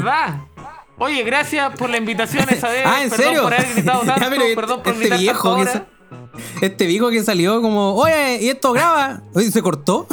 Oye, 1.00 1.22
gracias 1.24 1.74
por 1.76 1.90
la 1.90 1.96
invitación 1.96 2.46
esa 2.50 2.68
vez. 2.68 2.82
Ah, 2.84 3.02
¿en 3.02 3.10
perdón 3.10 3.26
serio? 3.26 3.42
por 3.42 3.54
haber 3.54 3.74
gritado 3.74 4.00
Ya, 4.06 4.14
tanto, 4.14 4.26
pero 4.30 4.42
este- 4.42 4.54
perdón 4.56 4.82
por 4.82 4.92
este 4.92 5.00
gritar 5.08 5.18
viejo 5.18 5.56
que 5.56 5.64
sa- 5.66 5.86
Este 6.60 6.86
viejo 6.86 7.10
que 7.10 7.22
salió 7.24 7.60
como, 7.62 7.94
oye, 7.94 8.38
¿y 8.42 8.48
esto 8.50 8.72
graba? 8.72 9.22
Oye, 9.34 9.50
¿se 9.50 9.62
cortó? 9.62 10.06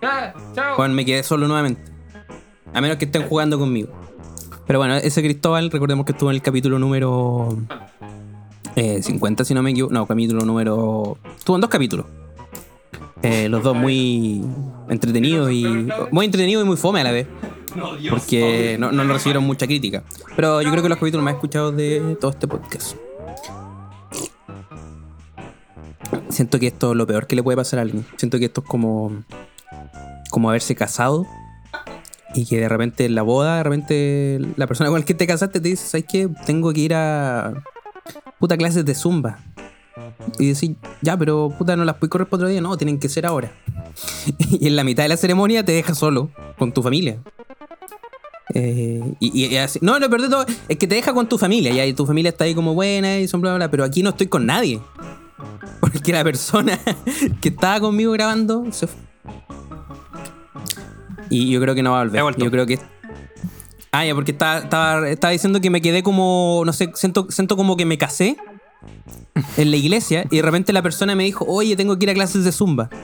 Ya, 0.00 0.34
chao. 0.54 0.76
Juan, 0.76 0.94
me 0.94 1.04
quedé 1.04 1.22
solo 1.22 1.46
nuevamente. 1.48 1.82
A 2.72 2.80
menos 2.80 2.96
que 2.98 3.04
estén 3.04 3.22
jugando 3.28 3.58
conmigo. 3.58 3.88
Pero 4.66 4.78
bueno, 4.78 4.94
ese 4.94 5.20
Cristóbal, 5.22 5.70
recordemos 5.70 6.06
que 6.06 6.12
estuvo 6.12 6.30
en 6.30 6.36
el 6.36 6.42
capítulo 6.42 6.78
número 6.78 7.58
eh, 8.76 9.02
50, 9.02 9.44
si 9.44 9.52
no 9.54 9.62
me 9.62 9.72
equivoco. 9.72 9.92
No, 9.92 10.06
capítulo 10.06 10.44
número. 10.44 11.18
Estuvo 11.36 11.56
en 11.56 11.60
dos 11.60 11.70
capítulos. 11.70 12.06
Eh, 13.22 13.48
los 13.48 13.62
dos 13.64 13.76
muy 13.76 14.42
entretenidos 14.88 15.50
y. 15.50 15.64
Muy 16.12 16.24
entretenidos 16.26 16.64
y 16.64 16.66
muy 16.68 16.76
fome 16.76 17.00
a 17.00 17.04
la 17.04 17.10
vez. 17.10 17.26
Porque 18.08 18.76
no, 18.78 18.92
no 18.92 19.04
nos 19.04 19.14
recibieron 19.14 19.44
mucha 19.44 19.66
crítica. 19.66 20.02
Pero 20.36 20.62
yo 20.62 20.70
creo 20.70 20.82
que 20.82 20.88
los 20.88 20.98
capítulos 20.98 21.24
más 21.24 21.34
escuchados 21.34 21.76
de 21.76 22.16
todo 22.20 22.30
este 22.30 22.48
podcast. 22.48 22.96
Siento 26.28 26.58
que 26.58 26.68
esto 26.68 26.92
es 26.92 26.96
lo 26.96 27.06
peor 27.06 27.26
que 27.26 27.36
le 27.36 27.42
puede 27.42 27.56
pasar 27.56 27.78
a 27.78 27.82
alguien. 27.82 28.06
Siento 28.16 28.38
que 28.38 28.46
esto 28.46 28.62
es 28.62 28.66
como. 28.66 29.22
como 30.30 30.48
haberse 30.48 30.74
casado. 30.74 31.26
Y 32.34 32.46
que 32.46 32.60
de 32.60 32.68
repente 32.68 33.04
en 33.04 33.16
la 33.16 33.22
boda, 33.22 33.56
de 33.56 33.62
repente 33.64 34.40
la 34.56 34.68
persona 34.68 34.88
con 34.88 35.00
la 35.00 35.04
que 35.04 35.14
te 35.14 35.26
casaste 35.26 35.60
te 35.60 35.68
dice, 35.68 35.84
¿sabes 35.86 36.06
qué? 36.08 36.28
Tengo 36.46 36.72
que 36.72 36.80
ir 36.80 36.94
a 36.94 37.54
puta 38.38 38.56
clases 38.56 38.84
de 38.84 38.94
zumba. 38.94 39.40
Y 40.38 40.48
decir, 40.48 40.76
ya, 41.02 41.16
pero 41.16 41.52
puta, 41.56 41.76
no 41.76 41.84
las 41.84 41.96
puedes 41.96 42.10
correr 42.10 42.28
para 42.28 42.42
otro 42.42 42.48
día. 42.48 42.60
No, 42.60 42.76
tienen 42.76 43.00
que 43.00 43.08
ser 43.08 43.26
ahora. 43.26 43.52
y 44.38 44.66
en 44.66 44.76
la 44.76 44.84
mitad 44.84 45.02
de 45.02 45.08
la 45.08 45.16
ceremonia 45.16 45.64
te 45.64 45.72
dejas 45.72 45.98
solo, 45.98 46.30
con 46.58 46.72
tu 46.72 46.82
familia. 46.82 47.18
Eh, 48.54 49.14
y, 49.20 49.46
y 49.46 49.56
así- 49.56 49.78
no, 49.82 49.98
lo 49.98 50.08
peor 50.08 50.22
de 50.22 50.28
todo 50.28 50.44
es 50.68 50.76
que 50.78 50.86
te 50.86 50.94
deja 50.96 51.12
con 51.12 51.28
tu 51.28 51.38
familia. 51.38 51.86
Y 51.86 51.92
tu 51.92 52.06
familia 52.06 52.30
está 52.30 52.44
ahí 52.44 52.54
como 52.54 52.74
buena 52.74 53.18
y 53.18 53.28
son 53.28 53.40
bla, 53.40 53.50
bla, 53.52 53.56
bla. 53.58 53.70
Pero 53.70 53.84
aquí 53.84 54.02
no 54.02 54.10
estoy 54.10 54.26
con 54.26 54.46
nadie. 54.46 54.80
Porque 55.80 56.12
la 56.12 56.24
persona 56.24 56.78
que 57.40 57.48
estaba 57.48 57.80
conmigo 57.80 58.12
grabando 58.12 58.64
se 58.70 58.86
fue. 58.86 59.00
Y 61.30 61.50
yo 61.50 61.60
creo 61.60 61.74
que 61.74 61.82
no 61.82 61.92
va 61.92 62.00
a 62.00 62.04
volver. 62.04 62.36
Yo 62.38 62.50
creo 62.50 62.66
que. 62.66 62.78
Ah, 63.92 64.04
ya, 64.04 64.14
porque 64.14 64.30
estaba, 64.32 64.58
estaba, 64.58 65.08
estaba 65.08 65.32
diciendo 65.32 65.60
que 65.60 65.70
me 65.70 65.80
quedé 65.80 66.02
como. 66.02 66.62
No 66.66 66.72
sé, 66.72 66.90
siento, 66.94 67.26
siento 67.30 67.56
como 67.56 67.76
que 67.76 67.84
me 67.84 67.98
casé 67.98 68.36
en 69.56 69.70
la 69.70 69.76
iglesia 69.76 70.24
y 70.30 70.36
de 70.36 70.42
repente 70.42 70.72
la 70.72 70.82
persona 70.82 71.14
me 71.14 71.24
dijo, 71.24 71.44
oye, 71.48 71.76
tengo 71.76 71.98
que 71.98 72.04
ir 72.04 72.10
a 72.10 72.14
clases 72.14 72.44
de 72.44 72.52
zumba. 72.52 72.88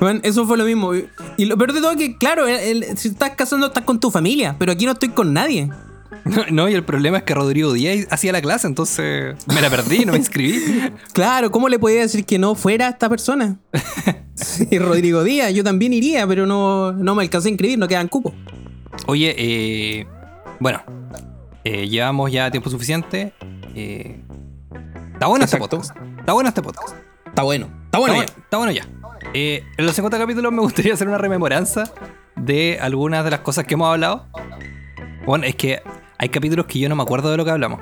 Bueno, 0.00 0.20
eso 0.22 0.46
fue 0.46 0.56
lo 0.58 0.64
mismo. 0.64 0.92
Y 1.36 1.44
lo 1.44 1.56
peor 1.56 1.72
de 1.72 1.80
todo 1.80 1.92
es 1.92 1.96
que, 1.96 2.16
claro, 2.18 2.46
el- 2.46 2.82
el- 2.84 2.98
si 2.98 3.08
estás 3.08 3.30
casando 3.30 3.66
estás 3.68 3.84
con 3.84 4.00
tu 4.00 4.10
familia, 4.10 4.56
pero 4.58 4.72
aquí 4.72 4.84
no 4.86 4.92
estoy 4.92 5.10
con 5.10 5.32
nadie. 5.32 5.68
No, 6.24 6.44
no, 6.50 6.68
y 6.68 6.74
el 6.74 6.84
problema 6.84 7.18
es 7.18 7.22
que 7.24 7.34
Rodrigo 7.34 7.72
Díaz 7.72 8.06
hacía 8.10 8.32
la 8.32 8.40
clase, 8.42 8.66
entonces 8.66 9.36
me 9.46 9.60
la 9.60 9.70
perdí, 9.70 10.04
no 10.04 10.12
me 10.12 10.18
inscribí. 10.18 10.60
Claro, 11.12 11.50
¿cómo 11.50 11.68
le 11.68 11.78
podía 11.78 12.00
decir 12.00 12.24
que 12.24 12.38
no 12.38 12.54
fuera 12.54 12.88
esta 12.88 13.08
persona? 13.08 13.58
Sí, 14.36 14.78
Rodrigo 14.80 15.22
Díaz, 15.22 15.54
yo 15.54 15.62
también 15.62 15.92
iría, 15.92 16.26
pero 16.26 16.44
no, 16.44 16.90
no 16.92 17.14
me 17.14 17.22
alcancé 17.22 17.48
a 17.48 17.50
inscribir, 17.52 17.78
no 17.78 17.86
quedan 17.86 18.08
cupos. 18.08 18.32
Oye, 19.06 19.32
eh, 19.38 20.06
bueno, 20.58 20.82
eh, 21.62 21.88
llevamos 21.88 22.32
ya 22.32 22.50
tiempo 22.50 22.68
suficiente. 22.68 23.32
eh, 23.76 24.20
está 25.12 25.28
bueno 25.28 25.44
Exacto. 25.44 25.64
este 25.66 25.76
podcast. 25.94 26.18
Está 26.18 26.32
bueno 26.32 26.48
este 26.48 26.62
podcast. 26.62 26.94
Está 27.26 27.42
bueno, 27.44 27.66
está 27.66 27.84
Está 27.84 27.98
bueno. 27.98 28.14
bueno, 28.16 28.32
está 28.42 28.56
bueno 28.58 28.72
ya. 28.72 28.88
Eh, 29.32 29.64
en 29.76 29.86
los 29.86 29.94
50 29.94 30.18
capítulos 30.18 30.52
me 30.52 30.60
gustaría 30.60 30.94
hacer 30.94 31.08
una 31.08 31.18
rememoranza 31.18 31.84
de 32.36 32.78
algunas 32.80 33.24
de 33.24 33.30
las 33.30 33.40
cosas 33.40 33.64
que 33.64 33.74
hemos 33.74 33.88
hablado. 33.92 34.26
Bueno, 35.26 35.44
es 35.44 35.54
que 35.56 35.80
hay 36.18 36.28
capítulos 36.28 36.66
que 36.66 36.78
yo 36.78 36.88
no 36.88 36.96
me 36.96 37.02
acuerdo 37.02 37.30
de 37.30 37.36
lo 37.36 37.44
que 37.44 37.50
hablamos. 37.50 37.80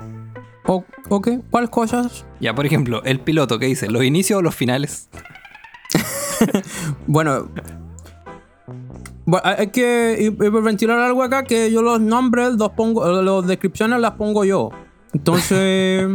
O- 0.66 0.84
ok, 1.08 1.28
¿cuáles 1.50 1.70
cosas? 1.70 2.24
Ya, 2.40 2.54
por 2.54 2.64
ejemplo, 2.66 3.02
el 3.04 3.20
piloto 3.20 3.58
que 3.58 3.66
dice, 3.66 3.90
los 3.90 4.04
inicios 4.04 4.38
o 4.38 4.42
los 4.42 4.54
finales. 4.54 5.08
Bueno. 7.06 7.48
Bueno, 9.24 9.42
hay 9.44 9.68
que 9.68 10.16
hiperventilar 10.20 10.98
algo 10.98 11.22
acá 11.22 11.44
que 11.44 11.70
yo 11.70 11.82
los 11.82 12.00
nombres 12.00 12.54
los 12.54 12.70
pongo, 12.70 13.06
las 13.22 13.46
descripciones 13.46 14.00
las 14.00 14.12
pongo 14.12 14.44
yo. 14.44 14.70
Entonces. 15.12 16.08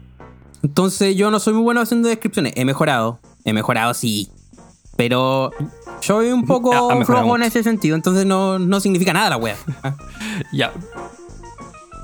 entonces 0.62 1.16
yo 1.16 1.30
no 1.30 1.38
soy 1.40 1.52
muy 1.54 1.62
bueno 1.62 1.80
haciendo 1.82 2.08
descripciones. 2.08 2.54
He 2.56 2.64
mejorado. 2.64 3.20
He 3.44 3.52
mejorado, 3.52 3.92
sí. 3.92 4.30
Pero 5.00 5.50
soy 6.00 6.30
un 6.30 6.40
Ha- 6.40 6.42
ha 6.42 6.46
poco 6.46 6.70
mejorado 6.94 7.24
flojo 7.24 7.36
en 7.36 7.42
ese 7.44 7.62
sentido. 7.62 7.96
Entonces 7.96 8.26
no, 8.26 8.58
no 8.58 8.80
significa 8.80 9.14
nada 9.14 9.30
la 9.30 9.36
wea. 9.38 9.56
Ya. 10.52 10.72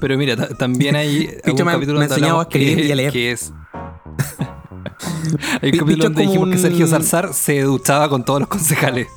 Pero 0.00 0.16
mira, 0.16 0.34
ta- 0.34 0.48
también 0.56 0.96
hay 0.96 1.26
Picho 1.44 1.66
me- 1.66 1.72
capítulo 1.72 1.98
me 2.00 2.08
donde 2.08 2.26
a 2.26 2.40
escribir 2.42 2.76
que, 2.78 2.84
y 2.86 2.92
a 2.92 2.96
leer. 2.96 3.12
que 3.12 3.32
es... 3.32 3.52
hay 5.60 5.70
un 5.72 5.78
capítulo 5.78 6.04
donde 6.04 6.22
dijimos 6.22 6.48
que 6.48 6.54
un- 6.56 6.62
Sergio 6.62 6.86
Salzar 6.86 7.34
se 7.34 7.60
duchaba 7.62 8.08
con 8.08 8.24
todos 8.24 8.40
los 8.40 8.48
concejales. 8.48 9.08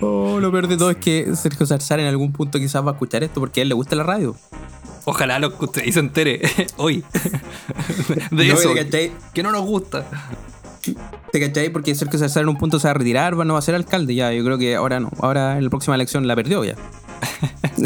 Oh, 0.00 0.38
lo 0.40 0.50
peor 0.50 0.68
de 0.68 0.76
todo 0.76 0.90
es 0.90 0.96
que 0.98 1.34
Sergio 1.36 1.66
Zarzar 1.66 2.00
en 2.00 2.06
algún 2.06 2.32
punto 2.32 2.58
quizás 2.58 2.84
va 2.84 2.90
a 2.90 2.92
escuchar 2.92 3.22
esto 3.24 3.40
porque 3.40 3.60
a 3.60 3.62
él 3.62 3.68
le 3.68 3.74
gusta 3.74 3.96
la 3.96 4.02
radio. 4.02 4.36
Ojalá 5.04 5.38
lo 5.38 5.48
escuche 5.48 5.82
y 5.86 5.92
se 5.92 6.00
entere 6.00 6.40
hoy 6.76 7.02
de 8.30 8.46
No, 8.48 8.54
eso. 8.54 8.72
¿te 8.74 8.84
cachai? 8.84 9.12
Que 9.34 9.42
no 9.42 9.50
nos 9.52 9.62
gusta. 9.64 10.06
¿Te 11.32 11.40
cachai? 11.40 11.70
Porque 11.70 11.94
Sergio 11.94 12.18
Zarzar 12.18 12.42
en 12.42 12.48
un 12.48 12.56
punto 12.56 12.78
se 12.80 12.86
va 12.88 12.92
a 12.92 12.94
retirar, 12.94 13.38
va- 13.38 13.44
no 13.44 13.52
va 13.54 13.58
a 13.58 13.62
ser 13.62 13.74
alcalde 13.74 14.14
ya. 14.14 14.32
Yo 14.32 14.44
creo 14.44 14.58
que 14.58 14.74
ahora 14.76 14.98
no. 15.00 15.10
Ahora 15.20 15.58
en 15.58 15.64
la 15.64 15.70
próxima 15.70 15.94
elección 15.94 16.26
la 16.26 16.34
perdió 16.36 16.64
ya. 16.64 16.74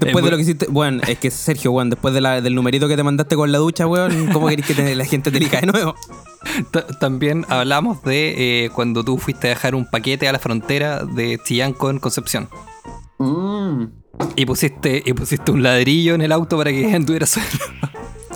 después 0.00 0.24
de 0.24 0.30
lo 0.30 0.36
que 0.36 0.42
hiciste. 0.42 0.66
Bueno, 0.68 1.00
es 1.06 1.18
que 1.18 1.30
Sergio, 1.30 1.72
weón, 1.72 1.90
después 1.90 2.12
de 2.14 2.20
la- 2.20 2.40
del 2.40 2.54
numerito 2.54 2.86
que 2.88 2.96
te 2.96 3.02
mandaste 3.02 3.34
con 3.36 3.50
la 3.50 3.58
ducha, 3.58 3.86
weón, 3.86 4.28
¿cómo 4.32 4.46
querés 4.48 4.66
que 4.66 4.74
te- 4.74 4.94
la 4.94 5.04
gente 5.06 5.30
te 5.30 5.38
elija 5.38 5.60
de 5.60 5.66
nuevo? 5.66 5.94
Ta- 6.70 6.86
También 6.86 7.46
hablamos 7.48 8.02
de 8.02 8.64
eh, 8.64 8.70
cuando 8.70 9.04
tú 9.04 9.16
fuiste 9.18 9.46
a 9.48 9.50
dejar 9.50 9.74
un 9.74 9.86
paquete 9.90 10.28
a 10.28 10.32
la 10.32 10.38
frontera 10.38 11.04
de 11.04 11.40
Chillán 11.44 11.72
con 11.72 11.98
Concepción. 11.98 12.48
Y 14.36 14.46
pusiste, 14.46 15.02
y 15.04 15.12
pusiste 15.12 15.50
un 15.50 15.62
ladrillo 15.62 16.14
en 16.14 16.22
el 16.22 16.32
auto 16.32 16.56
para 16.56 16.70
que 16.70 16.86
anduviera 16.94 17.26
suelo. 17.26 17.48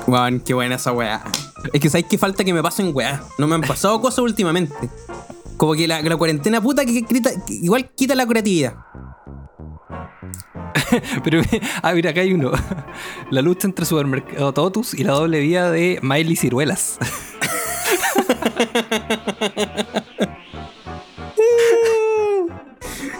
Weón, 0.06 0.40
qué 0.40 0.54
buena 0.54 0.76
esa 0.76 0.92
weá. 0.92 1.22
Es 1.72 1.80
que 1.80 1.90
sabes 1.90 2.06
que 2.06 2.18
falta 2.18 2.44
que 2.44 2.52
me 2.54 2.62
pasen 2.62 2.90
weá. 2.94 3.22
No 3.38 3.46
me 3.46 3.54
han 3.56 3.60
pasado 3.62 4.00
cosas 4.00 4.20
últimamente. 4.20 4.74
Como 5.56 5.74
que 5.74 5.88
la, 5.88 6.00
la 6.02 6.16
cuarentena 6.16 6.60
puta 6.60 6.84
que, 6.84 7.00
grita- 7.02 7.44
que 7.44 7.54
igual 7.54 7.90
quita 7.96 8.14
la 8.14 8.26
creatividad. 8.26 8.76
Pero, 11.24 11.40
ah, 11.82 11.92
mira, 11.94 12.10
acá 12.10 12.20
hay 12.20 12.32
uno. 12.32 12.52
La 13.30 13.42
lucha 13.42 13.66
entre 13.66 13.84
Supermercado 13.84 14.52
Totus 14.52 14.94
y 14.94 15.02
la 15.02 15.14
doble 15.14 15.40
vía 15.40 15.70
de 15.70 15.98
Miley 16.02 16.36
Ciruelas. 16.36 16.98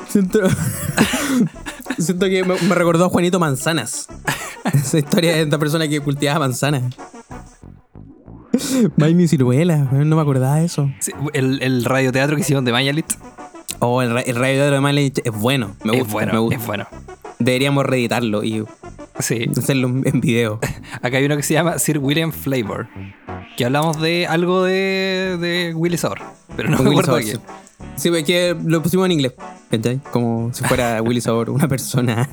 Siento, 0.08 0.40
siento 1.98 2.26
que 2.26 2.44
me, 2.44 2.54
me 2.60 2.74
recordó 2.74 3.06
a 3.06 3.08
Juanito 3.08 3.38
Manzanas. 3.38 4.08
Esa 4.72 4.98
historia 4.98 5.32
de 5.32 5.42
esta 5.42 5.58
persona 5.58 5.86
que 5.88 6.00
cultivaba 6.00 6.40
manzanas. 6.40 6.82
Miley 8.96 9.28
Ciruela, 9.28 9.76
no 9.92 10.16
me 10.16 10.22
acordaba 10.22 10.56
de 10.56 10.64
eso. 10.64 10.90
Sí, 10.98 11.12
el, 11.34 11.62
el 11.62 11.84
radioteatro 11.84 12.34
que 12.36 12.42
hicieron 12.42 12.64
de 12.64 12.72
Mayalit 12.72 13.06
Oh, 13.78 14.00
el, 14.00 14.16
el 14.16 14.34
radio 14.36 14.70
de 14.70 14.80
Miley 14.80 15.12
es 15.22 15.32
bueno. 15.32 15.76
Me 15.84 15.92
gusta, 15.92 16.06
es 16.06 16.12
bueno, 16.12 16.32
me 16.32 16.38
gusta. 16.38 16.56
es 16.60 16.66
bueno. 16.66 16.86
Deberíamos 17.38 17.84
reeditarlo 17.84 18.42
y 18.42 18.64
Sí. 19.18 19.46
hacerlo 19.56 19.88
en 20.04 20.20
video. 20.20 20.58
Acá 21.02 21.18
hay 21.18 21.24
uno 21.26 21.36
que 21.36 21.42
se 21.42 21.54
llama 21.54 21.78
Sir 21.78 21.98
William 21.98 22.32
Flavor. 22.32 22.88
Que 23.56 23.66
hablamos 23.66 24.00
de 24.00 24.26
algo 24.26 24.62
de, 24.64 25.36
de 25.40 25.72
Willy 25.74 25.96
Sabor. 25.98 26.20
Pero 26.56 26.70
no 26.70 26.82
me 26.82 26.90
acuerdo 26.90 27.18
sí. 27.96 28.08
es 28.14 28.24
que 28.24 28.56
lo 28.64 28.82
pusimos 28.82 29.06
en 29.06 29.12
inglés. 29.12 29.34
¿cachai? 29.70 30.00
Como 30.12 30.52
si 30.52 30.64
fuera 30.64 31.02
Willy 31.04 31.20
Sabor, 31.20 31.50
una 31.50 31.68
persona. 31.68 32.28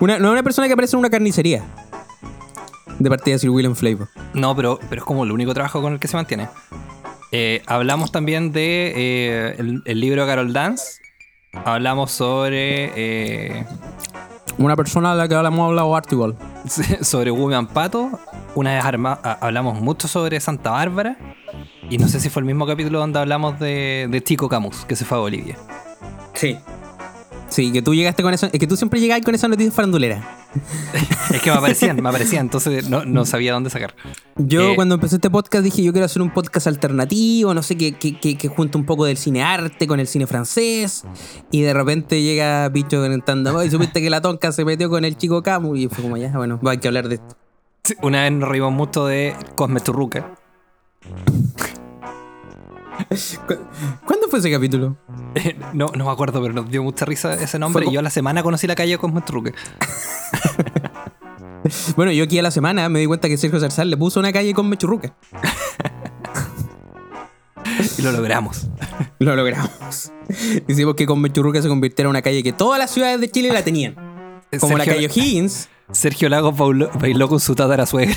una, 0.00 0.18
no 0.18 0.32
una 0.32 0.42
persona 0.42 0.66
que 0.66 0.72
aparece 0.72 0.96
en 0.96 1.00
una 1.00 1.10
carnicería. 1.10 1.64
De 2.98 3.10
partida 3.10 3.34
de 3.34 3.38
Sir 3.40 3.50
William 3.50 3.74
Flavor. 3.74 4.08
No, 4.32 4.56
pero, 4.56 4.78
pero 4.88 5.02
es 5.02 5.06
como 5.06 5.24
el 5.24 5.32
único 5.32 5.52
trabajo 5.52 5.82
con 5.82 5.92
el 5.92 5.98
que 5.98 6.08
se 6.08 6.16
mantiene. 6.16 6.48
Eh, 7.32 7.62
hablamos 7.66 8.12
también 8.12 8.52
de 8.52 8.92
eh, 8.96 9.54
el, 9.58 9.82
el 9.84 10.00
libro 10.00 10.26
Carol 10.26 10.52
Dance. 10.52 11.00
Hablamos 11.64 12.12
sobre 12.12 12.92
eh, 12.96 13.66
Una 14.58 14.76
persona 14.76 15.12
de 15.12 15.18
la 15.18 15.28
que 15.28 15.34
hablamos 15.34 15.68
hablado 15.68 15.94
Artibald. 15.96 16.36
sobre 17.02 17.30
Woman 17.30 17.66
Pato. 17.66 18.18
Una 18.54 18.74
vez 18.74 18.84
hablamos 19.40 19.80
mucho 19.80 20.08
sobre 20.08 20.40
Santa 20.40 20.70
Bárbara. 20.70 21.16
Y 21.88 21.98
no 21.98 22.08
sé 22.08 22.20
si 22.20 22.28
fue 22.30 22.40
el 22.40 22.46
mismo 22.46 22.66
capítulo 22.66 22.98
donde 22.98 23.18
hablamos 23.18 23.58
de, 23.60 24.08
de 24.10 24.22
Chico 24.22 24.48
Camus, 24.48 24.84
que 24.86 24.96
se 24.96 25.04
fue 25.04 25.18
a 25.18 25.20
Bolivia. 25.20 25.56
Sí. 26.34 26.56
Sí, 27.48 27.72
que 27.72 27.80
tú 27.80 27.94
llegaste 27.94 28.24
con 28.24 28.34
eso. 28.34 28.48
Es 28.52 28.58
que 28.58 28.66
tú 28.66 28.76
siempre 28.76 28.98
llegas 29.00 29.20
con 29.22 29.32
esa 29.34 29.46
noticia 29.46 29.70
farandulera. 29.72 30.36
Es 31.32 31.42
que 31.42 31.50
me 31.50 31.56
aparecían, 31.56 32.00
me 32.02 32.08
aparecían, 32.08 32.46
entonces 32.46 32.88
no, 32.88 33.04
no 33.04 33.24
sabía 33.24 33.52
dónde 33.52 33.68
sacar. 33.70 33.94
Yo 34.36 34.70
Eh, 34.70 34.76
cuando 34.76 34.94
empecé 34.94 35.16
este 35.16 35.28
podcast 35.28 35.62
dije 35.64 35.82
yo 35.82 35.92
quiero 35.92 36.06
hacer 36.06 36.22
un 36.22 36.30
podcast 36.30 36.66
alternativo, 36.68 37.52
no 37.52 37.62
sé, 37.62 37.76
que, 37.76 37.92
que, 37.92 38.18
que, 38.18 38.38
que 38.38 38.48
junte 38.48 38.78
un 38.78 38.84
poco 38.86 39.04
del 39.04 39.16
cine 39.16 39.42
arte 39.42 39.86
con 39.86 39.98
el 40.00 40.06
cine 40.06 40.26
francés. 40.26 41.04
Y 41.50 41.62
de 41.62 41.72
repente 41.74 42.22
llega 42.22 42.70
Picho 42.72 43.00
comentando, 43.02 43.58
"Ay, 43.58 43.70
supiste 43.70 44.00
que 44.00 44.08
la 44.10 44.20
tonca 44.20 44.50
se 44.52 44.64
metió 44.64 44.88
con 44.88 45.04
el 45.04 45.16
chico 45.16 45.42
Camus. 45.42 45.78
Y 45.78 45.88
fue 45.88 46.02
como 46.02 46.16
ya, 46.16 46.30
bueno, 46.36 46.58
hay 46.66 46.78
que 46.78 46.88
hablar 46.88 47.08
de 47.08 47.16
esto. 47.16 47.36
Una 48.02 48.22
vez 48.22 48.32
nos 48.32 48.48
reímos 48.48 48.72
mucho 48.72 49.06
de 49.06 49.34
Cosme 49.56 49.80
Churruca. 49.80 50.34
¿Cu- 53.46 53.58
¿Cuándo 54.06 54.28
fue 54.28 54.38
ese 54.38 54.50
capítulo? 54.50 54.96
No, 55.72 55.86
no 55.94 56.04
me 56.04 56.10
acuerdo, 56.10 56.40
pero 56.42 56.54
nos 56.54 56.68
dio 56.70 56.82
mucha 56.82 57.04
risa 57.04 57.34
ese 57.34 57.58
nombre. 57.58 57.84
Fue 57.84 57.90
Y 57.90 57.94
yo 57.94 58.00
a 58.00 58.02
la 58.02 58.10
semana 58.10 58.42
conocí 58.42 58.66
la 58.66 58.74
calle 58.74 58.96
Cosme 58.98 59.22
Churruca. 59.24 59.52
Bueno, 61.96 62.12
yo 62.12 62.22
aquí 62.22 62.38
a 62.38 62.42
la 62.42 62.52
semana 62.52 62.88
me 62.88 63.00
di 63.00 63.06
cuenta 63.06 63.26
que 63.28 63.36
Sergio 63.36 63.58
Zarzal 63.58 63.90
le 63.90 63.96
puso 63.96 64.20
una 64.20 64.32
calle 64.32 64.54
con 64.54 64.68
Mechurruca. 64.68 65.16
Y 67.98 68.02
lo 68.02 68.12
logramos. 68.12 68.68
Lo 69.18 69.34
logramos. 69.34 70.12
Hicimos 70.68 70.94
que 70.94 71.06
con 71.06 71.20
Mechurruca 71.20 71.60
se 71.60 71.68
convirtiera 71.68 72.06
en 72.06 72.10
una 72.10 72.22
calle 72.22 72.42
que 72.42 72.52
todas 72.52 72.78
las 72.78 72.90
ciudades 72.90 73.20
de 73.20 73.28
Chile 73.30 73.52
la 73.52 73.62
tenían. 73.64 73.96
Como 74.60 74.78
la 74.78 74.84
calle 74.84 75.06
O'Higgins. 75.06 75.68
Sergio 75.90 76.28
Lagos 76.28 76.56
bailó, 76.56 76.90
bailó 77.00 77.28
con 77.28 77.40
su 77.40 77.54
tatara 77.54 77.84
suegra. 77.86 78.14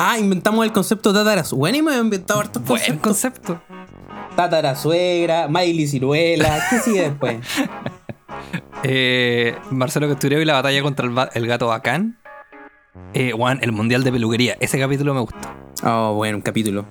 Ah, 0.00 0.16
inventamos 0.16 0.64
el 0.64 0.72
concepto 0.72 1.12
de 1.12 1.18
tataras. 1.18 1.52
Bueno, 1.52 1.76
y 1.76 1.82
me 1.82 1.92
he 1.94 1.98
inventado 1.98 2.38
hartos 2.38 2.62
Buen 2.64 2.98
conceptos. 2.98 3.58
concepto. 3.58 3.62
Tatara 4.36 4.76
suegra, 4.76 5.48
Miley 5.48 5.88
Ciruela. 5.88 6.64
¿Qué 6.70 6.78
sigue 6.78 7.02
después? 7.02 7.38
Eh, 8.84 9.56
Marcelo 9.70 10.08
Castureo 10.08 10.40
y 10.40 10.44
la 10.44 10.54
batalla 10.54 10.80
contra 10.82 11.04
el 11.34 11.46
gato 11.48 11.66
bacán. 11.66 12.16
Eh, 13.12 13.32
Juan, 13.34 13.58
el 13.62 13.72
mundial 13.72 14.04
de 14.04 14.12
peluquería. 14.12 14.56
Ese 14.60 14.78
capítulo 14.78 15.12
me 15.14 15.20
gustó. 15.20 15.48
Oh, 15.82 16.14
bueno, 16.14 16.36
un 16.36 16.42
capítulo. 16.42 16.86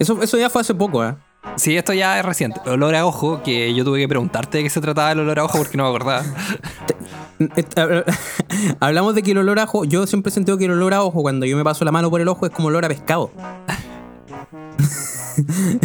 Eso, 0.00 0.20
eso 0.20 0.36
ya 0.36 0.50
fue 0.50 0.62
hace 0.62 0.74
poco, 0.74 1.04
¿eh? 1.04 1.14
Sí, 1.54 1.76
esto 1.76 1.92
ya 1.92 2.18
es 2.18 2.24
reciente. 2.24 2.60
Olor 2.68 2.96
a 2.96 3.06
ojo, 3.06 3.42
que 3.44 3.72
yo 3.72 3.84
tuve 3.84 4.00
que 4.00 4.08
preguntarte 4.08 4.58
de 4.58 4.64
qué 4.64 4.70
se 4.70 4.80
trataba 4.80 5.12
el 5.12 5.20
olor 5.20 5.38
a 5.38 5.44
ojo 5.44 5.58
porque 5.58 5.76
no 5.76 5.84
me 5.84 5.90
acordaba. 5.90 6.24
Et- 7.56 7.74
hab- 7.76 8.04
Hablamos 8.80 9.14
de 9.14 9.22
que 9.22 9.30
el 9.32 9.38
olor 9.38 9.58
a 9.58 9.64
ojo. 9.64 9.84
Yo 9.84 10.06
siempre 10.06 10.30
he 10.30 10.32
sentido 10.32 10.58
que 10.58 10.66
el 10.66 10.72
olor 10.72 10.94
a 10.94 11.02
ojo, 11.02 11.22
cuando 11.22 11.46
yo 11.46 11.56
me 11.56 11.64
paso 11.64 11.84
la 11.84 11.92
mano 11.92 12.10
por 12.10 12.20
el 12.20 12.28
ojo, 12.28 12.46
es 12.46 12.52
como 12.52 12.68
olor 12.68 12.84
a 12.84 12.88
pescado. 12.88 13.30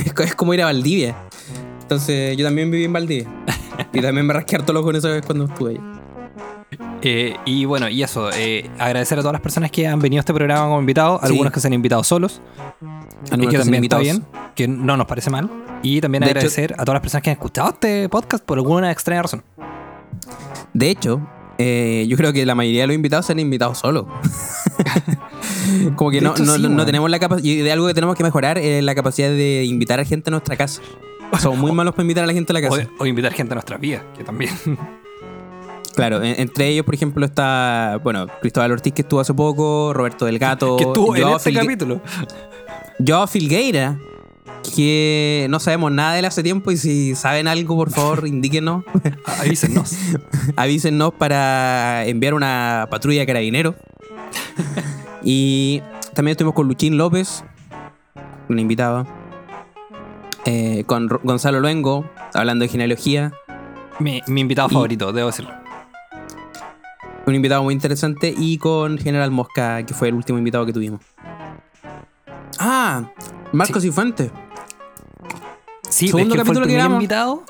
es, 0.05 0.13
co- 0.13 0.23
es 0.23 0.35
como 0.35 0.53
ir 0.53 0.61
a 0.61 0.65
Valdivia. 0.65 1.15
Entonces, 1.81 2.35
yo 2.37 2.45
también 2.45 2.71
viví 2.71 2.85
en 2.85 2.93
Valdivia. 2.93 3.27
Y 3.93 4.01
también 4.01 4.25
me 4.25 4.33
rasqué 4.33 4.55
harto 4.55 4.71
el 4.71 4.77
ojo 4.79 4.89
en 4.89 4.95
esa 4.97 5.09
vez 5.09 5.25
cuando 5.25 5.45
estuve 5.45 5.71
ahí. 5.71 5.79
Eh, 7.01 7.35
y 7.45 7.65
bueno, 7.65 7.87
y 7.87 8.01
eso, 8.01 8.29
eh, 8.33 8.69
agradecer 8.79 9.19
a 9.19 9.21
todas 9.21 9.33
las 9.33 9.41
personas 9.41 9.69
que 9.69 9.87
han 9.87 9.99
venido 9.99 10.19
a 10.19 10.21
este 10.21 10.33
programa 10.33 10.65
como 10.65 10.79
invitados, 10.79 11.21
Sí. 11.21 11.27
algunos 11.27 11.53
que 11.53 11.59
se 11.59 11.67
han 11.67 11.73
invitado 11.73 12.03
solos, 12.03 12.41
Algunos 13.31 13.51
que 13.53 13.57
que 13.57 13.63
también 13.63 13.83
está 13.83 13.99
bien, 13.99 14.25
que 14.55 14.67
no 14.67 14.97
nos 14.97 15.05
parece 15.05 15.29
mal. 15.29 15.49
Y 15.83 16.01
también 16.01 16.21
De 16.23 16.31
hecho- 16.31 16.39
agradecer 16.39 16.73
a 16.73 16.77
todas 16.83 16.95
las 16.95 17.01
personas 17.01 17.21
que 17.23 17.29
han 17.29 17.33
escuchado 17.35 17.69
este 17.69 18.09
podcast 18.09 18.43
por 18.43 18.57
alguna 18.57 18.91
extraña 18.91 19.21
razón. 19.21 19.43
De 20.73 20.89
hecho, 20.89 21.21
eh, 21.57 22.05
yo 22.07 22.17
creo 22.17 22.33
que 22.33 22.45
la 22.45 22.55
mayoría 22.55 22.81
de 22.81 22.87
los 22.87 22.95
invitados 22.95 23.25
se 23.25 23.31
han 23.33 23.39
invitado 23.39 23.73
solos. 23.75 24.05
Como 25.95 26.11
que 26.11 26.21
no, 26.21 26.31
hecho, 26.31 26.43
no, 26.43 26.55
sí, 26.55 26.61
no 26.69 26.85
tenemos 26.85 27.09
la 27.09 27.19
capacidad. 27.19 27.45
Y 27.45 27.57
de 27.57 27.71
algo 27.71 27.87
que 27.87 27.93
tenemos 27.93 28.15
que 28.15 28.23
mejorar 28.23 28.57
es 28.57 28.83
la 28.83 28.95
capacidad 28.95 29.29
de 29.29 29.63
invitar 29.65 29.99
a 29.99 30.05
gente 30.05 30.29
a 30.29 30.31
nuestra 30.31 30.55
casa. 30.55 30.81
Somos 31.39 31.57
muy 31.59 31.71
malos 31.71 31.93
para 31.93 32.03
invitar 32.03 32.23
a 32.23 32.27
la 32.27 32.33
gente 32.33 32.53
a 32.53 32.59
la 32.59 32.67
O, 32.67 32.71
casa. 32.71 32.89
o 32.99 33.05
invitar 33.05 33.33
gente 33.33 33.53
a 33.53 33.55
nuestras 33.55 33.79
vidas, 33.79 34.03
que 34.17 34.23
también. 34.23 34.51
Claro, 35.95 36.21
en- 36.21 36.35
entre 36.41 36.67
ellos, 36.67 36.83
por 36.85 36.93
ejemplo, 36.93 37.25
está, 37.25 38.01
bueno, 38.03 38.27
Cristóbal 38.41 38.69
Ortiz 38.73 38.91
que 38.93 39.03
estuvo 39.03 39.21
hace 39.21 39.33
poco, 39.33 39.93
Roberto 39.93 40.25
del 40.25 40.39
Gato, 40.39 40.75
que 40.75 40.83
estuvo 40.83 41.15
en 41.15 41.25
este 41.29 41.51
Filgue- 41.51 41.61
capítulo. 41.61 42.01
Joao 42.99 43.27
Filgueira, 43.27 43.97
que 44.75 45.47
no 45.49 45.59
sabemos 45.59 45.91
nada 45.91 46.13
de 46.13 46.19
él 46.19 46.25
hace 46.25 46.43
tiempo 46.43 46.71
y 46.71 46.77
si 46.77 47.15
saben 47.15 47.47
algo, 47.47 47.75
por 47.75 47.91
favor, 47.91 48.27
indíquenos, 48.27 48.83
Avísenos. 49.39 49.95
avísennos 50.55 51.13
para 51.13 52.05
enviar 52.05 52.33
una 52.33 52.87
patrulla 52.89 53.21
de 53.21 53.25
carabineros. 53.25 53.75
y 55.23 55.81
también 56.13 56.31
estuvimos 56.33 56.55
con 56.55 56.67
Luchín 56.67 56.97
López, 56.97 57.43
un 58.49 58.59
invitado, 58.59 59.07
eh, 60.45 60.83
con 60.85 61.07
Gonzalo 61.23 61.59
Luengo, 61.59 62.09
hablando 62.33 62.63
de 62.63 62.69
genealogía. 62.69 63.31
mi, 63.99 64.21
mi 64.27 64.41
invitado 64.41 64.67
Y- 64.69 64.73
favorito, 64.73 65.11
debo 65.13 65.27
decirlo. 65.27 65.51
Un 67.27 67.33
invitado 67.33 67.63
muy 67.63 67.73
interesante 67.73 68.35
y 68.37 68.59
con 68.59 68.99
General 68.99 69.31
Mosca, 69.31 69.83
que 69.83 69.95
fue 69.95 70.09
el 70.09 70.13
último 70.13 70.37
invitado 70.37 70.63
que 70.67 70.73
tuvimos. 70.73 71.01
Ah, 72.67 73.11
Marcos. 73.51 73.83
Sí, 73.83 73.91
Segundo 76.07 76.33
es 76.35 76.39
que 76.39 76.45
fue 76.45 76.55
el 76.55 76.61
capítulo 76.63 76.65
que 76.65 76.73
invitado. 76.93 77.43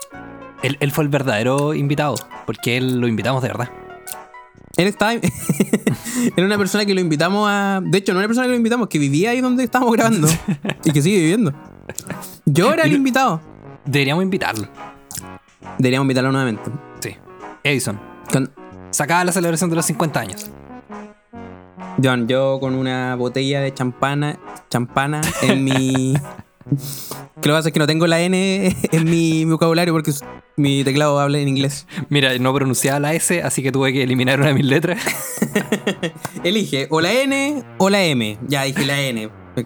Él, 0.62 0.78
él 0.80 0.92
fue 0.92 1.04
el 1.04 1.10
verdadero 1.10 1.74
invitado, 1.74 2.16
porque 2.46 2.78
él 2.78 3.00
lo 3.00 3.08
invitamos 3.08 3.42
de 3.42 3.48
verdad. 3.48 3.70
Él 4.78 4.88
estaba. 4.88 5.14
era 6.36 6.46
una 6.46 6.58
persona 6.58 6.86
que 6.86 6.94
lo 6.94 7.00
invitamos 7.00 7.48
a. 7.50 7.80
De 7.82 7.98
hecho, 7.98 8.14
no 8.14 8.20
era 8.20 8.26
una 8.26 8.28
persona 8.28 8.48
que 8.48 8.52
lo 8.52 8.58
invitamos, 8.58 8.90
que 8.90 9.00
vivía 9.00 9.32
ahí 9.32 9.40
donde 9.40 9.64
estábamos 9.64 9.94
grabando. 9.94 10.28
y 10.84 10.92
que 10.92 11.02
sigue 11.02 11.20
viviendo. 11.20 11.54
Yo 12.46 12.74
era 12.74 12.84
el 12.84 12.94
invitado. 12.94 13.40
Deberíamos 13.86 14.24
invitarlo. 14.24 14.68
Deberíamos 15.78 16.06
invitarlo 16.06 16.32
nuevamente. 16.32 16.70
Sí. 17.00 17.16
Edison. 17.64 18.00
Con- 18.32 18.52
Sacaba 18.92 19.24
la 19.24 19.32
celebración 19.32 19.70
de 19.70 19.78
los 19.78 19.86
50 19.86 20.20
años. 20.20 20.50
John, 22.04 22.28
yo 22.28 22.60
con 22.60 22.76
una 22.76 23.16
botella 23.16 23.62
de 23.62 23.74
champana, 23.74 24.38
champana 24.70 25.22
en 25.42 25.64
mi. 25.64 26.14
Que 27.42 27.50
lo 27.50 27.54
que 27.54 27.58
pasa 27.60 27.70
es 27.70 27.74
que 27.74 27.80
no 27.80 27.86
tengo 27.86 28.08
la 28.08 28.22
N 28.22 28.76
en 28.92 29.04
mi 29.06 29.46
vocabulario 29.46 29.94
porque 29.94 30.12
mi 30.58 30.84
teclado 30.84 31.20
habla 31.20 31.38
en 31.38 31.48
inglés. 31.48 31.86
Mira, 32.10 32.36
no 32.40 32.52
pronunciaba 32.56 33.00
la 33.00 33.14
S, 33.14 33.44
así 33.44 33.62
que 33.62 33.72
tuve 33.72 33.94
que 33.94 34.02
eliminar 34.02 34.40
una 34.40 34.48
de 34.48 34.56
mis 34.56 34.66
letras. 34.66 35.00
Elige 36.44 36.88
o 36.90 37.02
la 37.02 37.14
N 37.14 37.64
o 37.78 37.90
la 37.92 38.04
M. 38.04 38.40
Ya 38.48 38.64
dije 38.64 38.84
la 38.84 39.00
N. 39.00 39.30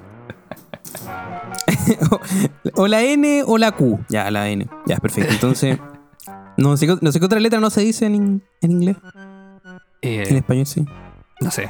o 2.75 2.87
la 2.87 3.01
N 3.03 3.43
o 3.45 3.57
la 3.57 3.71
Q. 3.71 3.99
Ya, 4.09 4.29
la 4.29 4.49
N. 4.49 4.67
Ya, 4.85 4.97
perfecto. 4.97 5.31
Entonces, 5.31 5.77
no 6.57 6.75
sé, 6.75 6.85
qué- 6.87 6.97
no 6.99 7.11
sé 7.13 7.19
qué 7.19 7.25
otra 7.25 7.39
letra 7.39 7.61
no 7.61 7.69
se 7.69 7.79
dice 7.81 8.07
en, 8.07 8.43
en 8.61 8.71
inglés. 8.71 8.97
En 10.01 10.33
Eh, 10.33 10.37
español 10.37 10.65
sí. 10.65 10.85
No 11.41 11.51
sé. 11.51 11.69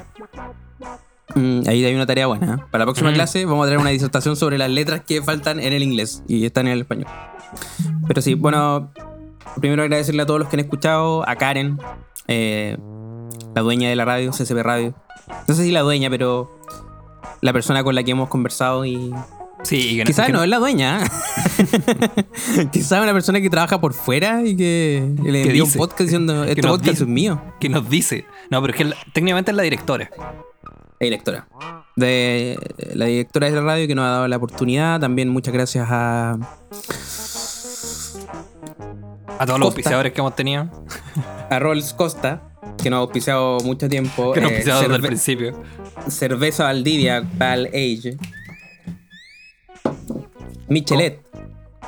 Mm, 1.35 1.61
ahí 1.67 1.85
hay 1.85 1.93
una 1.95 2.05
tarea 2.07 2.27
buena. 2.27 2.55
¿eh? 2.55 2.63
Para 2.71 2.83
la 2.83 2.85
próxima 2.85 3.11
Mm. 3.11 3.13
clase 3.13 3.45
vamos 3.45 3.63
a 3.63 3.67
tener 3.67 3.79
una 3.79 3.91
disertación 3.91 4.35
sobre 4.35 4.57
las 4.57 4.69
letras 4.69 5.01
que 5.05 5.21
faltan 5.21 5.59
en 5.59 5.73
el 5.73 5.83
inglés 5.83 6.23
y 6.27 6.45
están 6.45 6.67
en 6.67 6.73
el 6.73 6.79
español. 6.81 7.07
Pero 8.07 8.21
sí, 8.21 8.33
bueno, 8.33 8.91
primero 9.59 9.83
agradecerle 9.83 10.23
a 10.23 10.25
todos 10.25 10.39
los 10.39 10.49
que 10.49 10.55
han 10.55 10.61
escuchado, 10.61 11.27
a 11.27 11.35
Karen, 11.35 11.77
eh, 12.27 12.77
la 13.55 13.61
dueña 13.61 13.89
de 13.89 13.95
la 13.95 14.05
radio, 14.05 14.31
CCP 14.31 14.63
Radio. 14.63 14.93
No 15.47 15.53
sé 15.53 15.63
si 15.63 15.71
la 15.71 15.81
dueña, 15.81 16.09
pero 16.09 16.59
la 17.41 17.53
persona 17.53 17.83
con 17.83 17.93
la 17.95 18.03
que 18.03 18.11
hemos 18.11 18.29
conversado 18.29 18.85
y... 18.85 19.13
Sí, 19.63 20.01
Quizás 20.05 20.29
no 20.29 20.41
es 20.43 20.49
la 20.49 20.57
dueña. 20.57 21.03
¿eh? 21.03 22.65
Quizás 22.71 23.01
una 23.03 23.13
persona 23.13 23.41
que 23.41 23.49
trabaja 23.49 23.79
por 23.81 23.93
fuera 23.93 24.41
y 24.43 24.55
que 24.55 25.03
le 25.23 25.41
envía 25.43 25.63
un 25.63 25.71
podcast 25.71 26.01
diciendo, 26.01 26.43
este 26.45 26.61
podcast 26.61 26.85
dice. 26.91 27.03
es 27.03 27.09
mío. 27.09 27.41
que 27.59 27.69
nos 27.69 27.89
dice. 27.89 28.25
No, 28.49 28.61
pero 28.61 28.71
es 28.73 28.77
que 28.77 28.85
la- 28.85 28.95
técnicamente 29.13 29.51
es 29.51 29.57
la 29.57 29.63
directora. 29.63 30.09
La 30.99 31.05
directora. 31.05 31.47
De 31.95 32.57
la 32.93 33.05
directora 33.05 33.47
de 33.49 33.55
la 33.55 33.61
radio 33.61 33.87
que 33.87 33.95
nos 33.95 34.05
ha 34.05 34.09
dado 34.09 34.27
la 34.27 34.37
oportunidad. 34.37 34.99
También 34.99 35.29
muchas 35.29 35.53
gracias 35.53 35.87
a. 35.89 36.37
A 39.37 39.45
todos 39.45 39.59
los 39.59 39.67
auspiciadores 39.67 40.13
que 40.13 40.19
hemos 40.21 40.35
tenido. 40.35 40.69
a 41.49 41.59
Rolls 41.59 41.93
Costa, 41.93 42.41
que 42.81 42.89
nos 42.89 42.97
ha 42.97 43.01
auspiciado 43.01 43.57
mucho 43.63 43.87
tiempo. 43.89 44.31
Que 44.33 44.41
nos 44.41 44.51
eh, 44.51 44.55
auspiciaron 44.55 44.83
desde 44.83 44.95
el 44.95 45.01
principio. 45.01 45.63
cerveza 46.07 46.63
Valdivia, 46.63 47.23
Val 47.37 47.67
Age. 47.67 48.17
Michelet. 50.69 51.21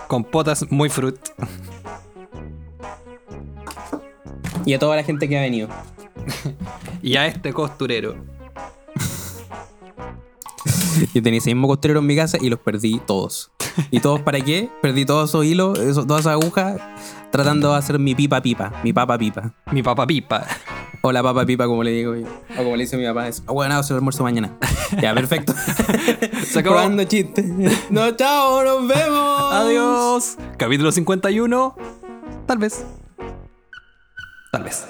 Con 0.08 0.24
potas 0.24 0.66
muy 0.70 0.90
fruit. 0.90 1.18
Y 4.66 4.74
a 4.74 4.80
toda 4.80 4.96
la 4.96 5.04
gente 5.04 5.28
que 5.30 5.38
ha 5.38 5.42
venido. 5.42 5.68
Y 7.04 7.16
a 7.18 7.26
este 7.26 7.52
costurero. 7.52 8.14
Yo 11.16 11.24
tenía 11.24 11.40
ese 11.40 11.50
mismo 11.56 11.68
costurero 11.68 12.00
en 12.00 12.06
mi 12.06 12.16
casa 12.16 12.38
y 12.40 12.48
los 12.48 12.60
perdí 12.60 13.02
todos. 13.08 13.50
¿Y 13.90 14.02
todos 14.02 14.20
para 14.22 14.40
qué? 14.40 14.70
Perdí 14.84 15.04
todos 15.06 15.30
esos 15.32 15.44
hilos, 15.46 15.80
esos- 15.80 16.06
todas 16.06 16.22
esas 16.22 16.34
agujas, 16.34 16.80
tratando 17.32 17.72
de 17.72 17.78
hacer 17.80 17.98
mi 17.98 18.14
pipa 18.14 18.40
pipa, 18.40 18.72
mi 18.84 18.94
papa 18.94 19.18
pipa. 19.18 19.52
Mi 19.72 19.82
papá 19.82 20.06
pipa. 20.06 20.46
O 21.04 21.12
la 21.12 21.24
papa 21.24 21.46
pipa, 21.46 21.66
como 21.66 21.84
le 21.84 21.92
digo 21.92 22.16
yo. 22.16 22.28
O 22.54 22.64
como 22.64 22.76
le 22.76 22.84
dice 22.84 22.96
mi 22.96 23.06
papá. 23.06 23.28
Es, 23.28 23.44
bueno, 23.46 23.82
se 23.82 23.94
lo 23.94 23.98
almuerzo 23.98 24.24
mañana. 24.24 24.56
Ya, 25.02 25.14
perfecto. 25.16 25.54
Se. 26.46 26.62
Probando 26.62 27.04
chistes. 27.06 27.46
No, 27.90 28.12
chao, 28.16 28.64
nos 28.64 28.88
vemos. 28.88 29.54
Adiós. 29.54 30.38
Capítulo 30.58 30.92
51. 30.92 31.76
Tal 32.46 32.58
vez. 32.60 32.86
Tal 34.52 34.64
vez. 34.64 34.86